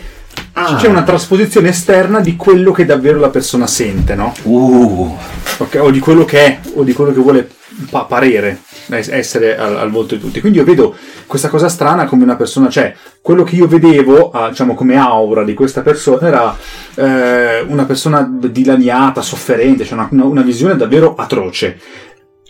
c'è 0.77 0.87
una 0.87 1.03
trasposizione 1.03 1.69
esterna 1.69 2.19
di 2.19 2.35
quello 2.35 2.71
che 2.71 2.85
davvero 2.85 3.19
la 3.19 3.29
persona 3.29 3.67
sente, 3.67 4.15
no? 4.15 4.33
uh 4.43 5.17
Ok, 5.57 5.77
o 5.81 5.91
di 5.91 5.99
quello 5.99 6.25
che 6.25 6.39
è, 6.45 6.59
o 6.75 6.83
di 6.83 6.93
quello 6.93 7.11
che 7.11 7.19
vuole 7.19 7.49
pa- 7.89 8.05
parere, 8.05 8.59
es- 8.89 9.09
essere 9.09 9.57
al, 9.57 9.75
al 9.77 9.89
volto 9.91 10.15
di 10.15 10.21
tutti. 10.21 10.39
Quindi 10.39 10.59
io 10.59 10.63
vedo 10.63 10.95
questa 11.27 11.49
cosa 11.49 11.67
strana 11.67 12.05
come 12.05 12.23
una 12.23 12.35
persona, 12.37 12.69
cioè 12.69 12.93
quello 13.21 13.43
che 13.43 13.55
io 13.55 13.67
vedevo, 13.67 14.31
ah, 14.31 14.49
diciamo 14.49 14.73
come 14.75 14.95
aura 14.97 15.43
di 15.43 15.53
questa 15.53 15.81
persona 15.81 16.27
era 16.27 16.57
eh, 16.95 17.61
una 17.67 17.83
persona 17.85 18.29
dilaniata, 18.29 19.21
sofferente, 19.21 19.83
cioè 19.83 19.97
una, 19.97 20.07
una- 20.11 20.25
una 20.25 20.41
visione 20.41 20.75
davvero 20.77 21.15
atroce. 21.15 21.77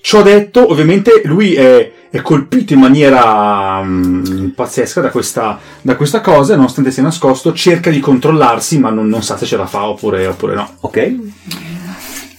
Ciò 0.02 0.22
detto, 0.24 0.70
ovviamente 0.72 1.22
lui 1.26 1.54
è, 1.56 1.91
è 2.10 2.22
colpito 2.22 2.74
in 2.74 2.80
maniera 2.80 3.82
mm, 3.84 4.47
pazzesca 4.56 5.02
da 5.02 5.10
questa, 5.10 5.60
da 5.82 5.95
questa 5.95 6.22
cosa, 6.22 6.56
nonostante 6.56 6.91
sia 6.91 7.04
nascosto, 7.04 7.54
cerca 7.54 7.89
di 7.89 8.00
controllarsi, 8.00 8.80
ma 8.80 8.89
non, 8.89 9.08
non 9.08 9.22
sa 9.24 9.38
se 9.38 9.45
ce 9.45 9.58
la 9.58 9.66
fa 9.68 9.88
oppure, 9.88 10.26
oppure 10.26 10.56
no. 10.56 10.70
ok 10.82 11.16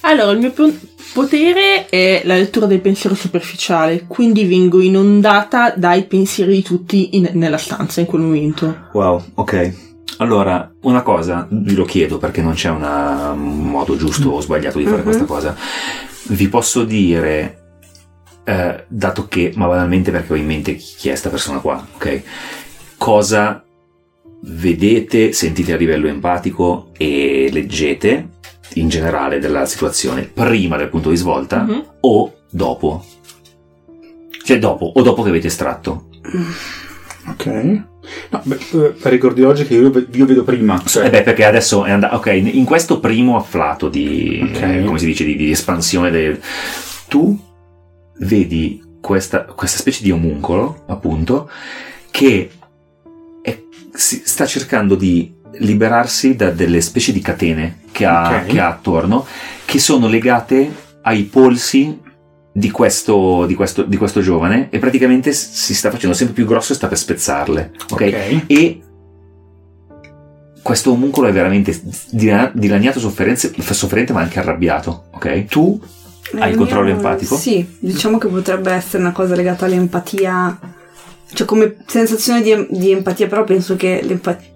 Allora, 0.01 0.31
il 0.33 0.39
mio 0.39 0.51
po- 0.53 0.73
potere 1.13 1.87
è 1.89 2.23
la 2.25 2.35
lettura 2.37 2.67
del 2.67 2.81
pensiero 2.81 3.15
superficiale, 3.15 4.05
quindi 4.09 4.47
vengo 4.47 4.81
inondata 4.81 5.73
dai 5.77 6.05
pensieri 6.05 6.55
di 6.55 6.63
tutti 6.63 7.17
in- 7.17 7.31
nella 7.35 7.59
stanza 7.59 8.01
in 8.01 8.07
quel 8.07 8.23
momento. 8.23 8.89
Wow, 8.93 9.23
ok. 9.35 9.75
Allora, 10.19 10.71
una 10.83 11.03
cosa, 11.03 11.47
vi 11.51 11.75
lo 11.75 11.85
chiedo 11.85 12.19
perché 12.19 12.43
non 12.43 12.55
c'è 12.55 12.69
una- 12.71 13.31
un 13.33 13.59
modo 13.71 13.97
giusto 13.97 14.31
o 14.31 14.41
sbagliato 14.41 14.79
di 14.79 14.85
fare 14.85 14.99
Mhm. 14.99 15.03
questa 15.05 15.25
cosa. 15.25 15.57
Vi 16.31 16.49
posso 16.49 16.85
dire, 16.85 17.59
eh, 18.45 18.85
dato 18.87 19.26
che, 19.26 19.53
ma 19.57 19.66
banalmente 19.66 20.11
perché 20.12 20.33
ho 20.33 20.37
in 20.37 20.47
mente 20.47 20.76
chi 20.76 21.09
è 21.09 21.14
sta 21.16 21.28
persona 21.28 21.59
qua, 21.59 21.85
ok? 21.95 22.22
Cosa 22.97 23.64
vedete, 24.43 25.33
sentite 25.33 25.72
a 25.72 25.76
livello 25.76 26.07
empatico 26.07 26.91
e 26.97 27.49
leggete 27.53 28.28
in 28.74 28.89
generale 28.89 29.41
della 29.41 29.66
situazione 29.66 30.22
prima 30.22 30.76
del 30.76 30.89
punto 30.89 31.11
di 31.11 31.16
svolta 31.16 31.62
Mhm. 31.64 31.85
o 32.01 32.35
dopo? 32.49 33.05
Cioè 34.45 34.59
dopo, 34.59 34.87
o 34.95 35.03
dopo 35.03 35.22
che 35.22 35.28
avete 35.31 35.49
estratto. 35.49 36.09
Ok. 37.26 37.83
No, 38.30 38.40
beh, 38.44 38.59
eh, 38.72 38.88
per 38.90 39.12
ricordi 39.12 39.42
oggi 39.42 39.66
che 39.66 39.74
io, 39.74 39.92
io 40.12 40.26
vedo 40.26 40.42
prima. 40.42 40.80
Cioè, 40.84 41.07
Eh 41.07 41.11
beh, 41.11 41.22
perché 41.22 41.44
adesso 41.44 41.84
è 41.84 41.90
andato. 41.90 42.16
Ok, 42.16 42.26
in 42.28 42.64
questo 42.64 42.98
primo 43.01 43.36
afflato 43.36 43.88
di. 43.88 44.40
Ok. 44.42 44.62
eh, 44.62 44.84
come 44.84 44.98
si 44.98 45.07
dice? 45.07 45.24
Di, 45.24 45.36
di 45.36 45.51
espansione 45.51 46.11
del. 46.11 46.40
Tu 47.09 47.38
vedi 48.20 48.82
questa, 49.01 49.44
questa 49.44 49.78
specie 49.78 50.03
di 50.03 50.11
omuncolo, 50.11 50.84
appunto, 50.86 51.51
che 52.11 52.51
è- 53.42 53.59
si- 53.92 54.22
sta 54.24 54.46
cercando 54.46 54.94
di 54.94 55.32
liberarsi 55.59 56.36
da 56.36 56.51
delle 56.51 56.80
specie 56.80 57.12
di 57.12 57.20
catene 57.20 57.80
che 57.92 58.07
ha, 58.07 58.40
Ok. 58.42 58.46
che 58.46 58.61
ha 58.61 58.68
attorno, 58.68 59.26
che 59.64 59.78
sono 59.78 60.07
legate 60.09 60.72
ai 61.03 61.24
polsi 61.24 61.98
di 62.53 62.70
questo, 62.70 63.46
di 63.46 63.55
questo, 63.55 63.82
di 63.82 63.96
questo 63.96 64.20
giovane 64.20 64.68
e 64.70 64.78
praticamente 64.78 65.32
si 65.32 65.74
sta 65.74 65.90
facendo 65.90 66.16
sempre 66.16 66.34
più 66.34 66.46
grosso 66.46 66.72
e 66.72 66.76
sta 66.76 66.88
per 66.88 66.98
spezzarle. 66.98 67.72
ok? 67.90 67.90
ok. 67.90 68.44
e 68.46 68.82
questo 70.62 70.92
omuncolo 70.92 71.26
è 71.26 71.32
veramente 71.32 71.80
dila- 72.11 72.51
dilaniato 72.53 73.01
sofferente 73.01 74.12
ma 74.12 74.20
anche 74.20 74.38
arrabbiato, 74.38 75.05
ok? 75.12 75.44
Tu 75.46 75.80
hai 76.38 76.51
il 76.51 76.57
controllo 76.57 76.86
mio- 76.86 76.94
empatico? 76.94 77.36
Sì, 77.36 77.66
diciamo 77.78 78.18
che 78.18 78.28
potrebbe 78.28 78.70
essere 78.70 79.03
una 79.03 79.12
cosa 79.12 79.34
legata 79.34 79.64
all'empatia, 79.64 80.59
cioè 81.32 81.46
come 81.46 81.76
sensazione 81.86 82.42
di, 82.42 82.66
di 82.70 82.90
empatia, 82.92 83.26
però 83.26 83.44
penso 83.44 83.76
che 83.76 84.03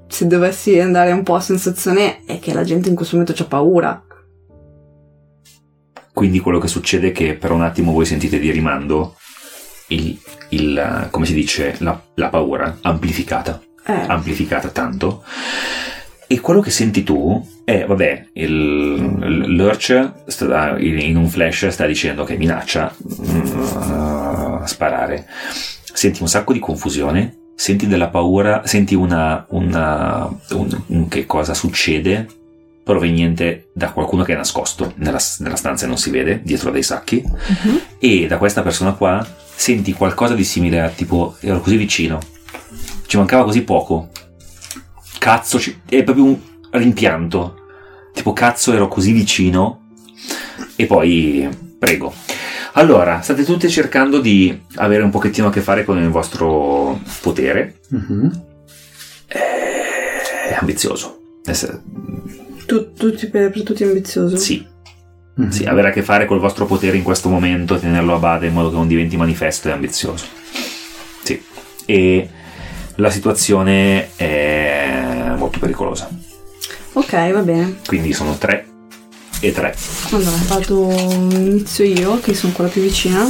se 0.06 0.26
dovessi 0.26 0.78
andare 0.78 1.10
un 1.12 1.22
po' 1.22 1.36
a 1.36 1.40
sensazione 1.40 2.24
è 2.26 2.38
che 2.38 2.52
la 2.52 2.64
gente 2.64 2.88
in 2.88 2.94
questo 2.94 3.16
momento 3.16 3.40
ha 3.42 3.46
paura. 3.46 4.04
Quindi 6.14 6.38
quello 6.38 6.60
che 6.60 6.68
succede 6.68 7.08
è 7.08 7.12
che 7.12 7.34
per 7.34 7.50
un 7.50 7.62
attimo 7.62 7.90
voi 7.90 8.06
sentite 8.06 8.38
di 8.38 8.52
rimando 8.52 9.16
il, 9.88 10.16
il, 10.50 11.08
come 11.10 11.26
si 11.26 11.34
dice, 11.34 11.74
la, 11.78 12.00
la 12.14 12.28
paura 12.28 12.78
amplificata, 12.82 13.60
Eh, 13.84 13.92
amplificata 14.06 14.68
tanto. 14.68 15.24
E 16.28 16.40
quello 16.40 16.60
che 16.60 16.70
senti 16.70 17.02
tu 17.02 17.44
è, 17.64 17.84
vabbè, 17.84 18.28
il, 18.34 18.94
l'Urch 19.56 20.12
sta- 20.26 20.78
in 20.78 21.16
un 21.16 21.28
flash 21.28 21.66
sta 21.68 21.84
dicendo 21.84 22.22
che 22.24 22.36
minaccia 22.36 22.94
mm, 22.96 24.62
sparare. 24.64 25.26
Senti 25.92 26.22
un 26.22 26.28
sacco 26.28 26.52
di 26.52 26.60
confusione, 26.60 27.38
senti 27.56 27.86
della 27.88 28.08
paura, 28.08 28.62
senti 28.66 28.94
una, 28.94 29.44
una 29.50 30.26
un- 30.52 30.82
un 30.86 31.08
che 31.08 31.26
cosa 31.26 31.54
succede 31.54 32.26
proveniente 32.84 33.70
da 33.72 33.90
qualcuno 33.92 34.22
che 34.24 34.34
è 34.34 34.36
nascosto 34.36 34.92
nella, 34.96 35.18
nella 35.38 35.56
stanza 35.56 35.86
e 35.86 35.88
non 35.88 35.96
si 35.98 36.10
vede, 36.10 36.40
dietro 36.44 36.70
dei 36.70 36.82
sacchi, 36.82 37.24
e 37.98 38.26
da 38.26 38.36
questa 38.38 38.62
persona 38.62 38.92
qua 38.92 39.26
senti 39.56 39.92
qualcosa 39.94 40.34
di 40.34 40.44
simile 40.44 40.80
a 40.80 40.88
tipo, 40.90 41.36
ero 41.40 41.60
così 41.60 41.76
vicino, 41.76 42.20
ci 43.06 43.16
mancava 43.16 43.44
così 43.44 43.62
poco, 43.62 44.10
cazzo, 45.18 45.58
è 45.88 46.02
proprio 46.02 46.24
un 46.24 46.38
rimpianto, 46.70 47.56
tipo 48.12 48.32
cazzo 48.32 48.72
ero 48.72 48.86
così 48.88 49.12
vicino, 49.12 49.86
e 50.76 50.86
poi 50.86 51.48
prego. 51.78 52.12
Allora, 52.76 53.20
state 53.20 53.44
tutte 53.44 53.68
cercando 53.68 54.20
di 54.20 54.60
avere 54.74 55.04
un 55.04 55.10
pochettino 55.10 55.46
a 55.46 55.50
che 55.50 55.60
fare 55.60 55.84
con 55.84 55.96
il 56.02 56.10
vostro 56.10 57.00
potere, 57.22 57.78
Mhm. 57.90 58.42
è 59.28 60.56
ambizioso. 60.58 61.18
Ess- 61.46 61.80
tu- 62.66 62.92
tutti 62.92 63.28
per, 63.28 63.50
per 63.50 63.62
tutti 63.62 63.84
ambizioso. 63.84 64.36
Sì, 64.36 64.66
Mhm. 65.36 65.50
Sì, 65.50 65.64
avere 65.64 65.88
a 65.88 65.90
che 65.90 66.02
fare 66.04 66.26
col 66.26 66.38
vostro 66.38 66.64
potere 66.64 66.96
in 66.96 67.02
questo 67.02 67.28
momento, 67.28 67.76
tenerlo 67.76 68.14
a 68.14 68.18
bada 68.18 68.46
in 68.46 68.52
modo 68.52 68.70
che 68.70 68.76
non 68.76 68.86
diventi 68.86 69.16
manifesto 69.16 69.68
è 69.68 69.72
ambizioso. 69.72 70.24
Sì. 71.24 71.42
E 71.86 72.28
la 72.96 73.10
situazione 73.10 74.14
è 74.14 75.32
molto 75.36 75.58
pericolosa. 75.58 76.08
Ok, 76.92 77.32
va 77.32 77.40
bene. 77.40 77.78
Quindi 77.84 78.12
sono 78.12 78.38
tre 78.38 78.68
e 79.40 79.50
tre. 79.52 79.74
Allora, 80.12 80.36
vado, 80.46 80.90
inizio 80.92 81.84
io, 81.84 82.20
che 82.20 82.32
sono 82.34 82.52
quella 82.52 82.70
più 82.70 82.82
vicina. 82.82 83.24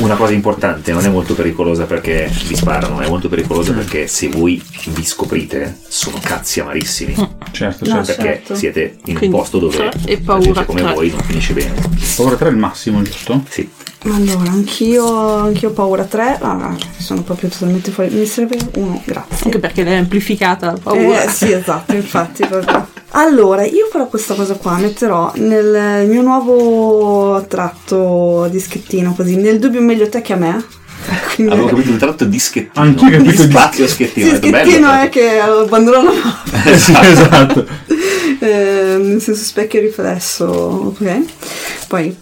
Una 0.00 0.16
cosa 0.16 0.32
importante, 0.32 0.92
non 0.92 1.04
è 1.04 1.08
molto 1.10 1.34
pericolosa 1.34 1.84
perché 1.84 2.30
vi 2.46 2.56
sparano, 2.56 3.00
è 3.00 3.08
molto 3.08 3.28
pericolosa 3.28 3.72
perché 3.74 4.06
se 4.06 4.28
voi 4.28 4.60
vi 4.86 5.04
scoprite 5.04 5.76
sono 5.86 6.18
cazzi 6.22 6.60
amarissimi. 6.60 7.14
Certo, 7.50 7.84
No, 7.84 8.02
certo. 8.02 8.22
Perché 8.22 8.22
certo. 8.22 8.54
siete 8.54 8.96
in 9.04 9.12
un 9.12 9.18
Quindi, 9.18 9.36
posto 9.36 9.58
dove 9.58 9.90
e 10.06 10.16
paura 10.18 10.42
gente 10.42 10.64
come 10.64 10.82
tre. 10.82 10.94
voi 10.94 11.10
non 11.10 11.20
finisce 11.20 11.52
bene. 11.52 11.74
Paura 12.16 12.36
3 12.36 12.48
è 12.48 12.50
il 12.50 12.56
massimo, 12.56 13.02
giusto? 13.02 13.44
Sì. 13.48 13.68
Allora, 14.04 14.50
anch'io, 14.50 15.36
anch'io 15.36 15.68
ho 15.68 15.72
paura 15.72 16.04
3. 16.04 16.38
Ah, 16.40 16.74
sono 16.96 17.22
proprio 17.22 17.50
totalmente 17.50 17.90
fuori. 17.90 18.08
Mi 18.10 18.24
serve 18.24 18.56
uno, 18.76 19.02
grazie. 19.04 19.44
Anche 19.44 19.58
perché 19.58 19.84
l'hai 19.84 19.96
amplificata 19.98 20.72
la 20.72 20.78
paura. 20.82 21.24
Eh, 21.24 21.28
sì, 21.28 21.52
esatto, 21.52 21.94
infatti. 21.94 22.46
proprio. 22.46 22.88
Allora, 23.12 23.64
io 23.64 23.88
farò 23.90 24.06
questa 24.06 24.34
cosa 24.34 24.54
qua, 24.54 24.76
metterò 24.76 25.32
nel 25.36 26.06
mio 26.06 26.22
nuovo 26.22 27.44
tratto 27.48 28.46
dischettino 28.50 29.14
così, 29.14 29.36
nel 29.36 29.58
dubbio 29.58 29.80
meglio 29.80 30.08
te 30.08 30.20
che 30.22 30.32
a 30.32 30.36
me. 30.36 30.64
Quindi, 31.34 31.52
Avevo 31.52 31.66
capito 31.74 31.90
il 31.90 31.96
tratto 31.96 32.24
di 32.24 32.38
schettino. 32.38 32.84
Anch'io 32.84 33.08
ho 33.08 33.10
capito 33.10 33.42
di- 33.44 33.50
spazio 33.50 33.88
schettino. 33.88 34.26
sì, 34.28 34.32
ho 34.34 34.38
detto, 34.38 34.50
bello, 34.50 34.64
schettino 34.70 34.86
proprio. 34.88 35.06
è 35.06 35.08
che 35.08 35.38
abbandono 35.40 36.02
la 36.02 36.10
mappa, 36.12 36.76
sì, 36.76 36.92
esatto. 37.02 37.66
eh, 38.38 38.96
nel 39.00 39.20
senso 39.20 39.42
specchio 39.44 39.80
riflesso, 39.80 40.44
ok? 40.46 41.20
Poi, 41.88 42.16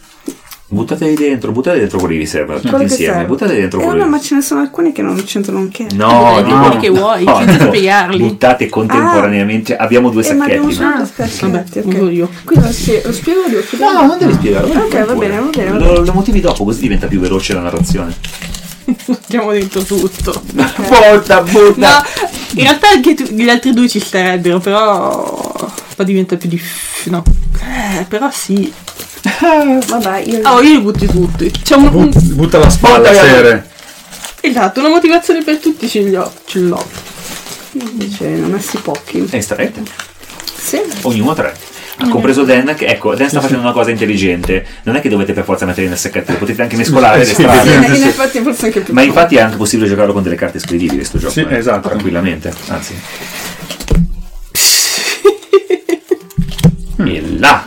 Buttateli 0.70 1.14
dentro, 1.14 1.50
buttate 1.50 1.78
dentro 1.78 1.98
quelli 1.98 2.14
che 2.16 2.20
vi 2.20 2.26
servono 2.26 2.60
tutti 2.60 2.82
insieme. 2.82 3.24
Buttate 3.24 3.54
dentro 3.54 3.80
Eh, 3.80 3.84
quelli. 3.84 3.98
vabbè, 4.00 4.10
ma 4.10 4.20
ce 4.20 4.34
ne 4.34 4.42
sono 4.42 4.60
alcuni 4.60 4.92
che 4.92 5.00
non 5.00 5.22
c'entrano 5.24 5.60
un 5.60 5.70
che. 5.70 5.86
No, 5.94 6.32
Dai, 6.34 6.44
dico- 6.44 6.58
quelli 6.58 6.76
che 6.78 6.88
vuoi, 6.90 7.24
no, 7.24 7.36
senza 7.38 7.52
dico, 7.52 7.64
spiegarli. 7.68 8.18
Buttate 8.18 8.68
contemporaneamente. 8.68 9.76
Abbiamo 9.76 10.10
due 10.10 10.26
Eh, 10.28 10.34
ma 10.34 10.44
abbiamo 10.44 10.70
sacchetti. 10.70 10.76
solo 10.76 10.88
no? 10.90 10.96
due 10.96 11.06
specchietti, 11.06 11.50
Vabbè, 11.50 11.94
ok. 11.96 12.02
uso 12.02 12.10
io. 12.10 12.30
Quindi 12.44 12.66
lo 12.66 12.72
spiego, 12.72 13.06
lo 13.08 13.12
spiego 13.14 13.40
io, 13.48 13.62
No, 13.78 13.90
io. 14.00 14.06
non 14.06 14.18
devi 14.18 14.32
spiegarlo. 14.34 14.68
Ok, 14.82 15.06
va 15.06 15.14
bene, 15.14 15.38
va 15.38 15.46
bene, 15.50 15.70
va 15.70 15.78
Lo, 15.78 16.04
lo 16.04 16.12
motivi 16.12 16.40
dopo, 16.40 16.64
così 16.64 16.80
diventa 16.82 17.06
più 17.06 17.18
veloce 17.20 17.54
la 17.54 17.60
narrazione. 17.60 18.14
Buttiamo 19.06 19.52
dentro 19.52 19.82
tutto. 19.82 20.42
Butta, 20.52 21.40
butta. 21.42 21.74
No, 21.76 22.04
in 22.56 22.62
realtà 22.62 22.88
anche 22.90 23.14
tu- 23.14 23.24
gli 23.32 23.48
altri 23.48 23.72
due 23.72 23.88
ci 23.88 24.00
starebbero, 24.00 24.58
però 24.58 25.70
poi 25.96 26.04
diventa 26.04 26.36
più 26.36 26.48
difficile. 26.50 27.16
No. 27.16 27.22
Eh, 27.60 28.04
però 28.06 28.28
sì. 28.30 28.70
Vabbè, 29.86 30.18
io 30.20 30.40
Ah, 30.42 30.54
io 30.54 30.60
li 30.60 30.80
butti 30.80 31.06
tutti. 31.06 31.50
C'è 31.50 31.74
un, 31.76 31.90
But- 31.90 32.22
butta 32.32 32.58
la 32.58 32.70
spalla, 32.70 33.08
Butta- 33.10 33.22
Sere. 33.24 33.68
esatto, 34.40 34.80
una 34.80 34.88
motivazione 34.90 35.42
per 35.42 35.58
tutti 35.58 35.88
ce 35.88 36.02
l'ho. 36.08 36.32
Ce 36.44 36.58
l'ho. 36.60 36.84
invece 37.72 38.28
ne 38.28 38.44
ho 38.44 38.48
messi 38.48 38.78
pochi. 38.78 39.26
E 39.30 39.40
starete. 39.40 39.82
Sì. 40.56 40.80
Ognuno 41.02 41.34
tre. 41.34 41.56
Ha 42.00 42.08
compreso 42.08 42.44
Dan, 42.44 42.74
che 42.76 42.86
ecco, 42.86 43.16
Dan 43.16 43.28
sta 43.28 43.40
facendo 43.40 43.62
una 43.62 43.72
cosa 43.72 43.90
intelligente. 43.90 44.64
Non 44.84 44.94
è 44.94 45.00
che 45.00 45.08
dovete 45.08 45.32
per 45.32 45.42
forza 45.42 45.66
metterli 45.66 45.88
nel 45.88 45.98
lo 46.26 46.36
potete 46.36 46.62
anche 46.62 46.76
mescolare 46.76 47.18
le 47.18 47.24
strade. 47.24 47.68
Sì, 47.68 47.76
in, 47.76 47.94
sì. 47.94 48.00
in 48.00 48.06
effetti 48.06 48.38
forse 48.40 48.66
anche 48.66 48.80
più 48.80 48.94
Ma 48.94 49.02
infatti 49.02 49.34
è 49.34 49.40
anche 49.40 49.56
possibile 49.56 49.88
giocarlo 49.88 50.12
con 50.12 50.22
delle 50.22 50.36
carte 50.36 50.60
scrivibili 50.60 51.02
sto 51.04 51.18
gioco. 51.18 51.32
Sì, 51.32 51.40
eh. 51.48 51.56
esatto. 51.56 51.88
Tranquillamente, 51.88 52.54
anzi. 52.68 52.94
e 56.98 57.24
là! 57.38 57.66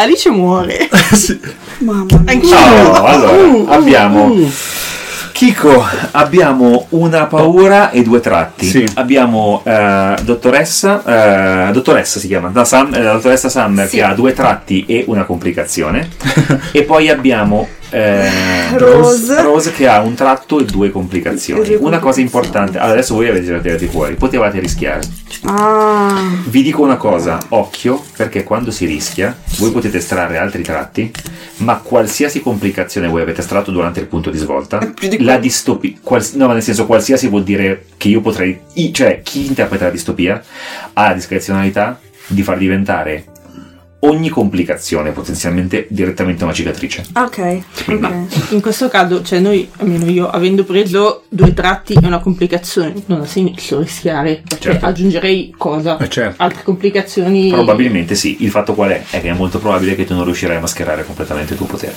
Alice 0.00 0.30
muore. 0.30 0.88
Mamma 1.78 2.04
mia. 2.04 2.32
Anch'io. 2.32 2.56
Oh, 2.56 3.04
allora, 3.04 3.32
Uh, 3.36 3.62
uh, 3.62 3.66
abbiamo 3.72 4.24
uh. 4.26 4.50
Kiko, 5.32 5.84
abbiamo 6.12 6.86
una 6.90 7.26
paura 7.26 7.90
e 7.90 8.02
due 8.02 8.20
tratti. 8.20 8.66
Sì. 8.66 8.88
Abbiamo 8.94 9.62
eh, 9.64 10.14
dottoressa, 10.22 11.68
eh, 11.68 11.72
dottoressa 11.72 12.18
si 12.18 12.26
chiama, 12.26 12.50
la, 12.52 12.64
Sam- 12.64 12.92
eh, 12.94 13.02
la 13.02 13.12
dottoressa 13.14 13.48
Summer 13.48 13.88
Sì. 13.88 13.96
che 13.96 14.02
ha 14.02 14.14
due 14.14 14.32
tratti 14.32 14.84
e 14.86 15.04
una 15.06 15.24
complicazione. 15.24 16.08
e 16.72 16.82
poi 16.82 17.08
abbiamo 17.08 17.68
eh, 17.90 18.28
Rose. 18.76 19.42
Rose 19.42 19.72
che 19.72 19.88
ha 19.88 20.00
un 20.00 20.14
tratto 20.14 20.60
e 20.60 20.64
due 20.64 20.90
complicazioni. 20.90 21.64
Due 21.64 21.76
Una 21.76 21.98
cosa 21.98 22.20
importante, 22.20 22.78
allora 22.78 22.94
adesso 22.94 23.14
voi 23.14 23.28
avete 23.28 23.46
già 23.46 23.58
tirati 23.58 23.86
fuori, 23.86 24.14
potevate 24.14 24.58
rischiare. 24.58 25.00
Ah, 25.44 26.22
Vi 26.46 26.62
dico 26.62 26.82
una 26.82 26.96
cosa, 26.96 27.38
occhio, 27.50 28.02
perché 28.16 28.42
quando 28.42 28.70
si 28.70 28.86
rischia, 28.86 29.36
voi 29.58 29.70
potete 29.70 29.98
estrarre 29.98 30.38
altri 30.38 30.62
tratti, 30.62 31.10
ma 31.58 31.76
qualsiasi 31.76 32.40
complicazione 32.40 33.08
voi 33.08 33.22
avete 33.22 33.40
estratto 33.40 33.70
durante 33.70 34.00
il 34.00 34.06
punto 34.06 34.30
di 34.30 34.38
svolta, 34.38 34.78
più 34.78 35.08
di 35.08 35.22
la 35.22 35.38
distopia, 35.38 35.92
quals- 36.02 36.32
no, 36.32 36.46
ma 36.46 36.54
nel 36.54 36.62
senso 36.62 36.86
qualsiasi 36.86 37.28
vuol 37.28 37.44
dire 37.44 37.86
che 37.96 38.08
io 38.08 38.20
potrei, 38.20 38.60
cioè 38.92 39.20
chi 39.22 39.46
interpreta 39.46 39.84
la 39.84 39.90
distopia 39.90 40.42
ha 40.92 41.08
la 41.08 41.14
discrezionalità 41.14 42.00
di 42.26 42.42
far 42.42 42.58
diventare 42.58 43.24
ogni 44.00 44.28
complicazione 44.28 45.10
potenzialmente 45.10 45.86
direttamente 45.90 46.44
una 46.44 46.52
cicatrice. 46.52 47.04
ok. 47.14 47.60
Ok. 47.88 48.10
In 48.50 48.60
questo 48.60 48.88
caso, 48.88 49.22
cioè 49.22 49.40
noi, 49.40 49.68
almeno 49.78 50.08
io, 50.08 50.28
avendo 50.30 50.64
preso 50.64 51.24
due 51.28 51.52
tratti 51.52 51.94
e 51.94 52.06
una 52.06 52.20
complicazione, 52.20 52.94
non 53.06 53.22
ha 53.22 53.26
senso 53.26 53.80
rischiare, 53.80 54.42
perché 54.46 54.70
Certo. 54.70 54.86
aggiungerei 54.86 55.52
cosa? 55.56 55.96
Eh, 55.98 56.08
certo. 56.08 56.42
Altre 56.42 56.62
complicazioni. 56.62 57.48
Probabilmente 57.50 58.14
sì, 58.14 58.36
il 58.44 58.50
fatto 58.50 58.74
qual 58.74 58.90
è? 58.90 59.04
È 59.10 59.20
che 59.20 59.30
è 59.30 59.34
molto 59.34 59.58
probabile 59.58 59.94
che 59.96 60.04
tu 60.04 60.14
non 60.14 60.24
riuscirai 60.24 60.56
a 60.56 60.60
mascherare 60.60 61.04
completamente 61.04 61.52
il 61.54 61.58
tuo 61.58 61.66
potere. 61.66 61.94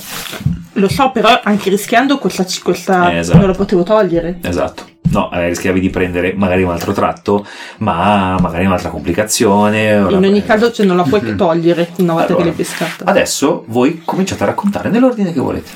Lo 0.76 0.88
so, 0.90 1.12
però 1.12 1.40
anche 1.44 1.70
rischiando 1.70 2.18
questa, 2.18 2.46
questa 2.64 3.12
Eh, 3.12 3.18
esatto. 3.18 3.38
non 3.38 3.48
la 3.48 3.54
potevo 3.54 3.84
togliere. 3.84 4.40
Esatto. 4.42 4.86
No, 5.12 5.30
eh, 5.32 5.50
rischiavi 5.50 5.80
di 5.82 5.90
prendere 5.90 6.34
magari 6.34 6.64
un 6.64 6.72
altro 6.72 6.94
tratto, 6.94 7.46
ma 7.80 8.38
magari 8.40 8.66
un'altra 8.66 8.90
complicazione. 8.90 9.96
o 10.00 10.10
In 10.10 10.18
una- 10.18 10.28
ogni 10.28 10.44
caso, 10.44 10.72
cioè, 10.72 10.86
non 10.86 10.96
la 10.98 11.04
puoi 11.04 11.36
togliere 11.36 11.90
una 11.98 12.14
volta 12.14 12.28
Allora, 12.30 12.44
che 12.44 12.48
l'hai 12.50 12.56
pescata. 12.58 13.06
Adesso 13.06 13.66
voi 13.68 14.02
cominciate 14.06 14.44
a 14.44 14.46
raccontare 14.48 14.90
nell'ordine 14.90 15.34
che 15.34 15.40
volete. 15.42 15.70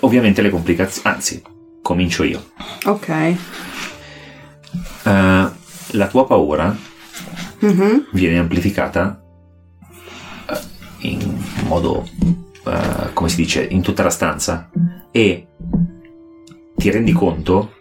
Ovviamente 0.00 0.42
le 0.42 0.50
complicazioni, 0.50 1.14
anzi, 1.14 1.42
comincio 1.80 2.24
io. 2.24 2.44
Ok. 2.86 3.08
Eh, 3.08 3.36
la 5.04 6.06
tua 6.08 6.26
paura 6.26 6.76
Mhm. 7.60 8.06
viene 8.12 8.38
amplificata 8.38 9.20
eh, 10.48 10.58
in 11.08 11.38
modo, 11.66 12.06
eh, 12.66 13.12
come 13.12 13.28
si 13.28 13.36
dice, 13.36 13.62
in 13.62 13.80
tutta 13.82 14.02
la 14.02 14.10
stanza 14.10 14.70
e 15.12 15.46
ti 16.76 16.90
rendi 16.90 17.12
conto 17.12 17.73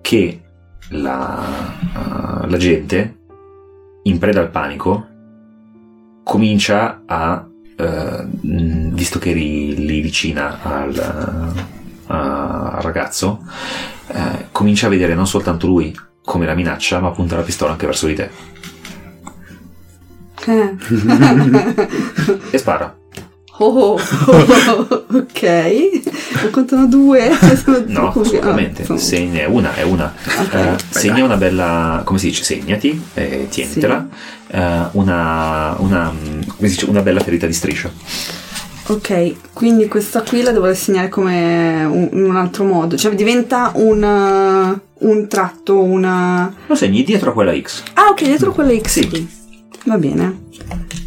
che 0.00 0.42
la, 0.90 1.74
uh, 1.94 2.46
la 2.46 2.56
gente, 2.56 3.16
in 4.04 4.18
preda 4.18 4.40
al 4.40 4.50
panico, 4.50 5.06
comincia 6.22 7.02
a, 7.06 7.46
uh, 7.46 8.28
visto 8.92 9.18
che 9.18 9.30
eri 9.30 9.76
lì 9.76 10.00
vicina 10.00 10.58
al, 10.62 11.54
uh, 12.06 12.12
al 12.12 12.82
ragazzo, 12.82 13.44
comincia 14.52 14.86
a 14.86 14.90
vedere 14.90 15.14
non 15.14 15.26
soltanto 15.26 15.66
lui 15.66 15.94
come 16.24 16.46
la 16.46 16.54
minaccia, 16.54 16.98
ma 17.00 17.10
punta 17.10 17.36
la 17.36 17.42
pistola 17.42 17.72
anche 17.72 17.86
verso 17.86 18.06
di 18.06 18.14
te. 18.14 18.30
Eh. 20.46 20.76
e 22.50 22.58
spara. 22.58 22.96
Oh, 23.60 23.96
oh, 23.96 23.98
oh, 23.98 25.06
ok. 25.14 26.00
Contano 26.50 26.86
due. 26.86 27.30
no, 27.86 28.08
assolutamente. 28.08 28.84
Ah, 28.86 28.96
Segna, 28.96 29.40
è 29.40 29.46
una, 29.46 29.74
è 29.74 29.82
una. 29.82 30.12
Okay. 30.24 30.72
Uh, 30.72 30.76
segna 30.88 31.24
una 31.24 31.36
bella, 31.36 32.02
come 32.04 32.18
si 32.18 32.28
dice, 32.28 32.44
segnati, 32.44 33.00
eh, 33.14 33.46
tienitela. 33.50 34.08
Sì. 34.10 34.56
Uh, 34.56 34.98
una, 34.98 35.74
una, 35.78 36.12
come 36.56 36.68
si 36.68 36.74
dice, 36.74 36.86
una 36.86 37.02
bella 37.02 37.20
ferita 37.20 37.46
di 37.46 37.52
striscia. 37.52 37.90
Ok, 38.90 39.52
quindi 39.52 39.86
questa 39.86 40.22
qui 40.22 40.40
la 40.40 40.50
dovrei 40.50 40.74
segnare 40.74 41.10
come 41.10 41.84
un, 41.84 42.08
in 42.12 42.24
un 42.24 42.36
altro 42.36 42.64
modo. 42.64 42.96
Cioè 42.96 43.14
diventa 43.14 43.72
un, 43.74 44.80
un 44.98 45.28
tratto, 45.28 45.82
una... 45.82 46.54
Lo 46.66 46.74
segni 46.74 47.04
dietro 47.04 47.30
a 47.30 47.32
quella 47.34 47.54
X. 47.54 47.82
Ah, 47.92 48.08
ok, 48.10 48.22
dietro 48.24 48.50
a 48.50 48.54
quella 48.54 48.74
X. 48.80 48.88
Sì. 48.88 49.28
Va 49.84 49.98
bene. 49.98 50.46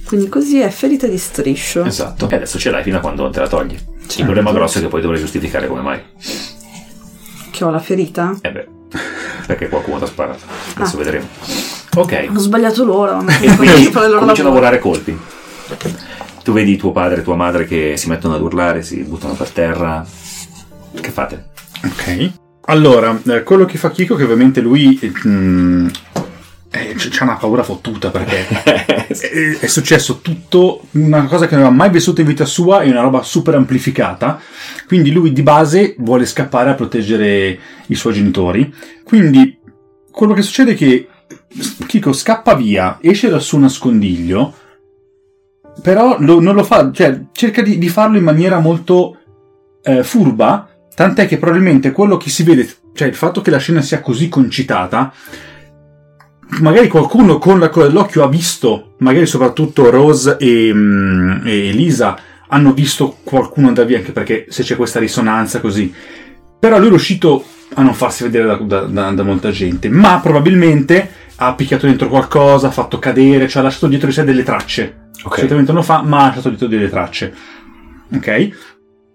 Quindi 0.06 0.30
così 0.30 0.60
è 0.60 0.70
ferita 0.70 1.08
di 1.08 1.18
striscio. 1.18 1.86
Esatto. 1.86 2.30
E 2.30 2.36
adesso 2.36 2.60
ce 2.60 2.70
l'hai 2.70 2.84
fino 2.84 2.98
a 2.98 3.00
quando 3.00 3.24
non 3.24 3.32
te 3.32 3.40
la 3.40 3.48
togli. 3.48 3.80
Certo. 4.12 4.20
Il 4.20 4.26
problema 4.26 4.52
grosso 4.52 4.80
è 4.80 4.82
che 4.82 4.88
poi 4.90 5.02
dovrei 5.02 5.22
giustificare 5.22 5.68
come 5.68 5.80
mai. 5.80 6.02
Che 7.50 7.64
ho 7.64 7.70
la 7.70 7.80
ferita? 7.80 8.38
Eh 8.42 8.52
beh, 8.52 8.68
perché 9.48 9.70
qualcuno 9.70 10.00
ti 10.00 10.04
ha 10.04 10.08
sparato. 10.08 10.44
Adesso 10.76 10.96
ah. 10.96 11.00
vedremo. 11.00 11.28
Ok. 11.96 12.28
Ho 12.36 12.40
sbagliato 12.40 12.84
loro. 12.84 13.26
e 13.26 13.56
quindi 13.56 13.90
cominciano 13.92 14.50
a 14.50 14.52
volare 14.52 14.80
colpi. 14.80 15.18
Tu 16.44 16.52
vedi 16.52 16.76
tuo 16.76 16.92
padre 16.92 17.22
e 17.22 17.24
tua 17.24 17.36
madre 17.36 17.66
che 17.66 17.94
si 17.96 18.10
mettono 18.10 18.36
ad 18.36 18.42
urlare, 18.42 18.82
si 18.82 19.02
buttano 19.04 19.34
per 19.34 19.50
terra. 19.50 20.06
Che 21.00 21.10
fate? 21.10 21.52
Ok. 21.86 22.32
Allora, 22.66 23.18
eh, 23.28 23.44
quello 23.44 23.64
che 23.64 23.78
fa 23.78 23.92
Kiko, 23.92 24.16
che 24.16 24.24
ovviamente 24.24 24.60
lui 24.60 25.00
mh, 25.02 25.30
mm, 25.30 25.88
eh, 26.72 26.94
c'è 26.96 27.24
una 27.24 27.36
paura 27.36 27.64
fottuta 27.64 28.10
perché 28.10 28.48
è, 29.08 29.58
è, 29.60 29.68
successo 29.68 30.20
tutto, 30.22 30.88
una 30.92 31.26
cosa 31.26 31.46
che 31.46 31.56
non 31.56 31.66
aveva 31.66 31.76
mai 31.76 31.90
vissuto 31.90 32.22
in 32.22 32.28
vita 32.28 32.46
sua 32.46 32.82
e 32.82 32.90
una 32.90 33.02
roba 33.02 33.24
super 33.24 33.56
amplificata. 33.56 34.40
Quindi 34.88 35.12
lui 35.12 35.34
di 35.34 35.44
base 35.44 35.96
vuole 36.00 36.26
scappare 36.26 36.70
a 36.70 36.76
proteggere 36.76 37.60
i 37.88 37.96
suoi 37.96 38.14
genitori. 38.14 38.74
Quindi 39.04 39.60
quello 40.10 40.34
che 40.34 40.42
succede 40.42 40.72
è 40.72 40.76
che 40.76 41.08
Kiko 41.86 42.14
scappa 42.14 42.56
via, 42.56 42.98
esce 43.02 43.30
dal 43.30 43.42
suo 43.42 43.60
nascondiglio 43.60 44.56
però 45.82 46.18
lo, 46.20 46.40
non 46.40 46.56
lo 46.56 46.64
fa, 46.64 46.92
cioè 46.92 47.22
cerca 47.32 47.62
di, 47.62 47.78
di 47.78 47.90
farlo 47.90 48.18
in 48.18 48.24
maniera 48.24 48.60
molto 48.60 49.18
eh, 49.84 50.04
furba, 50.04 50.70
tant'è 50.94 51.28
che 51.28 51.38
probabilmente 51.38 51.92
quello 51.92 52.18
che 52.18 52.30
si 52.30 52.44
vede, 52.44 52.70
cioè 52.94 53.08
il 53.08 53.16
fatto 53.16 53.42
che 53.42 53.52
la 53.52 53.58
scena 53.58 53.82
sia 53.82 54.02
così 54.02 54.28
concitata, 54.28 55.14
magari 56.60 56.88
qualcuno 56.88 57.38
con 57.38 57.60
la 57.60 57.70
coda 57.70 57.88
dell'occhio 57.88 58.24
ha 58.24 58.28
visto, 58.28 58.96
magari 59.00 59.26
soprattutto 59.26 59.90
Rose 59.90 60.38
e, 60.38 60.72
mm, 60.74 61.48
e 61.48 61.72
Lisa 61.72 62.18
hanno 62.48 62.74
visto 62.74 63.18
qualcuno 63.24 63.70
andare 63.70 63.88
via, 63.88 63.98
anche 63.98 64.12
perché 64.12 64.46
se 64.50 64.64
c'è 64.64 64.76
questa 64.76 65.00
risonanza 65.00 65.62
così. 65.62 65.94
Però 66.60 66.78
lui 66.78 66.88
è 66.88 66.90
riuscito 66.90 67.44
a 67.74 67.82
non 67.82 67.94
farsi 67.94 68.24
vedere 68.24 68.46
da, 68.46 68.56
da, 68.56 68.82
da, 68.82 69.12
da 69.12 69.24
molta 69.24 69.52
gente, 69.52 69.90
ma 69.90 70.20
probabilmente 70.20 71.10
ha 71.38 71.54
picchiato 71.56 71.88
dentro 71.88 72.08
qualcosa, 72.08 72.68
ha 72.68 72.72
fatto 72.72 73.00
cadere, 73.00 73.48
cioè 73.48 73.62
ha 73.62 73.66
lasciato 73.66 73.88
dietro 73.88 74.08
di 74.08 74.14
sé 74.14 74.24
delle 74.24 74.44
tracce. 74.44 75.10
Okay. 75.24 75.38
Solitamente 75.38 75.72
non 75.72 75.82
lo 75.82 75.88
fa, 75.88 76.02
ma 76.02 76.24
ha 76.24 76.26
lasciato 76.28 76.50
dietro 76.50 76.68
delle 76.68 76.90
tracce. 76.90 77.34
Ok? 78.14 78.50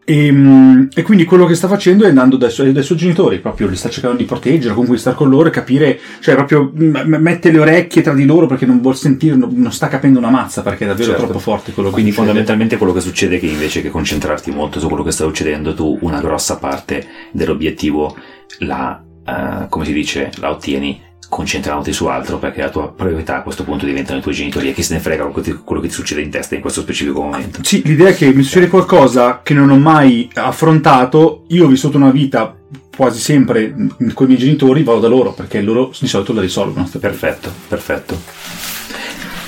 E, 0.08 0.26
ehm, 0.26 0.88
e, 0.94 1.02
quindi 1.02 1.24
quello 1.24 1.46
che 1.46 1.56
sta 1.56 1.66
facendo 1.66 2.04
è 2.04 2.08
andando 2.08 2.36
dai, 2.36 2.50
suoi, 2.50 2.70
dai 2.70 2.84
suoi 2.84 2.96
genitori, 2.96 3.40
proprio 3.40 3.66
li 3.66 3.74
sta 3.74 3.90
cercando 3.90 4.16
di 4.16 4.24
proteggere, 4.24 4.70
comunque 4.70 4.94
di 4.94 5.00
stare 5.00 5.16
con 5.16 5.28
loro 5.28 5.48
e 5.48 5.50
capire, 5.50 5.98
cioè 6.20 6.36
proprio 6.36 6.70
m- 6.72 7.16
mette 7.18 7.50
le 7.50 7.58
orecchie 7.58 8.02
tra 8.02 8.14
di 8.14 8.24
loro 8.24 8.46
perché 8.46 8.66
non 8.66 8.80
vuol 8.80 8.96
sentire, 8.96 9.34
non, 9.34 9.50
non 9.54 9.72
sta 9.72 9.88
capendo 9.88 10.20
una 10.20 10.30
mazza 10.30 10.62
perché 10.62 10.84
è 10.84 10.86
davvero 10.86 11.10
certo. 11.10 11.24
troppo 11.24 11.40
forte 11.40 11.72
quello 11.72 11.88
che 11.88 11.94
Quindi 11.94 12.12
fondamentalmente 12.12 12.76
quello 12.76 12.92
che 12.92 13.00
succede 13.00 13.36
è 13.36 13.40
che 13.40 13.46
invece 13.46 13.82
che 13.82 13.90
concentrarti 13.90 14.52
molto 14.52 14.78
su 14.78 14.86
quello 14.86 15.02
che 15.02 15.10
sta 15.10 15.24
succedendo, 15.24 15.74
tu 15.74 15.98
una 16.02 16.20
grossa 16.20 16.56
parte 16.56 17.04
dell'obiettivo 17.32 18.16
la, 18.60 19.02
uh, 19.26 19.68
come 19.68 19.84
si 19.84 19.92
dice, 19.92 20.30
la 20.36 20.50
ottieni 20.50 21.00
concentrandoti 21.28 21.92
su 21.92 22.06
altro 22.06 22.38
perché 22.38 22.62
la 22.62 22.70
tua 22.70 22.92
priorità 22.92 23.38
a 23.38 23.42
questo 23.42 23.64
punto 23.64 23.84
diventano 23.84 24.18
i 24.18 24.22
tuoi 24.22 24.34
genitori 24.34 24.68
e 24.68 24.72
chi 24.72 24.82
se 24.82 24.94
ne 24.94 25.00
frega 25.00 25.24
quello 25.26 25.80
che 25.80 25.88
ti 25.88 25.94
succede 25.94 26.20
in 26.20 26.30
testa 26.30 26.54
in 26.54 26.60
questo 26.60 26.82
specifico 26.82 27.22
momento. 27.22 27.60
Sì, 27.62 27.82
l'idea 27.84 28.08
è 28.08 28.16
che 28.16 28.32
mi 28.32 28.42
succede 28.42 28.68
qualcosa 28.68 29.40
che 29.42 29.54
non 29.54 29.70
ho 29.70 29.78
mai 29.78 30.30
affrontato, 30.34 31.44
io 31.48 31.64
ho 31.64 31.68
vissuto 31.68 31.96
una 31.96 32.10
vita 32.10 32.56
quasi 32.96 33.20
sempre 33.20 33.74
con 34.14 34.26
i 34.26 34.28
miei 34.28 34.38
genitori, 34.38 34.82
vado 34.82 35.00
da 35.00 35.08
loro 35.08 35.32
perché 35.32 35.60
loro 35.60 35.92
di 35.98 36.06
solito 36.06 36.32
la 36.32 36.40
risolvono. 36.40 36.88
Perfetto, 36.98 37.52
perfetto. 37.68 38.18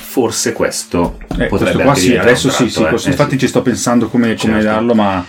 Forse 0.09 0.53
questo 0.53 1.19
eh, 1.39 1.47
potrebbe 1.47 1.85
questo 1.85 2.07
sì, 2.07 2.17
adesso 2.17 2.49
tratto, 2.49 2.65
sì, 2.65 2.71
sì, 2.71 2.83
eh? 2.83 2.89
questo, 2.89 3.09
eh, 3.09 3.11
infatti 3.13 3.31
sì. 3.33 3.39
ci 3.39 3.47
sto 3.47 3.63
pensando 3.63 4.09
come, 4.09 4.35
come 4.37 4.55
certo. 4.55 4.67
darlo, 4.67 4.95
ma, 4.95 5.25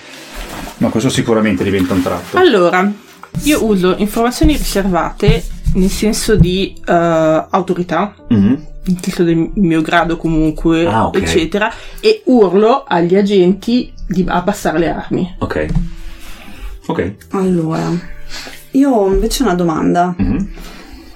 ma 0.77 0.89
questo 0.89 1.09
sicuramente 1.09 1.63
diventa 1.63 1.93
un 1.93 2.01
tratto. 2.01 2.37
Allora, 2.37 2.91
io 3.43 3.65
uso 3.65 3.95
informazioni 3.97 4.57
riservate 4.57 5.43
nel 5.73 5.89
senso 5.89 6.35
di 6.35 6.73
uh, 6.79 6.91
autorità, 6.91 8.13
mm-hmm. 8.33 8.53
nel 8.83 8.97
senso 9.01 9.23
del 9.23 9.51
mio 9.55 9.81
grado 9.81 10.17
comunque, 10.17 10.85
ah, 10.85 11.07
okay. 11.07 11.21
eccetera, 11.21 11.71
e 11.99 12.21
urlo 12.25 12.83
agli 12.87 13.15
agenti 13.15 13.91
di 14.07 14.25
abbassare 14.27 14.79
le 14.79 14.89
armi. 14.89 15.35
Ok. 15.39 15.65
Ok. 16.87 17.15
Allora, 17.31 17.81
io 18.71 18.89
ho 18.89 19.07
invece 19.07 19.43
una 19.43 19.53
domanda. 19.53 20.15
Mm-hmm. 20.19 20.45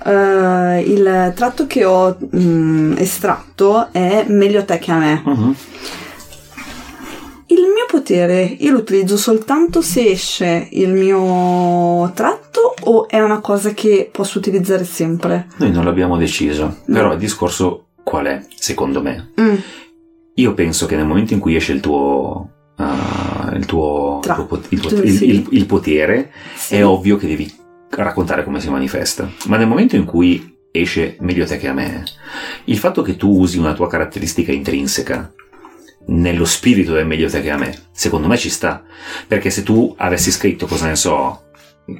Uh, 0.05 0.81
il 0.81 1.31
tratto 1.33 1.65
che 1.65 1.85
ho 1.85 2.17
mh, 2.19 2.37
mm, 2.37 2.93
estratto 2.97 3.91
è 3.93 4.25
meglio 4.27 4.65
te 4.65 4.77
che 4.77 4.91
a 4.91 4.97
me. 4.97 5.23
Mm-hmm. 5.25 5.51
Il 7.53 7.69
mio 7.71 7.85
potere 7.87 8.41
io 8.41 8.71
lo 8.71 8.79
utilizzo 8.79 9.15
soltanto 9.15 9.81
se 9.83 10.09
esce 10.09 10.69
il 10.71 10.91
mio 10.91 12.11
tratto 12.15 12.73
o 12.85 13.07
è 13.07 13.19
una 13.19 13.41
cosa 13.41 13.73
che 13.73 14.09
posso 14.11 14.39
utilizzare 14.39 14.83
sempre? 14.85 15.49
Noi 15.57 15.71
non 15.71 15.85
l'abbiamo 15.85 16.17
deciso, 16.17 16.77
no. 16.85 16.95
però 16.95 17.13
il 17.13 17.19
discorso 17.19 17.89
qual 18.01 18.25
è, 18.25 18.43
secondo 18.55 19.03
me? 19.03 19.33
Mm. 19.39 19.55
Io 20.33 20.53
penso 20.55 20.87
che 20.87 20.95
nel 20.95 21.05
momento 21.05 21.33
in 21.33 21.39
cui 21.39 21.55
esce 21.55 21.73
il 21.73 21.79
tuo 21.79 22.49
Uh, 22.75 23.55
il, 23.55 23.67
tuo, 23.67 24.17
Tra- 24.19 24.35
il, 24.69 24.79
tuo, 24.79 25.03
il, 25.03 25.11
sì. 25.11 25.29
il, 25.29 25.47
il, 25.51 25.65
potere, 25.67 26.31
sì. 26.55 26.77
è 26.77 26.83
ovvio 26.83 27.17
che 27.17 27.27
devi 27.27 27.49
raccontare 27.91 28.43
come 28.43 28.59
si 28.59 28.67
manifesta. 28.67 29.29
Ma 29.45 29.57
nel 29.57 29.67
momento 29.67 29.95
in 29.95 30.05
cui 30.05 30.57
esce 30.71 31.15
meglio 31.19 31.45
te 31.45 31.59
che 31.59 31.67
a 31.67 31.73
me, 31.73 32.03
il 32.65 32.77
fatto 32.79 33.03
che 33.03 33.15
tu 33.15 33.29
usi 33.29 33.59
una 33.59 33.75
tua 33.75 33.87
caratteristica 33.87 34.51
intrinseca 34.51 35.31
nello 36.07 36.45
spirito 36.45 36.93
del 36.93 37.07
meglio 37.07 37.29
te 37.29 37.41
che 37.41 37.51
a 37.51 37.57
me. 37.57 37.73
Secondo 37.91 38.27
me 38.27 38.37
ci 38.37 38.49
sta. 38.49 38.83
Perché 39.27 39.49
se 39.49 39.63
tu 39.63 39.93
avessi 39.97 40.31
scritto, 40.31 40.65
cosa 40.67 40.87
ne 40.87 40.95
so, 40.95 41.51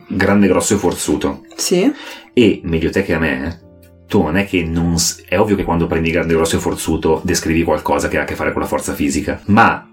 grande, 0.07 0.47
grosso 0.47 0.75
e 0.75 0.77
forzuto. 0.77 1.45
Sì. 1.55 1.91
E 2.33 2.61
meglio 2.63 2.89
te 2.89 3.03
che 3.03 3.13
a 3.13 3.19
me, 3.19 3.61
tu 4.07 4.21
non 4.21 4.37
è 4.37 4.45
che 4.45 4.63
non. 4.63 4.95
È 5.27 5.37
ovvio 5.37 5.55
che 5.55 5.63
quando 5.63 5.87
prendi 5.87 6.11
grande, 6.11 6.33
grosso 6.33 6.57
e 6.57 6.59
forzuto 6.59 7.21
descrivi 7.23 7.63
qualcosa 7.63 8.07
che 8.07 8.17
ha 8.17 8.21
a 8.21 8.25
che 8.25 8.35
fare 8.35 8.51
con 8.51 8.61
la 8.61 8.67
forza 8.67 8.93
fisica. 8.93 9.41
Ma 9.45 9.87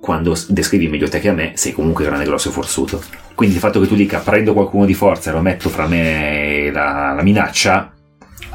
quando 0.00 0.36
descrivi 0.48 0.88
meglio 0.88 1.08
te 1.08 1.18
che 1.18 1.28
a 1.28 1.32
me, 1.32 1.52
sei 1.54 1.72
comunque 1.72 2.04
grande, 2.04 2.24
grosso 2.24 2.48
e 2.48 2.52
forzuto. 2.52 3.02
Quindi 3.34 3.56
il 3.56 3.60
fatto 3.60 3.80
che 3.80 3.86
tu 3.86 3.94
dica 3.94 4.18
prendo 4.18 4.52
qualcuno 4.52 4.84
di 4.84 4.94
forza 4.94 5.30
e 5.30 5.32
lo 5.32 5.40
metto 5.40 5.68
fra 5.68 5.86
me 5.86 6.66
e 6.66 6.70
la, 6.70 7.12
la 7.14 7.22
minaccia, 7.22 7.92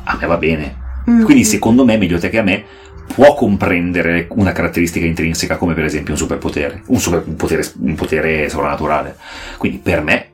a 0.04 0.18
me 0.20 0.28
va 0.28 0.38
bene. 0.38 0.82
Mm. 1.10 1.24
Quindi 1.24 1.44
secondo 1.44 1.84
me 1.84 1.98
meglio 1.98 2.18
te 2.18 2.30
che 2.30 2.40
a 2.40 2.44
me 2.44 2.66
può 3.08 3.34
comprendere 3.34 4.28
una 4.32 4.52
caratteristica 4.52 5.06
intrinseca 5.06 5.58
come 5.58 5.74
per 5.74 5.86
esempio 5.86 6.14
un 6.14 6.20
superpotere, 6.20 6.84
un, 6.88 7.00
superpotere, 7.00 7.72
un 7.80 7.96
potere 7.96 8.50
sovrannaturale. 8.50 9.18
Quindi 9.58 9.78
per 9.80 10.02
me 10.02 10.28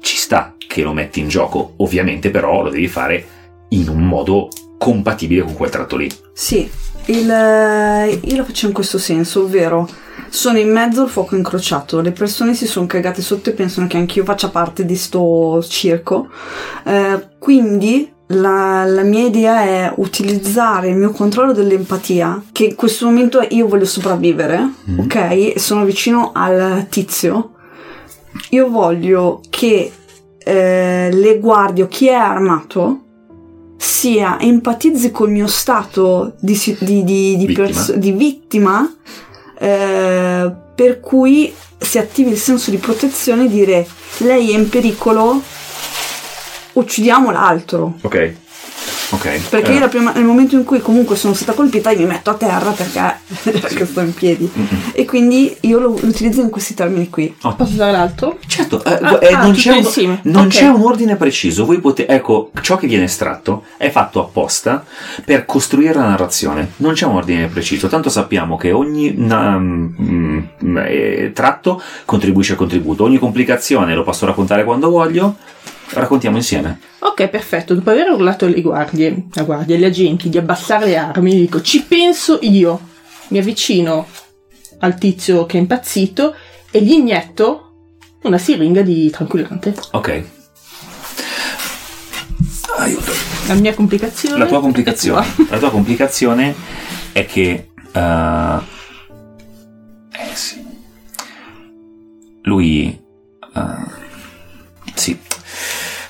ci 0.00 0.16
sta 0.16 0.54
che 0.66 0.82
lo 0.82 0.92
metti 0.92 1.20
in 1.20 1.28
gioco, 1.28 1.74
ovviamente 1.78 2.30
però 2.30 2.62
lo 2.62 2.70
devi 2.70 2.88
fare 2.88 3.26
in 3.68 3.88
un 3.88 4.04
modo 4.06 4.48
compatibile 4.78 5.42
con 5.42 5.54
quel 5.54 5.70
tratto 5.70 5.96
lì. 5.96 6.10
Sì, 6.32 6.70
il, 7.06 7.30
eh, 7.30 8.20
io 8.22 8.36
lo 8.36 8.44
faccio 8.44 8.66
in 8.66 8.72
questo 8.72 8.98
senso, 8.98 9.42
ovvero 9.42 9.88
sono 10.28 10.58
in 10.58 10.70
mezzo 10.70 11.02
al 11.02 11.08
fuoco 11.08 11.36
incrociato, 11.36 12.00
le 12.00 12.12
persone 12.12 12.54
si 12.54 12.66
sono 12.66 12.86
cagate 12.86 13.22
sotto 13.22 13.50
e 13.50 13.54
pensano 13.54 13.86
che 13.86 13.96
anch'io 13.96 14.24
faccia 14.24 14.50
parte 14.50 14.84
di 14.84 14.96
sto 14.96 15.62
circo, 15.62 16.28
eh, 16.84 17.28
quindi 17.38 18.12
la, 18.28 18.84
la, 18.84 19.02
mia 19.02 19.26
idea 19.26 19.62
è 19.62 19.92
utilizzare 19.96 20.88
il 20.88 20.96
mio 20.96 21.10
controllo 21.10 21.52
dell'empatia, 21.52 22.42
che 22.52 22.64
in 22.64 22.74
questo 22.74 23.06
momento 23.06 23.46
io 23.50 23.68
voglio 23.68 23.84
sopravvivere, 23.84 24.72
mm. 24.90 24.98
ok? 25.00 25.52
Sono 25.56 25.84
vicino 25.84 26.32
al 26.34 26.86
tizio. 26.88 27.50
Io 28.50 28.68
voglio 28.68 29.40
che 29.50 29.92
eh, 30.38 31.08
le 31.12 31.38
guardie 31.38 31.84
o 31.84 31.88
chi 31.88 32.08
è 32.08 32.14
armato 32.14 33.00
sia 33.76 34.40
empatizzi 34.40 35.10
col 35.10 35.30
mio 35.30 35.46
stato 35.46 36.34
di, 36.40 36.58
di- 36.80 37.04
di- 37.04 37.36
di 37.36 37.46
Vittima. 37.46 37.66
pers- 37.66 37.98
vittima, 37.98 38.96
eh, 39.58 40.52
per 40.74 41.00
cui 41.00 41.52
si 41.78 41.98
attivi 41.98 42.30
il 42.30 42.38
senso 42.38 42.70
di 42.70 42.78
protezione 42.78 43.44
e 43.44 43.48
dire 43.48 43.86
lei 44.18 44.52
è 44.52 44.58
in 44.58 44.68
pericolo, 44.68 45.42
uccidiamo 46.74 47.30
l'altro. 47.30 47.94
Ok. 48.02 48.34
Ok. 49.10 49.48
Perché 49.50 49.70
Eh, 49.70 49.74
io 49.74 49.80
la 49.80 49.88
prima- 49.88 50.12
nel 50.12 50.24
momento 50.24 50.56
in 50.56 50.64
cui 50.64 50.80
comunque 50.80 51.14
sono 51.16 51.34
stata 51.34 51.52
colpita 51.52 51.90
io 51.90 52.00
mi 52.00 52.06
metto 52.06 52.30
a 52.30 52.34
terra 52.34 52.70
perché, 52.70 53.00
perché 53.60 53.86
sto 53.86 54.00
in 54.00 54.12
piedi. 54.12 54.50
E 54.92 55.04
quindi 55.04 55.54
io 55.60 55.78
lo, 55.78 55.88
lo 56.00 56.06
utilizzo 56.08 56.40
in 56.40 56.50
questi 56.50 56.74
termini 56.74 57.08
qui. 57.08 57.34
Posso 57.40 57.72
usare 57.72 57.92
l'altro? 57.92 58.38
Certo, 58.46 58.82
eh, 58.84 58.98
Ah, 59.00 59.18
eh, 59.20 59.32
ah, 59.32 59.42
non, 59.42 59.52
c'è 59.52 59.72
un, 59.72 60.18
non 60.22 60.46
Ok. 60.46 60.50
c'è 60.52 60.66
un 60.68 60.82
ordine 60.82 61.16
preciso. 61.16 61.64
Voi 61.64 61.78
potete, 61.80 62.12
ecco, 62.12 62.50
ciò 62.60 62.76
che 62.76 62.86
viene 62.88 63.04
estratto 63.04 63.64
è 63.76 63.90
fatto 63.90 64.20
apposta 64.20 64.84
per 65.24 65.44
costruire 65.44 65.94
la 65.94 66.08
narrazione. 66.08 66.72
Non 66.76 66.94
c'è 66.94 67.06
un 67.06 67.16
ordine 67.16 67.46
preciso, 67.46 67.88
tanto 67.88 68.08
sappiamo 68.10 68.56
che 68.56 68.72
ogni 68.72 69.14
na- 69.16 69.58
mm, 69.58 69.88
mm, 70.02 70.76
eh, 70.86 71.30
tratto 71.34 71.80
contribuisce 72.04 72.52
al 72.52 72.58
contributo. 72.58 73.04
Ogni 73.04 73.18
complicazione 73.18 73.94
lo 73.94 74.02
posso 74.02 74.26
raccontare 74.26 74.64
quando 74.64 74.90
voglio. 74.90 75.36
Raccontiamo 75.90 76.36
insieme. 76.36 76.80
Ok, 77.00 77.28
perfetto. 77.28 77.74
Dopo 77.74 77.90
aver 77.90 78.10
urlato 78.10 78.46
alle 78.46 78.60
guardie, 78.60 79.26
la 79.32 79.42
guardia, 79.42 79.76
agli 79.76 79.84
agenti 79.84 80.28
di 80.28 80.38
abbassare 80.38 80.86
le 80.86 80.96
armi, 80.96 81.34
dico 81.34 81.60
ci 81.60 81.82
penso 81.82 82.38
io. 82.42 82.92
Mi 83.28 83.38
avvicino 83.38 84.06
al 84.78 84.98
tizio 84.98 85.46
che 85.46 85.56
è 85.56 85.60
impazzito 85.60 86.34
e 86.70 86.82
gli 86.82 86.92
inietto 86.92 87.64
una 88.22 88.38
siringa 88.38 88.82
di 88.82 89.10
tranquillante. 89.10 89.74
Ok. 89.92 90.24
Aiuto. 92.78 93.12
La 93.46 93.54
mia 93.54 93.74
complicazione. 93.74 94.38
La 94.38 94.46
tua 94.46 94.60
complicazione, 94.60 95.26
la 95.48 95.58
tua 95.58 95.70
complicazione 95.70 96.54
è 97.12 97.24
che 97.26 97.70
eh, 97.92 98.58
eh 100.10 100.34
sì. 100.34 100.64
Lui 102.42 103.00
eh, 103.54 103.60
sì. 104.94 105.18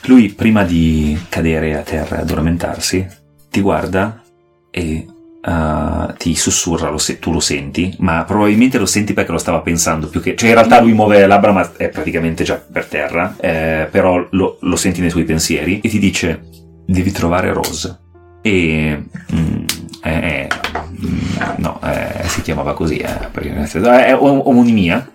Lui 0.06 0.30
prima 0.30 0.64
di 0.64 1.18
cadere 1.28 1.76
a 1.76 1.82
terra 1.82 2.18
e 2.18 2.20
addormentarsi 2.20 3.06
ti 3.50 3.60
guarda 3.60 4.22
e 4.70 5.06
eh, 5.46 6.14
ti 6.16 6.34
sussurra, 6.34 6.88
lo 6.90 6.98
se- 6.98 7.18
tu 7.18 7.32
lo 7.32 7.40
senti, 7.40 7.94
ma 7.98 8.24
probabilmente 8.24 8.78
lo 8.78 8.86
senti 8.86 9.12
perché 9.12 9.32
lo 9.32 9.38
stava 9.38 9.60
pensando 9.60 10.08
più 10.08 10.20
che... 10.20 10.34
Cioè 10.36 10.48
in 10.48 10.54
realtà 10.54 10.80
lui 10.80 10.92
muove 10.92 11.18
le 11.18 11.26
labbra 11.26 11.52
ma 11.52 11.70
è 11.76 11.88
praticamente 11.88 12.44
già 12.44 12.56
per 12.56 12.86
terra, 12.86 13.36
eh, 13.38 13.88
però 13.90 14.26
lo, 14.30 14.58
lo 14.60 14.76
senti 14.76 15.00
nei 15.00 15.10
suoi 15.10 15.24
pensieri 15.24 15.80
e 15.80 15.88
ti 15.88 15.98
dice 15.98 16.48
devi 16.86 17.12
trovare 17.12 17.52
Rose. 17.52 17.98
E... 18.42 19.04
mm, 19.32 19.64
eh, 20.02 20.48
no, 21.56 21.80
eh, 21.84 22.26
si 22.28 22.42
chiamava 22.42 22.74
così, 22.74 22.96
eh, 22.96 23.28
perché- 23.30 24.06
è 24.06 24.16
om- 24.16 24.42
omonimia. 24.44 25.10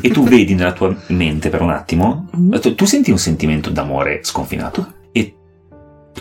E 0.00 0.10
tu 0.10 0.24
vedi 0.24 0.54
nella 0.54 0.72
tua 0.72 0.94
mente 1.08 1.48
per 1.48 1.60
un 1.62 1.70
attimo, 1.70 2.28
tu, 2.60 2.74
tu 2.74 2.84
senti 2.84 3.10
un 3.10 3.18
sentimento 3.18 3.70
d'amore 3.70 4.20
sconfinato 4.22 4.94
e 5.12 5.34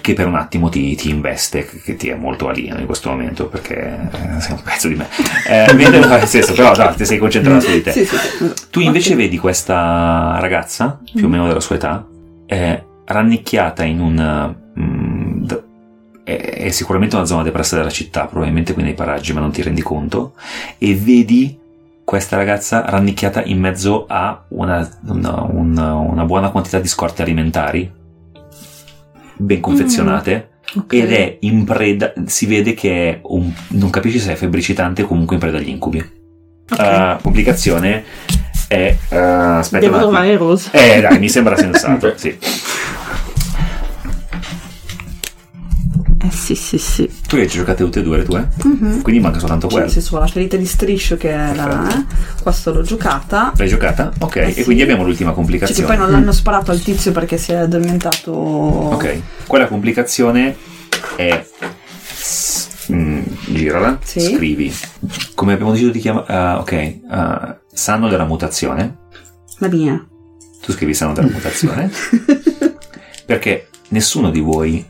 che 0.02 0.14
per 0.14 0.28
un 0.28 0.36
attimo 0.36 0.70
ti, 0.70 0.96
ti 0.96 1.10
investe, 1.10 1.66
che, 1.66 1.96
ti 1.96 2.10
è 2.10 2.16
molto 2.16 2.48
alieno 2.48 2.80
in 2.80 2.86
questo 2.86 3.10
momento 3.10 3.48
perché 3.48 4.10
eh, 4.12 4.40
sei 4.42 4.52
un 4.52 4.62
pezzo 4.62 4.88
di 4.88 4.96
me. 4.96 5.08
Eh, 5.48 5.74
nel 5.74 6.28
senso, 6.28 6.54
però 6.54 6.76
no, 6.76 6.94
ti 6.94 7.06
sei 7.06 7.18
concentrato 7.18 7.62
su 7.62 7.72
di 7.72 7.82
te. 7.82 7.92
Sì, 7.92 8.06
sì, 8.06 8.16
sì. 8.18 8.54
Tu 8.70 8.80
invece 8.82 9.16
vedi 9.16 9.38
questa 9.38 10.38
ragazza, 10.40 11.00
più 11.14 11.26
o 11.26 11.30
meno 11.30 11.48
della 11.48 11.60
sua 11.60 11.76
età, 11.76 12.06
è 12.46 12.84
rannicchiata 13.06 13.84
in 13.84 14.00
un... 14.00 14.64
mm, 16.30 16.34
è, 16.34 16.70
sicuramente 16.72 17.16
una 17.16 17.26
zona 17.26 17.44
depressa 17.44 17.76
della 17.76 17.90
città, 17.90 18.26
probabilmente 18.26 18.74
qui 18.74 18.84
nei 18.84 18.94
paraggi, 18.94 19.34
ma 19.34 19.40
non 19.40 19.52
ti 19.52 19.62
rendi 19.62 19.82
conto, 19.82 20.34
e 20.78 20.96
vedi 20.96 21.58
questa 22.04 22.36
ragazza 22.36 22.84
rannicchiata 22.88 23.44
in 23.44 23.60
mezzo 23.60 24.06
a 24.08 24.44
una, 24.50 24.88
una- 25.08 25.42
una- 25.42 25.96
una 25.96 26.26
buona 26.26 26.50
quantità 26.50 26.80
di 26.80 26.88
scorte 26.88 27.22
alimentari, 27.24 27.92
ben 29.38 29.60
confezionate, 29.60 30.50
Ok. 30.76 30.94
ed 30.94 31.12
è 31.14 31.38
in 31.42 31.64
preda, 31.64 32.14
si 32.26 32.46
vede 32.46 32.74
che 32.74 33.10
è 33.10 33.20
un, 33.24 33.52
non 33.70 33.90
capisci 33.90 34.20
se 34.20 34.34
è 34.34 34.36
febbricitante 34.36 35.04
o 35.04 35.08
comunque 35.08 35.36
in 35.36 35.42
preda 35.42 35.58
agli 35.58 35.70
incubi. 35.70 36.00
Ok. 36.70 36.80
Uh, 36.80 37.22
complicazione 37.22 38.04
è... 38.68 38.96
uh, 39.10 39.16
aspetta 39.16 39.86
Devo 39.86 40.00
trovare 40.00 40.36
Rose. 40.38 40.70
Eh 40.74 41.02
dai, 41.02 41.20
mi 41.20 41.30
sembra 41.30 41.56
sensato, 41.56 42.14
sì. 42.18 42.36
Eh 46.28 46.32
sì, 46.32 46.56
sì, 46.56 46.78
sì. 46.78 47.10
Tu 47.28 47.36
le 47.36 47.44
hai 47.44 47.48
giocate 47.48 47.84
tutte 47.84 48.00
e 48.00 48.04
due 48.04 48.18
le 48.18 48.24
tue? 48.24 48.48
Mhm. 48.64 49.02
Quindi 49.02 49.22
manca 49.22 49.38
soltanto 49.40 49.68
Sì, 49.70 49.76
quello. 49.76 49.90
sì, 49.90 50.02
sulla 50.02 50.26
ferita 50.28 50.58
di 50.58 50.66
striscio 50.66 51.18
che 51.18 51.32
è 51.32 51.54
la... 51.54 51.88
Eh, 51.90 52.06
Questa 52.42 52.72
l'ho 52.72 52.82
giocata. 52.82 53.52
L'hai 53.56 53.68
giocata? 53.68 54.12
Ok, 54.20 54.36
Eh 54.38 54.48
e 54.48 54.52
sì. 54.54 54.64
quindi 54.64 54.82
abbiamo 54.82 55.04
l'ultima 55.04 55.30
Cioè 55.30 55.36
che 55.36 55.42
complicazione. 55.42 55.88
poi 55.88 55.98
non 55.98 56.12
l'hanno 56.12 56.32
sparato 56.32 56.72
al 56.72 56.82
tizio 56.82 57.12
perché 57.12 57.38
si 57.38 57.52
è 57.52 57.56
addormentato. 57.56 58.32
Ok, 58.32 59.22
quella 59.46 59.68
complicazione 59.68 60.56
è... 61.16 61.46
Mm, 62.92 63.22
girala, 63.50 64.00
Sì. 64.04 64.20
scrivi. 64.22 64.74
Come 65.36 65.54
abbiamo 65.54 65.72
deciso 65.72 65.90
di 65.92 66.00
chiamare... 66.00 66.60
ok, 66.60 66.98
uh, 67.10 67.56
sanno 67.74 68.08
della 68.08 68.26
mutazione. 68.26 68.98
La 69.60 69.68
mia. 69.68 70.04
Tu 70.62 70.72
scrivi 70.72 70.94
sanno 70.94 71.14
della 71.14 71.30
mutazione. 71.32 71.92
perché 73.26 73.70
nessuno 73.90 74.30
di 74.30 74.40
voi 74.40 74.86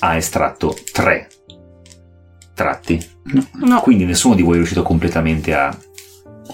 ha 0.00 0.16
estratto 0.16 0.76
tre 0.92 1.28
tratti. 2.54 3.02
No. 3.64 3.80
Quindi 3.80 4.04
nessuno 4.04 4.34
di 4.34 4.42
voi 4.42 4.54
è 4.54 4.56
riuscito 4.56 4.82
completamente 4.82 5.54
a 5.54 5.74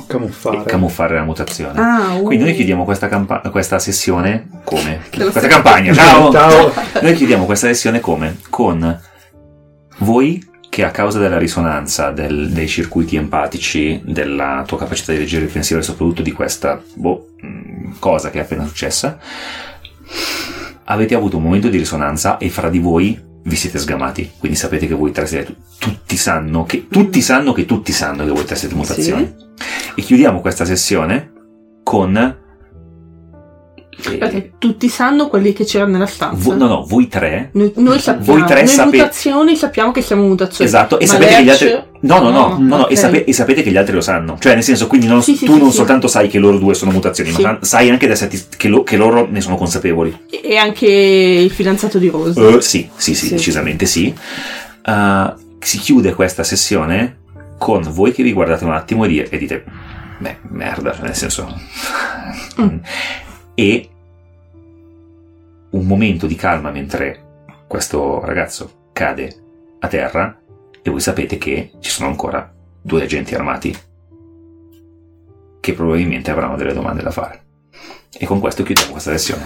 Camuffare. 0.06 0.62
camuffare 0.64 1.14
la 1.14 1.24
mutazione. 1.24 1.80
Ah, 1.80 2.14
uh. 2.14 2.22
Quindi 2.22 2.44
noi 2.44 2.54
chiudiamo 2.54 2.84
questa, 2.84 3.08
campa- 3.08 3.40
questa 3.50 3.78
sessione 3.78 4.46
come? 4.64 5.00
Questa 5.10 5.48
campagna, 5.48 5.92
ciao! 5.92 6.30
Ciao. 6.32 6.72
Noi 7.00 7.14
chiudiamo 7.14 7.44
questa 7.44 7.66
sessione 7.68 7.98
come? 8.00 8.36
Con 8.50 9.00
voi 9.98 10.44
che 10.68 10.84
a 10.84 10.90
causa 10.90 11.18
della 11.18 11.38
risonanza 11.38 12.10
del- 12.10 12.50
dei 12.50 12.68
circuiti 12.68 13.16
empatici, 13.16 14.02
della 14.04 14.62
tua 14.66 14.76
capacità 14.78 15.12
di 15.12 15.18
leggere 15.18 15.46
il 15.46 15.50
pensiero 15.50 15.80
e 15.80 15.84
soprattutto 15.84 16.20
di 16.22 16.32
questa 16.32 16.80
boh, 16.94 17.28
mh, 17.40 17.94
cosa 17.98 18.30
che 18.30 18.38
è 18.38 18.42
appena 18.42 18.66
successa, 18.66 19.18
avete 20.84 21.14
avuto 21.14 21.38
un 21.38 21.42
momento 21.44 21.68
di 21.68 21.78
risonanza 21.78 22.36
e 22.36 22.50
fra 22.50 22.68
di 22.68 22.78
voi 22.78 23.24
vi 23.46 23.56
siete 23.56 23.78
sgamati. 23.78 24.32
Quindi 24.38 24.56
sapete 24.56 24.86
che 24.86 24.94
voi 24.94 25.12
tre 25.12 25.26
siete 25.26 25.54
tutti 25.78 26.16
sanno 26.16 26.64
che 26.64 26.86
tutti 26.88 27.20
sanno 27.20 27.52
che 27.52 27.64
tutti 27.64 27.92
sanno 27.92 28.24
che 28.24 28.30
voi 28.30 28.44
tre 28.44 28.56
siete 28.56 28.74
mutazioni. 28.74 29.34
E 29.94 30.02
chiudiamo 30.02 30.40
questa 30.40 30.64
sessione 30.64 31.32
con 31.82 32.44
Perché 34.18 34.52
tutti 34.58 34.88
sanno 34.88 35.28
quelli 35.28 35.52
che 35.54 35.64
c'erano 35.64 35.92
nella 35.92 36.06
stanza. 36.06 36.36
vo- 36.38 36.54
no, 36.54 36.66
no, 36.66 36.84
voi 36.86 37.08
tre 37.08 37.48
Noi, 37.54 37.72
noi 37.76 37.98
sappiamo, 37.98 38.38
Voi 38.38 38.46
tre 38.46 38.60
noi 38.62 38.68
sape- 38.68 38.96
mutazioni 38.98 39.56
sappiamo 39.56 39.90
che 39.90 40.02
siamo 40.02 40.22
mutazioni. 40.26 40.68
Esatto, 40.68 40.98
e 40.98 41.06
Ma 41.06 41.12
sapete 41.12 41.34
che 41.36 41.42
gli 41.44 41.48
altri. 41.50 41.70
No, 42.00 42.18
no, 42.20 42.30
no, 42.30 42.56
No, 42.60 42.76
no, 42.76 42.88
e, 42.88 42.96
sape- 42.96 43.24
e 43.24 43.32
sapete 43.32 43.62
che 43.62 43.70
gli 43.70 43.76
altri 43.76 43.94
lo 43.94 44.00
sanno. 44.02 44.36
Cioè, 44.38 44.52
nel 44.54 44.62
senso, 44.62 44.86
quindi 44.86 45.06
non- 45.06 45.22
Sì, 45.22 45.34
sì, 45.34 45.46
tu 45.46 45.54
sì, 45.54 45.58
non 45.60 45.72
soltanto 45.72 46.08
sai 46.08 46.28
che 46.28 46.38
loro 46.38 46.58
due 46.58 46.74
sono 46.74 46.90
mutazioni, 46.90 47.30
ma 47.32 47.38
sa- 47.40 47.58
sai 47.62 47.88
anche 47.90 48.08
esserti- 48.08 48.44
che, 48.56 48.68
lo- 48.68 48.82
che 48.82 48.96
loro 48.96 49.26
ne 49.30 49.40
sono 49.40 49.56
consapevoli. 49.56 50.16
E 50.30 50.56
anche 50.56 50.86
il 50.86 51.50
fidanzato 51.50 51.98
di 51.98 52.08
Rose. 52.08 52.38
Eh, 52.56 52.60
sì, 52.60 52.88
sì, 52.96 53.14
sì, 53.14 53.30
decisamente 53.30 53.86
sì. 53.86 54.14
Uh, 54.86 55.32
si 55.58 55.78
chiude 55.78 56.14
questa 56.14 56.44
sessione 56.44 57.16
con 57.58 57.82
voi 57.90 58.12
che 58.12 58.22
vi 58.22 58.32
guardate 58.34 58.64
un 58.64 58.72
attimo 58.72 59.04
e, 59.06 59.08
di- 59.08 59.22
e 59.22 59.38
dite, 59.38 59.64
beh, 60.18 60.36
merda, 60.50 60.92
cioè, 60.94 61.02
nel 61.06 61.14
senso... 61.16 61.52
Mm. 62.60 62.76
E 63.56 63.88
un 65.70 65.86
momento 65.86 66.26
di 66.26 66.36
calma 66.36 66.70
mentre 66.70 67.44
questo 67.66 68.20
ragazzo 68.24 68.90
cade 68.92 69.34
a 69.80 69.88
terra 69.88 70.38
e 70.82 70.90
voi 70.90 71.00
sapete 71.00 71.38
che 71.38 71.72
ci 71.80 71.90
sono 71.90 72.08
ancora 72.08 72.52
due 72.80 73.02
agenti 73.02 73.34
armati 73.34 73.76
che 75.58 75.72
probabilmente 75.72 76.30
avranno 76.30 76.56
delle 76.56 76.74
domande 76.74 77.02
da 77.02 77.10
fare. 77.10 77.44
E 78.16 78.24
con 78.24 78.38
questo 78.38 78.62
chiudiamo 78.62 78.92
questa 78.92 79.10
sessione. 79.10 79.44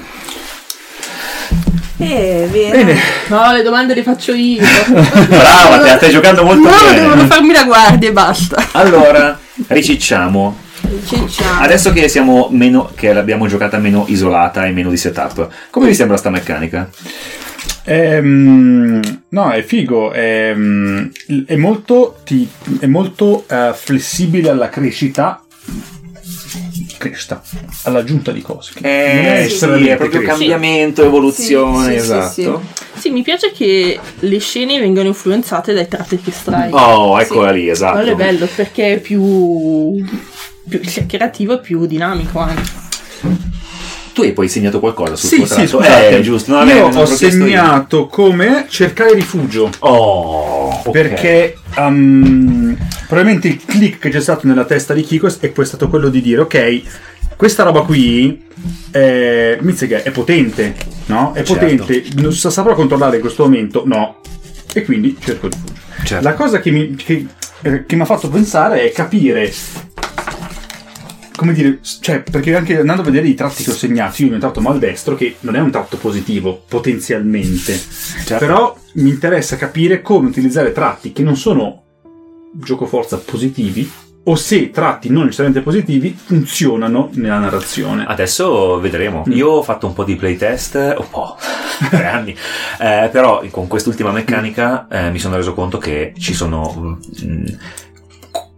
Eh, 1.96 2.48
bene. 2.50 2.70
Bene. 2.84 3.00
No, 3.28 3.52
le 3.52 3.62
domande 3.62 3.94
le 3.94 4.02
faccio 4.02 4.32
io. 4.32 4.60
Brava, 5.28 5.78
te 5.78 5.88
la 5.88 5.96
stai 5.96 6.10
giocando 6.10 6.44
molto 6.44 6.68
no, 6.68 6.76
bene. 6.84 7.00
devono 7.00 7.26
farmi 7.26 7.52
la 7.52 7.64
guardia 7.64 8.08
e 8.08 8.12
basta. 8.12 8.68
Allora, 8.72 9.38
ricicciamo. 9.68 10.68
Adesso 11.60 11.92
che 11.92 12.08
siamo 12.08 12.48
meno, 12.50 12.90
che 12.94 13.12
l'abbiamo 13.12 13.46
giocata 13.46 13.78
meno 13.78 14.04
isolata 14.08 14.66
e 14.66 14.72
meno 14.72 14.90
di 14.90 14.96
setup, 14.96 15.48
come 15.70 15.86
vi 15.86 15.94
sembra 15.94 16.16
sta 16.16 16.30
meccanica? 16.30 16.88
Ehm, 17.84 19.22
no, 19.28 19.50
è 19.50 19.62
figo, 19.62 20.12
è, 20.12 20.52
mm, 20.54 21.06
è 21.46 21.56
molto, 21.56 22.20
ti- 22.24 22.48
è 22.78 22.86
molto 22.86 23.44
eh, 23.48 23.72
flessibile 23.74 24.50
alla 24.50 24.68
crescita 24.68 25.42
crescita, 27.00 27.42
all'aggiunta 27.84 28.30
di 28.30 28.42
cose. 28.42 28.72
Eh, 28.82 29.44
è 29.44 29.48
sì, 29.48 29.64
è 29.64 29.96
proprio 29.96 30.20
crescita. 30.20 30.30
cambiamento, 30.32 31.02
evoluzione, 31.02 31.94
Sì, 31.94 31.98
sì, 32.00 32.06
sì, 32.06 32.12
esatto. 32.42 32.62
Sì, 32.94 33.10
mi 33.10 33.22
piace 33.22 33.52
che 33.52 33.98
le 34.18 34.38
scene 34.38 34.78
vengano 34.78 35.08
influenzate 35.08 35.72
dai 35.72 35.88
tratti 35.88 36.20
che 36.20 36.28
estrai. 36.28 36.70
Oh, 36.72 37.18
eccola 37.18 37.50
lì, 37.50 37.70
esatto. 37.70 37.94
Quello 37.96 38.12
è 38.12 38.14
bello 38.14 38.46
perché 38.54 38.94
è 38.94 39.00
più, 39.00 40.04
più 40.68 40.80
creativo 41.06 41.54
e 41.54 41.60
più 41.60 41.86
dinamico 41.86 42.38
anche. 42.38 42.88
Tu 44.12 44.22
hai 44.22 44.32
poi 44.32 44.48
segnato 44.48 44.80
qualcosa 44.80 45.14
sul 45.14 45.28
Sì, 45.28 45.36
tuo 45.36 45.46
sì, 45.46 45.66
scusate. 45.68 46.16
Eh, 46.16 46.20
giusto. 46.20 46.52
No, 46.52 46.68
io 46.70 46.86
ho 46.86 46.90
chiesto 47.04 47.24
io. 47.26 47.30
segnato 47.30 48.06
come 48.06 48.66
cercare 48.68 49.14
rifugio. 49.14 49.70
Oh, 49.80 50.68
ok. 50.84 50.90
Perché 50.90 51.56
um, 51.76 52.76
probabilmente 53.06 53.46
il 53.48 53.64
click 53.64 53.98
che 54.00 54.10
c'è 54.10 54.20
stato 54.20 54.46
nella 54.48 54.64
testa 54.64 54.94
di 54.94 55.02
Kiko 55.02 55.28
è 55.38 55.48
poi 55.50 55.64
stato 55.64 55.88
quello 55.88 56.08
di 56.08 56.20
dire: 56.20 56.40
Ok, 56.40 56.82
questa 57.36 57.62
roba 57.62 57.82
qui 57.82 58.42
è, 58.90 59.58
Mizzega, 59.60 60.02
è 60.02 60.10
potente, 60.10 60.74
no? 61.06 61.32
È 61.32 61.44
Certo. 61.44 61.54
potente, 61.54 62.04
non 62.16 62.32
sa- 62.32 62.50
saprò 62.50 62.74
controllare 62.74 63.14
in 63.16 63.22
questo 63.22 63.44
momento? 63.44 63.84
No. 63.86 64.18
E 64.74 64.84
quindi 64.84 65.16
cerco 65.20 65.46
rifugio. 65.46 65.72
Certo. 66.04 66.24
La 66.24 66.34
cosa 66.34 66.58
che 66.58 66.70
mi, 66.72 66.96
che, 66.96 67.26
eh, 67.62 67.86
che 67.86 67.94
mi 67.94 68.02
ha 68.02 68.06
fatto 68.06 68.28
pensare 68.28 68.82
è 68.82 68.92
capire. 68.92 69.52
Come 71.40 71.54
dire, 71.54 71.78
cioè, 72.00 72.20
perché 72.20 72.54
anche 72.54 72.80
andando 72.80 73.00
a 73.00 73.04
vedere 73.06 73.26
i 73.26 73.34
tratti 73.34 73.64
che 73.64 73.70
ho 73.70 73.74
segnato, 73.74 74.22
io 74.22 74.36
ho 74.36 74.38
tratto 74.38 74.60
maldestro, 74.60 75.14
che 75.14 75.36
non 75.40 75.56
è 75.56 75.58
un 75.58 75.70
tratto 75.70 75.96
positivo, 75.96 76.64
potenzialmente. 76.68 77.72
Certo. 77.72 78.36
Però 78.36 78.76
mi 78.96 79.08
interessa 79.08 79.56
capire 79.56 80.02
come 80.02 80.28
utilizzare 80.28 80.72
tratti 80.72 81.12
che 81.12 81.22
non 81.22 81.38
sono 81.38 81.84
gioco 82.52 82.84
forza 82.84 83.16
positivi, 83.16 83.90
o 84.22 84.34
se 84.34 84.68
tratti 84.68 85.08
non 85.08 85.24
necessariamente 85.24 85.64
positivi 85.64 86.14
funzionano 86.14 87.08
nella 87.14 87.38
narrazione. 87.38 88.04
Adesso 88.06 88.78
vedremo. 88.78 89.24
Mm. 89.26 89.32
Io 89.32 89.48
ho 89.48 89.62
fatto 89.62 89.86
un 89.86 89.94
po' 89.94 90.04
di 90.04 90.16
playtest, 90.16 90.74
un 90.98 91.08
po', 91.08 91.38
tre 91.88 92.04
anni, 92.04 92.36
Eh, 92.78 93.08
però 93.10 93.42
con 93.50 93.66
quest'ultima 93.66 94.12
meccanica 94.12 94.88
eh, 94.90 95.10
mi 95.10 95.18
sono 95.18 95.36
reso 95.36 95.54
conto 95.54 95.78
che 95.78 96.12
ci 96.18 96.34
sono 96.34 96.98
mm, 97.24 97.44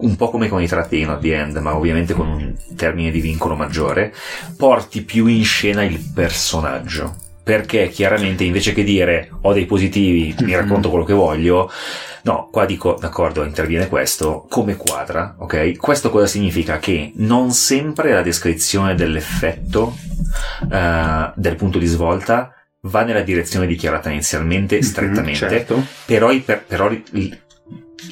un 0.02 0.14
po' 0.16 0.30
come 0.30 0.48
con 0.48 0.62
i 0.62 0.66
tratti 0.68 1.00
in 1.00 1.18
the 1.20 1.34
end, 1.34 1.56
ma 1.58 1.74
ovviamente 1.76 2.14
con 2.14 2.28
un 2.28 2.54
termine 2.76 3.10
di 3.10 3.20
vincolo 3.20 3.54
maggiore, 3.56 4.12
porti 4.56 5.02
più 5.02 5.26
in 5.26 5.44
scena 5.44 5.82
il 5.82 5.98
personaggio. 6.14 7.16
Perché 7.44 7.88
chiaramente 7.88 8.44
invece 8.44 8.72
che 8.72 8.84
dire 8.84 9.28
ho 9.40 9.52
dei 9.52 9.66
positivi, 9.66 10.32
mi 10.42 10.52
Mhm. 10.52 10.56
racconto 10.60 10.90
quello 10.90 11.04
che 11.04 11.12
voglio, 11.12 11.68
no, 12.22 12.48
qua 12.52 12.64
dico 12.66 12.96
d'accordo, 13.00 13.42
interviene 13.42 13.88
questo, 13.88 14.46
come 14.48 14.76
quadra, 14.76 15.34
ok? 15.38 15.76
Questo 15.76 16.10
cosa 16.10 16.26
significa? 16.26 16.78
Che 16.78 17.10
non 17.16 17.50
sempre 17.50 18.12
la 18.12 18.22
descrizione 18.22 18.94
dell'effetto 18.94 19.96
eh, 20.70 21.30
del 21.34 21.56
punto 21.56 21.78
di 21.78 21.86
svolta 21.86 22.54
va 22.82 23.02
nella 23.02 23.22
direzione 23.22 23.66
dichiarata 23.66 24.08
inizialmente, 24.10 24.76
Mhm, 24.76 24.82
strettamente, 24.82 25.36
certo. 25.48 25.84
però, 26.06 26.30
per- 26.44 26.64
però 26.64 26.90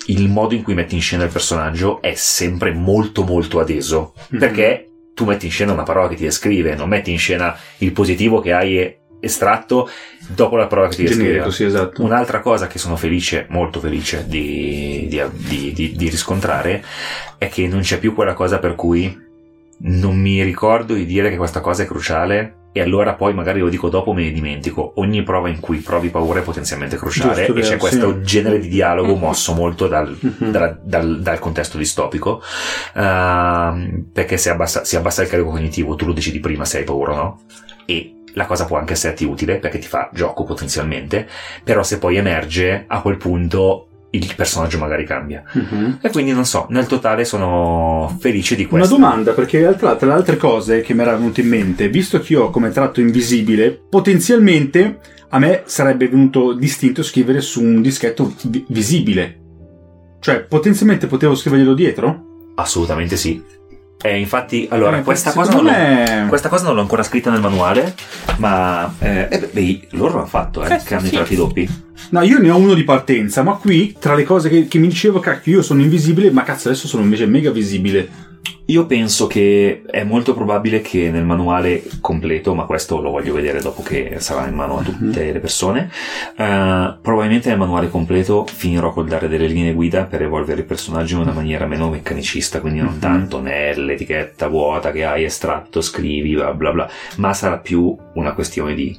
il, 0.07 0.29
modo 0.29 0.55
in 0.55 0.63
cui 0.63 0.75
metti 0.75 0.95
in 0.95 1.01
scena 1.01 1.25
il 1.25 1.31
personaggio 1.31 2.01
è 2.03 2.15
sempre 2.15 2.73
molto 2.73 3.25
molto 3.25 3.61
adeso 3.61 4.15
Mhm. 4.31 4.39
perché 4.39 4.89
tu 5.15 5.25
metti 5.25 5.47
in 5.47 5.53
scena 5.53 5.73
una 5.73 5.83
parola 5.83 6.09
che 6.09 6.15
ti 6.17 6.23
descrive 6.25 6.75
non 6.75 6.89
metti 6.89 7.11
in 7.11 7.19
scena 7.19 7.57
il 7.79 7.93
positivo 7.93 8.41
che 8.41 8.53
hai 8.53 8.97
estratto 9.23 9.89
dopo 10.29 10.57
la 10.57 10.67
parola 10.67 10.89
che 10.89 10.97
ti 10.97 11.03
descrive 11.03 11.51
sì, 11.51 11.65
esatto. 11.65 12.03
Un'altra 12.03 12.41
cosa 12.41 12.67
che 12.69 12.79
sono 12.79 12.97
felice, 12.97 13.45
molto 13.51 13.79
felice 13.81 14.25
di- 14.27 15.07
di- 15.09 15.73
di- 15.75 15.93
di 15.95 16.09
riscontrare 16.09 16.83
è 17.37 17.49
che 17.51 17.67
non 17.67 17.81
c'è 17.81 17.99
più 17.99 18.15
quella 18.15 18.33
cosa 18.33 18.59
per 18.59 18.75
cui 18.77 19.29
non 19.83 20.17
mi 20.19 20.43
ricordo 20.43 20.95
di 20.95 21.05
dire 21.05 21.29
che 21.31 21.37
questa 21.37 21.61
cosa 21.61 21.83
è 21.83 21.87
cruciale 21.87 22.55
e 22.73 22.81
allora 22.81 23.15
poi 23.15 23.35
magari 23.35 23.61
lo 23.61 23.69
dico 23.69 23.89
dopo 23.89 24.13
me 24.13 24.23
ne 24.23 24.31
dimentico. 24.33 24.93
Ogni 24.97 25.23
prova 25.23 25.49
in 25.49 25.59
cui 25.61 25.79
provi 25.79 26.09
paura 26.09 26.41
è 26.41 26.43
potenzialmente 26.43 26.97
cruciale 26.97 27.47
Giusto, 27.47 27.61
e 27.61 27.63
c'è 27.63 27.77
questo 27.79 28.13
sì. 28.19 28.23
genere 28.23 28.59
di 28.61 28.69
dialogo 28.69 29.17
mosso 29.17 29.53
molto 29.55 29.89
dal, 29.89 30.17
Mhm. 30.21 30.51
dalla- 30.51 30.79
dal, 30.81 31.21
dal 31.21 31.39
contesto 31.39 31.79
distopico 31.79 32.41
ehm, 32.95 34.07
perché 34.13 34.37
si 34.37 34.49
abbassa, 34.49 34.85
si 34.85 34.97
abbassa 34.97 35.23
il 35.23 35.29
carico 35.29 35.51
cognitivo, 35.51 35.95
tu 35.97 36.07
lo 36.07 36.13
decidi 36.13 36.41
prima 36.41 36.65
se 36.65 36.79
hai 36.79 36.85
paura 36.85 37.13
o 37.13 37.17
no 37.17 37.41
e 37.87 38.15
la 38.35 38.47
cosa 38.47 38.65
può 38.65 38.79
anche 38.79 38.93
esserti 38.93 39.25
utile 39.25 39.57
perché 39.57 39.79
ti 39.79 39.89
fa 39.89 40.09
gioco 40.13 40.45
potenzialmente, 40.45 41.27
però 41.65 41.83
se 41.83 41.99
poi 41.99 42.17
emerge 42.17 42.85
a 42.87 43.01
quel 43.01 43.17
punto 43.17 43.87
il 44.13 44.33
personaggio 44.35 44.79
magari 44.79 45.05
cambia. 45.05 45.43
Mhm. 45.53 45.99
E 46.03 46.11
quindi 46.11 46.33
non 46.33 46.45
so, 46.45 46.67
nel 46.71 46.87
totale 46.87 47.25
sono 47.25 48.17
felice 48.21 48.57
di 48.57 48.63
Una 48.63 48.71
questo. 48.79 48.97
domanda, 48.97 49.33
perché 49.33 49.75
tra, 49.79 49.95
tra 49.97 50.07
le 50.09 50.13
altre 50.15 50.37
cose 50.37 50.81
che 50.81 50.95
mi 50.95 51.03
era 51.03 51.15
venuto 51.17 51.41
in 51.41 51.49
mente, 51.49 51.89
visto 51.89 52.19
che 52.21 52.33
io 52.33 52.45
ho 52.45 52.51
come 52.51 52.71
tratto 52.71 53.01
invisibile, 53.01 53.71
potenzialmente 53.89 54.99
a 55.29 55.39
me 55.39 55.63
sarebbe 55.67 56.09
venuto 56.09 56.53
distinto 56.55 57.03
scrivere 57.05 57.41
su 57.41 57.63
un 57.63 57.81
dischetto 57.81 58.35
vi- 58.45 58.65
visibile. 58.69 59.39
Cioè, 60.19 60.41
potenzialmente 60.41 61.07
potevo 61.07 61.35
scriverglielo 61.35 61.73
dietro? 61.75 62.25
Assolutamente 62.57 63.17
sì. 63.17 63.41
E 64.03 64.19
infatti, 64.19 64.67
allora, 64.71 64.99
Eh, 64.99 65.03
questa, 65.03 65.31
cosa 65.33 65.53
non 65.53 65.67
secondo 65.67 65.79
l'ho, 65.79 66.21
me... 66.23 66.27
questa 66.29 66.49
cosa 66.49 66.65
non 66.65 66.75
l'ho 66.75 66.81
ancora 66.81 67.03
scritta 67.03 67.31
nel 67.31 67.41
manuale, 67.41 67.95
ma 68.39 68.91
eh, 68.99 69.29
eh, 69.31 69.51
beh, 69.53 69.89
loro 69.91 70.15
l'hanno 70.15 70.27
fatto, 70.27 70.65
eh, 70.65 70.69
Questo 70.69 70.89
che 70.89 70.95
hanno 70.95 71.05
i 71.07 71.09
sì. 71.09 71.15
tratti 71.17 71.35
doppi. 71.37 71.69
No, 72.11 72.23
io 72.23 72.39
ne 72.39 72.51
ho 72.51 72.57
uno 72.57 72.73
di 72.73 72.83
partenza, 72.85 73.43
ma 73.43 73.53
qui, 73.57 73.95
tra 73.99 74.15
le 74.15 74.25
cose 74.25 74.49
che, 74.49 74.67
che 74.69 74.79
mi 74.79 74.89
dicevo, 74.89 75.21
cacchio, 75.21 75.57
io 75.57 75.63
sono 75.63 75.83
invisibile, 75.83 76.31
ma 76.31 76.45
cazzo, 76.45 76.69
adesso 76.69 76.89
sono 76.89 77.03
invece 77.03 77.27
mega 77.27 77.51
visibile. 77.51 78.29
Io 78.71 78.87
penso 78.87 79.27
che 79.27 79.83
è 79.85 80.05
molto 80.05 80.33
probabile 80.33 80.81
che 80.81 81.11
nel 81.11 81.25
manuale 81.25 81.83
completo, 82.01 82.55
ma 82.55 82.67
questo 82.67 83.01
lo 83.01 83.11
voglio 83.11 83.35
vedere 83.35 83.61
dopo 83.61 83.83
che 83.83 84.15
sarà 84.19 84.47
in 84.47 84.55
mano 84.55 84.79
a 84.79 84.83
tutte 84.83 85.33
le 85.33 85.41
persone, 85.41 85.91
eh, 86.37 86.97
probabilmente 87.03 87.49
nel 87.49 87.59
manuale 87.59 87.89
completo 87.89 88.47
finirò 88.47 88.93
col 88.93 89.09
dare 89.09 89.27
delle 89.27 89.49
linee 89.49 89.73
guida 89.73 90.05
per 90.05 90.23
evolvere 90.23 90.61
il 90.61 90.67
personaggio 90.67 91.17
in 91.17 91.23
una 91.23 91.33
maniera 91.33 91.67
meno 91.67 91.91
meccanicista, 91.91 92.61
quindi 92.61 92.79
non 92.79 92.93
Mhm. 92.95 92.99
tanto 93.01 93.41
nell'etichetta 93.41 94.47
vuota 94.47 94.93
che 94.93 95.05
hai 95.05 95.25
estratto, 95.25 95.81
scrivi, 95.81 96.35
bla 96.35 96.55
bla 96.55 96.71
bla, 96.71 96.89
ma 97.17 97.33
sarà 97.33 97.59
più 97.59 97.97
una 98.15 98.35
questione 98.35 98.75
di 98.75 98.97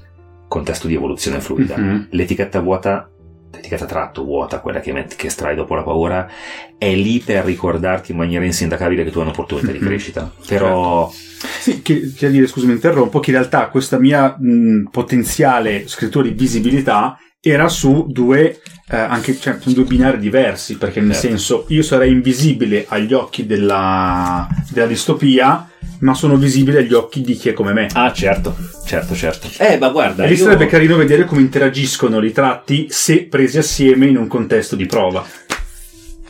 contesto 0.49 0.87
di 0.87 0.95
evoluzione 0.95 1.39
fluida. 1.39 1.77
Mhm. 1.77 2.07
L'etichetta 2.09 2.59
vuota, 2.59 3.09
l'etichetta 3.51 3.85
tratto 3.85 4.23
vuota, 4.23 4.59
quella 4.59 4.79
che, 4.79 4.93
metti, 4.93 5.15
che 5.15 5.27
estrai 5.27 5.55
dopo 5.55 5.75
la 5.75 5.83
paura, 5.83 6.29
è 6.77 6.93
lì 6.95 7.19
per 7.19 7.43
ricordarti 7.45 8.11
in 8.11 8.17
maniera 8.17 8.45
insindacabile 8.45 9.03
che 9.03 9.11
tu 9.11 9.19
hai 9.19 9.25
un'opportunità 9.25 9.71
di 9.71 9.79
Mhm. 9.79 9.85
crescita. 9.85 10.31
Però, 10.47 11.11
Sì, 11.59 11.81
che, 11.81 12.13
che 12.15 12.29
dire, 12.29 12.45
scusami, 12.47 12.71
interrompo, 12.73 13.19
che 13.19 13.31
in 13.31 13.37
realtà 13.37 13.67
questa 13.69 13.97
mia 13.97 14.35
mh, 14.39 14.89
potenziale 14.91 15.87
scrittura 15.87 16.27
di 16.27 16.33
visibilità 16.35 17.17
era 17.43 17.67
su 17.69 18.05
due, 18.07 18.61
eh, 18.89 18.95
anche, 18.95 19.35
cioè, 19.39 19.57
su 19.59 19.73
due 19.73 19.83
binari 19.85 20.19
diversi, 20.19 20.77
perché 20.77 21.01
nel 21.01 21.13
Certo. 21.13 21.27
senso 21.27 21.65
io 21.69 21.81
sarei 21.81 22.11
invisibile 22.11 22.85
agli 22.87 23.13
occhi 23.13 23.47
della, 23.47 24.47
della 24.69 24.85
distopia, 24.85 25.67
ma 26.01 26.13
sono 26.13 26.35
visibile 26.35 26.79
agli 26.79 26.93
occhi 26.93 27.21
di 27.21 27.33
chi 27.33 27.49
è 27.49 27.53
come 27.53 27.73
me. 27.73 27.87
ah, 27.93 28.13
certo, 28.13 28.55
certo, 28.85 29.15
certo. 29.15 29.47
Eh, 29.57 29.77
ma 29.79 29.89
guarda, 29.89 30.23
E 30.23 30.27
lì 30.29 30.35
io- 30.37 30.43
sarebbe 30.43 30.67
carino 30.67 30.95
vedere 30.97 31.25
come 31.25 31.41
interagiscono 31.41 32.23
i 32.23 32.31
tratti 32.31 32.87
se 32.91 33.23
presi 33.23 33.57
assieme 33.57 34.05
in 34.05 34.17
un 34.17 34.27
contesto 34.27 34.75
di 34.75 34.85
prova. 34.85 35.25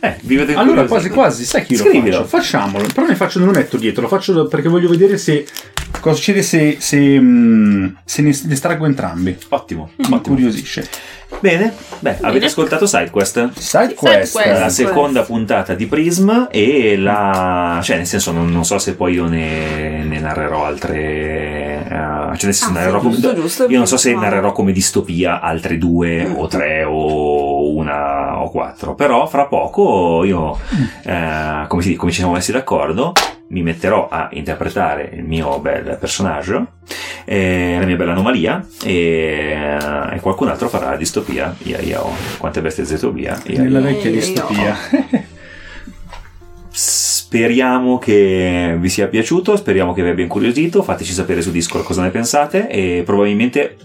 eh, 0.03 0.15
vi 0.21 0.35
vedo 0.37 0.57
Allora, 0.57 0.85
quasi 0.85 1.09
quasi, 1.09 1.43
sai 1.45 1.63
chi 1.65 1.77
lo 1.77 1.83
Scrivilo. 1.83 2.15
faccio? 2.17 2.27
Facciamolo. 2.27 2.87
Però 2.93 3.05
ne 3.05 3.15
faccio, 3.15 3.37
non 3.39 3.49
lo 3.49 3.53
metto 3.53 3.77
dietro, 3.77 4.01
lo 4.03 4.07
faccio 4.07 4.47
perché 4.47 4.67
voglio 4.69 4.89
vedere 4.89 5.17
se. 5.17 5.45
Cosa 5.99 6.15
succede 6.15 6.41
se, 6.41 6.77
se, 6.79 6.97
mh, 7.19 7.97
se 8.03 8.21
ne, 8.21 8.37
ne 8.45 8.53
estraggo 8.53 8.85
entrambi. 8.85 9.37
Ottimo, 9.49 9.89
Mi 9.95 10.03
ottimo. 10.05 10.15
incuriosisce. 10.17 10.87
Bene, 11.39 11.73
beh, 11.99 12.17
avete 12.21 12.45
ascoltato 12.45 12.85
SideQuest? 12.85 13.51
Side 13.57 13.95
Side. 14.25 14.59
La 14.59 14.69
seconda 14.69 15.21
puntata 15.23 15.73
di 15.75 15.85
Prism 15.85 16.47
e 16.51 16.97
la... 16.97 17.79
cioè 17.81 17.95
nel 17.97 18.05
senso 18.05 18.31
non, 18.33 18.51
non 18.51 18.65
so 18.65 18.77
se 18.79 18.95
poi 18.95 19.13
io 19.13 19.27
ne, 19.27 20.03
ne 20.03 20.19
narrerò 20.19 20.65
altre... 20.65 20.97
eh, 21.85 21.87
cioè 21.89 22.45
nel 22.45 22.53
senso 22.53 22.65
Ah, 22.69 22.71
narrerò 22.73 22.97
sì, 22.99 23.03
come... 23.05 23.13
giusto, 23.15 23.33
giusto, 23.35 23.65
io 23.69 23.77
non 23.77 23.87
so 23.87 23.95
se 23.97 24.13
narrerò 24.13 24.51
come 24.51 24.71
distopia 24.73 25.39
altre 25.39 25.77
due 25.77 26.25
Mm. 26.27 26.33
o 26.37 26.47
tre 26.47 26.83
o 26.83 27.73
una 27.75 28.41
o 28.41 28.49
quattro, 28.51 28.93
però 28.95 29.25
fra 29.27 29.45
poco 29.45 30.23
io, 30.25 30.57
eh, 31.03 31.65
come, 31.67 31.81
si, 31.81 31.95
come 31.95 32.11
ci 32.11 32.17
siamo 32.17 32.33
messi 32.33 32.51
d'accordo, 32.51 33.13
mi 33.51 33.63
metterò 33.63 34.07
a 34.09 34.29
interpretare 34.31 35.09
il 35.13 35.23
mio 35.23 35.59
bel 35.59 35.97
personaggio, 35.99 36.67
eh, 37.25 37.77
la 37.79 37.85
mia 37.85 37.97
bella 37.97 38.13
anomalia 38.13 38.65
e, 38.83 39.77
e 40.13 40.19
qualcun 40.21 40.47
altro 40.47 40.69
farà 40.69 40.89
la 40.91 40.95
distopia. 40.95 41.53
Ia, 41.63 41.79
ia, 41.79 42.03
oh, 42.03 42.15
quante 42.37 42.61
bestie 42.61 42.85
zetobia. 42.85 43.39
Ia, 43.45 43.61
Nella 43.61 43.79
ia. 43.79 43.85
vecchia 43.85 44.09
distopia. 44.09 44.75
Speriamo 46.73 47.97
che 47.97 48.75
vi 48.79 48.89
sia 48.89 49.07
piaciuto, 49.07 49.55
speriamo 49.55 49.93
che 49.93 50.03
vi 50.03 50.09
abbia 50.09 50.23
incuriosito, 50.23 50.83
fateci 50.83 51.13
sapere 51.13 51.41
su 51.41 51.51
Discord 51.51 51.85
cosa 51.85 52.01
ne 52.01 52.09
pensate 52.09 52.69
e 52.69 53.03
probabilmente 53.05 53.77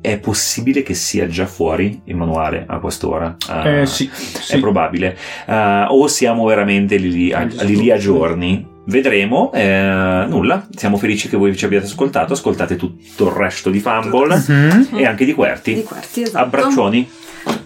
è 0.00 0.18
possibile 0.18 0.82
che 0.82 0.94
sia 0.94 1.26
già 1.26 1.46
fuori 1.46 2.00
il 2.04 2.16
manuale 2.16 2.64
a 2.66 2.78
quest'ora. 2.78 3.36
Ah, 3.48 3.68
eh, 3.68 3.86
sì, 3.86 4.08
È 4.08 4.40
sì. 4.40 4.58
probabile. 4.60 5.16
Ah, 5.46 5.88
o 5.90 6.06
siamo 6.06 6.44
veramente 6.46 6.96
lì, 6.96 7.10
lì 7.10 7.32
a, 7.32 7.42
lì 7.42 7.76
lì 7.76 7.90
a 7.90 7.98
giorni 7.98 8.74
vedremo. 8.86 9.52
Eh, 9.52 10.24
nulla, 10.28 10.66
siamo 10.74 10.96
felici 10.96 11.28
che 11.28 11.36
voi 11.36 11.56
ci 11.56 11.64
abbiate 11.64 11.86
ascoltato. 11.86 12.32
Ascoltate 12.32 12.76
tutto 12.76 13.26
il 13.26 13.32
resto 13.32 13.70
di 13.70 13.80
Fumble 13.80 14.36
Mhm. 14.48 14.88
e 14.96 15.06
anche 15.06 15.24
di 15.24 15.32
Querti. 15.34 15.74
Di 15.74 15.82
quarti, 15.84 16.22
esatto. 16.22 16.44
Abbraccioni. 16.44 17.08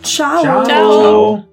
Ciao. 0.01 0.43
Ciao. 0.43 0.65
Ciao. 0.65 1.01
Ciao. 1.01 1.50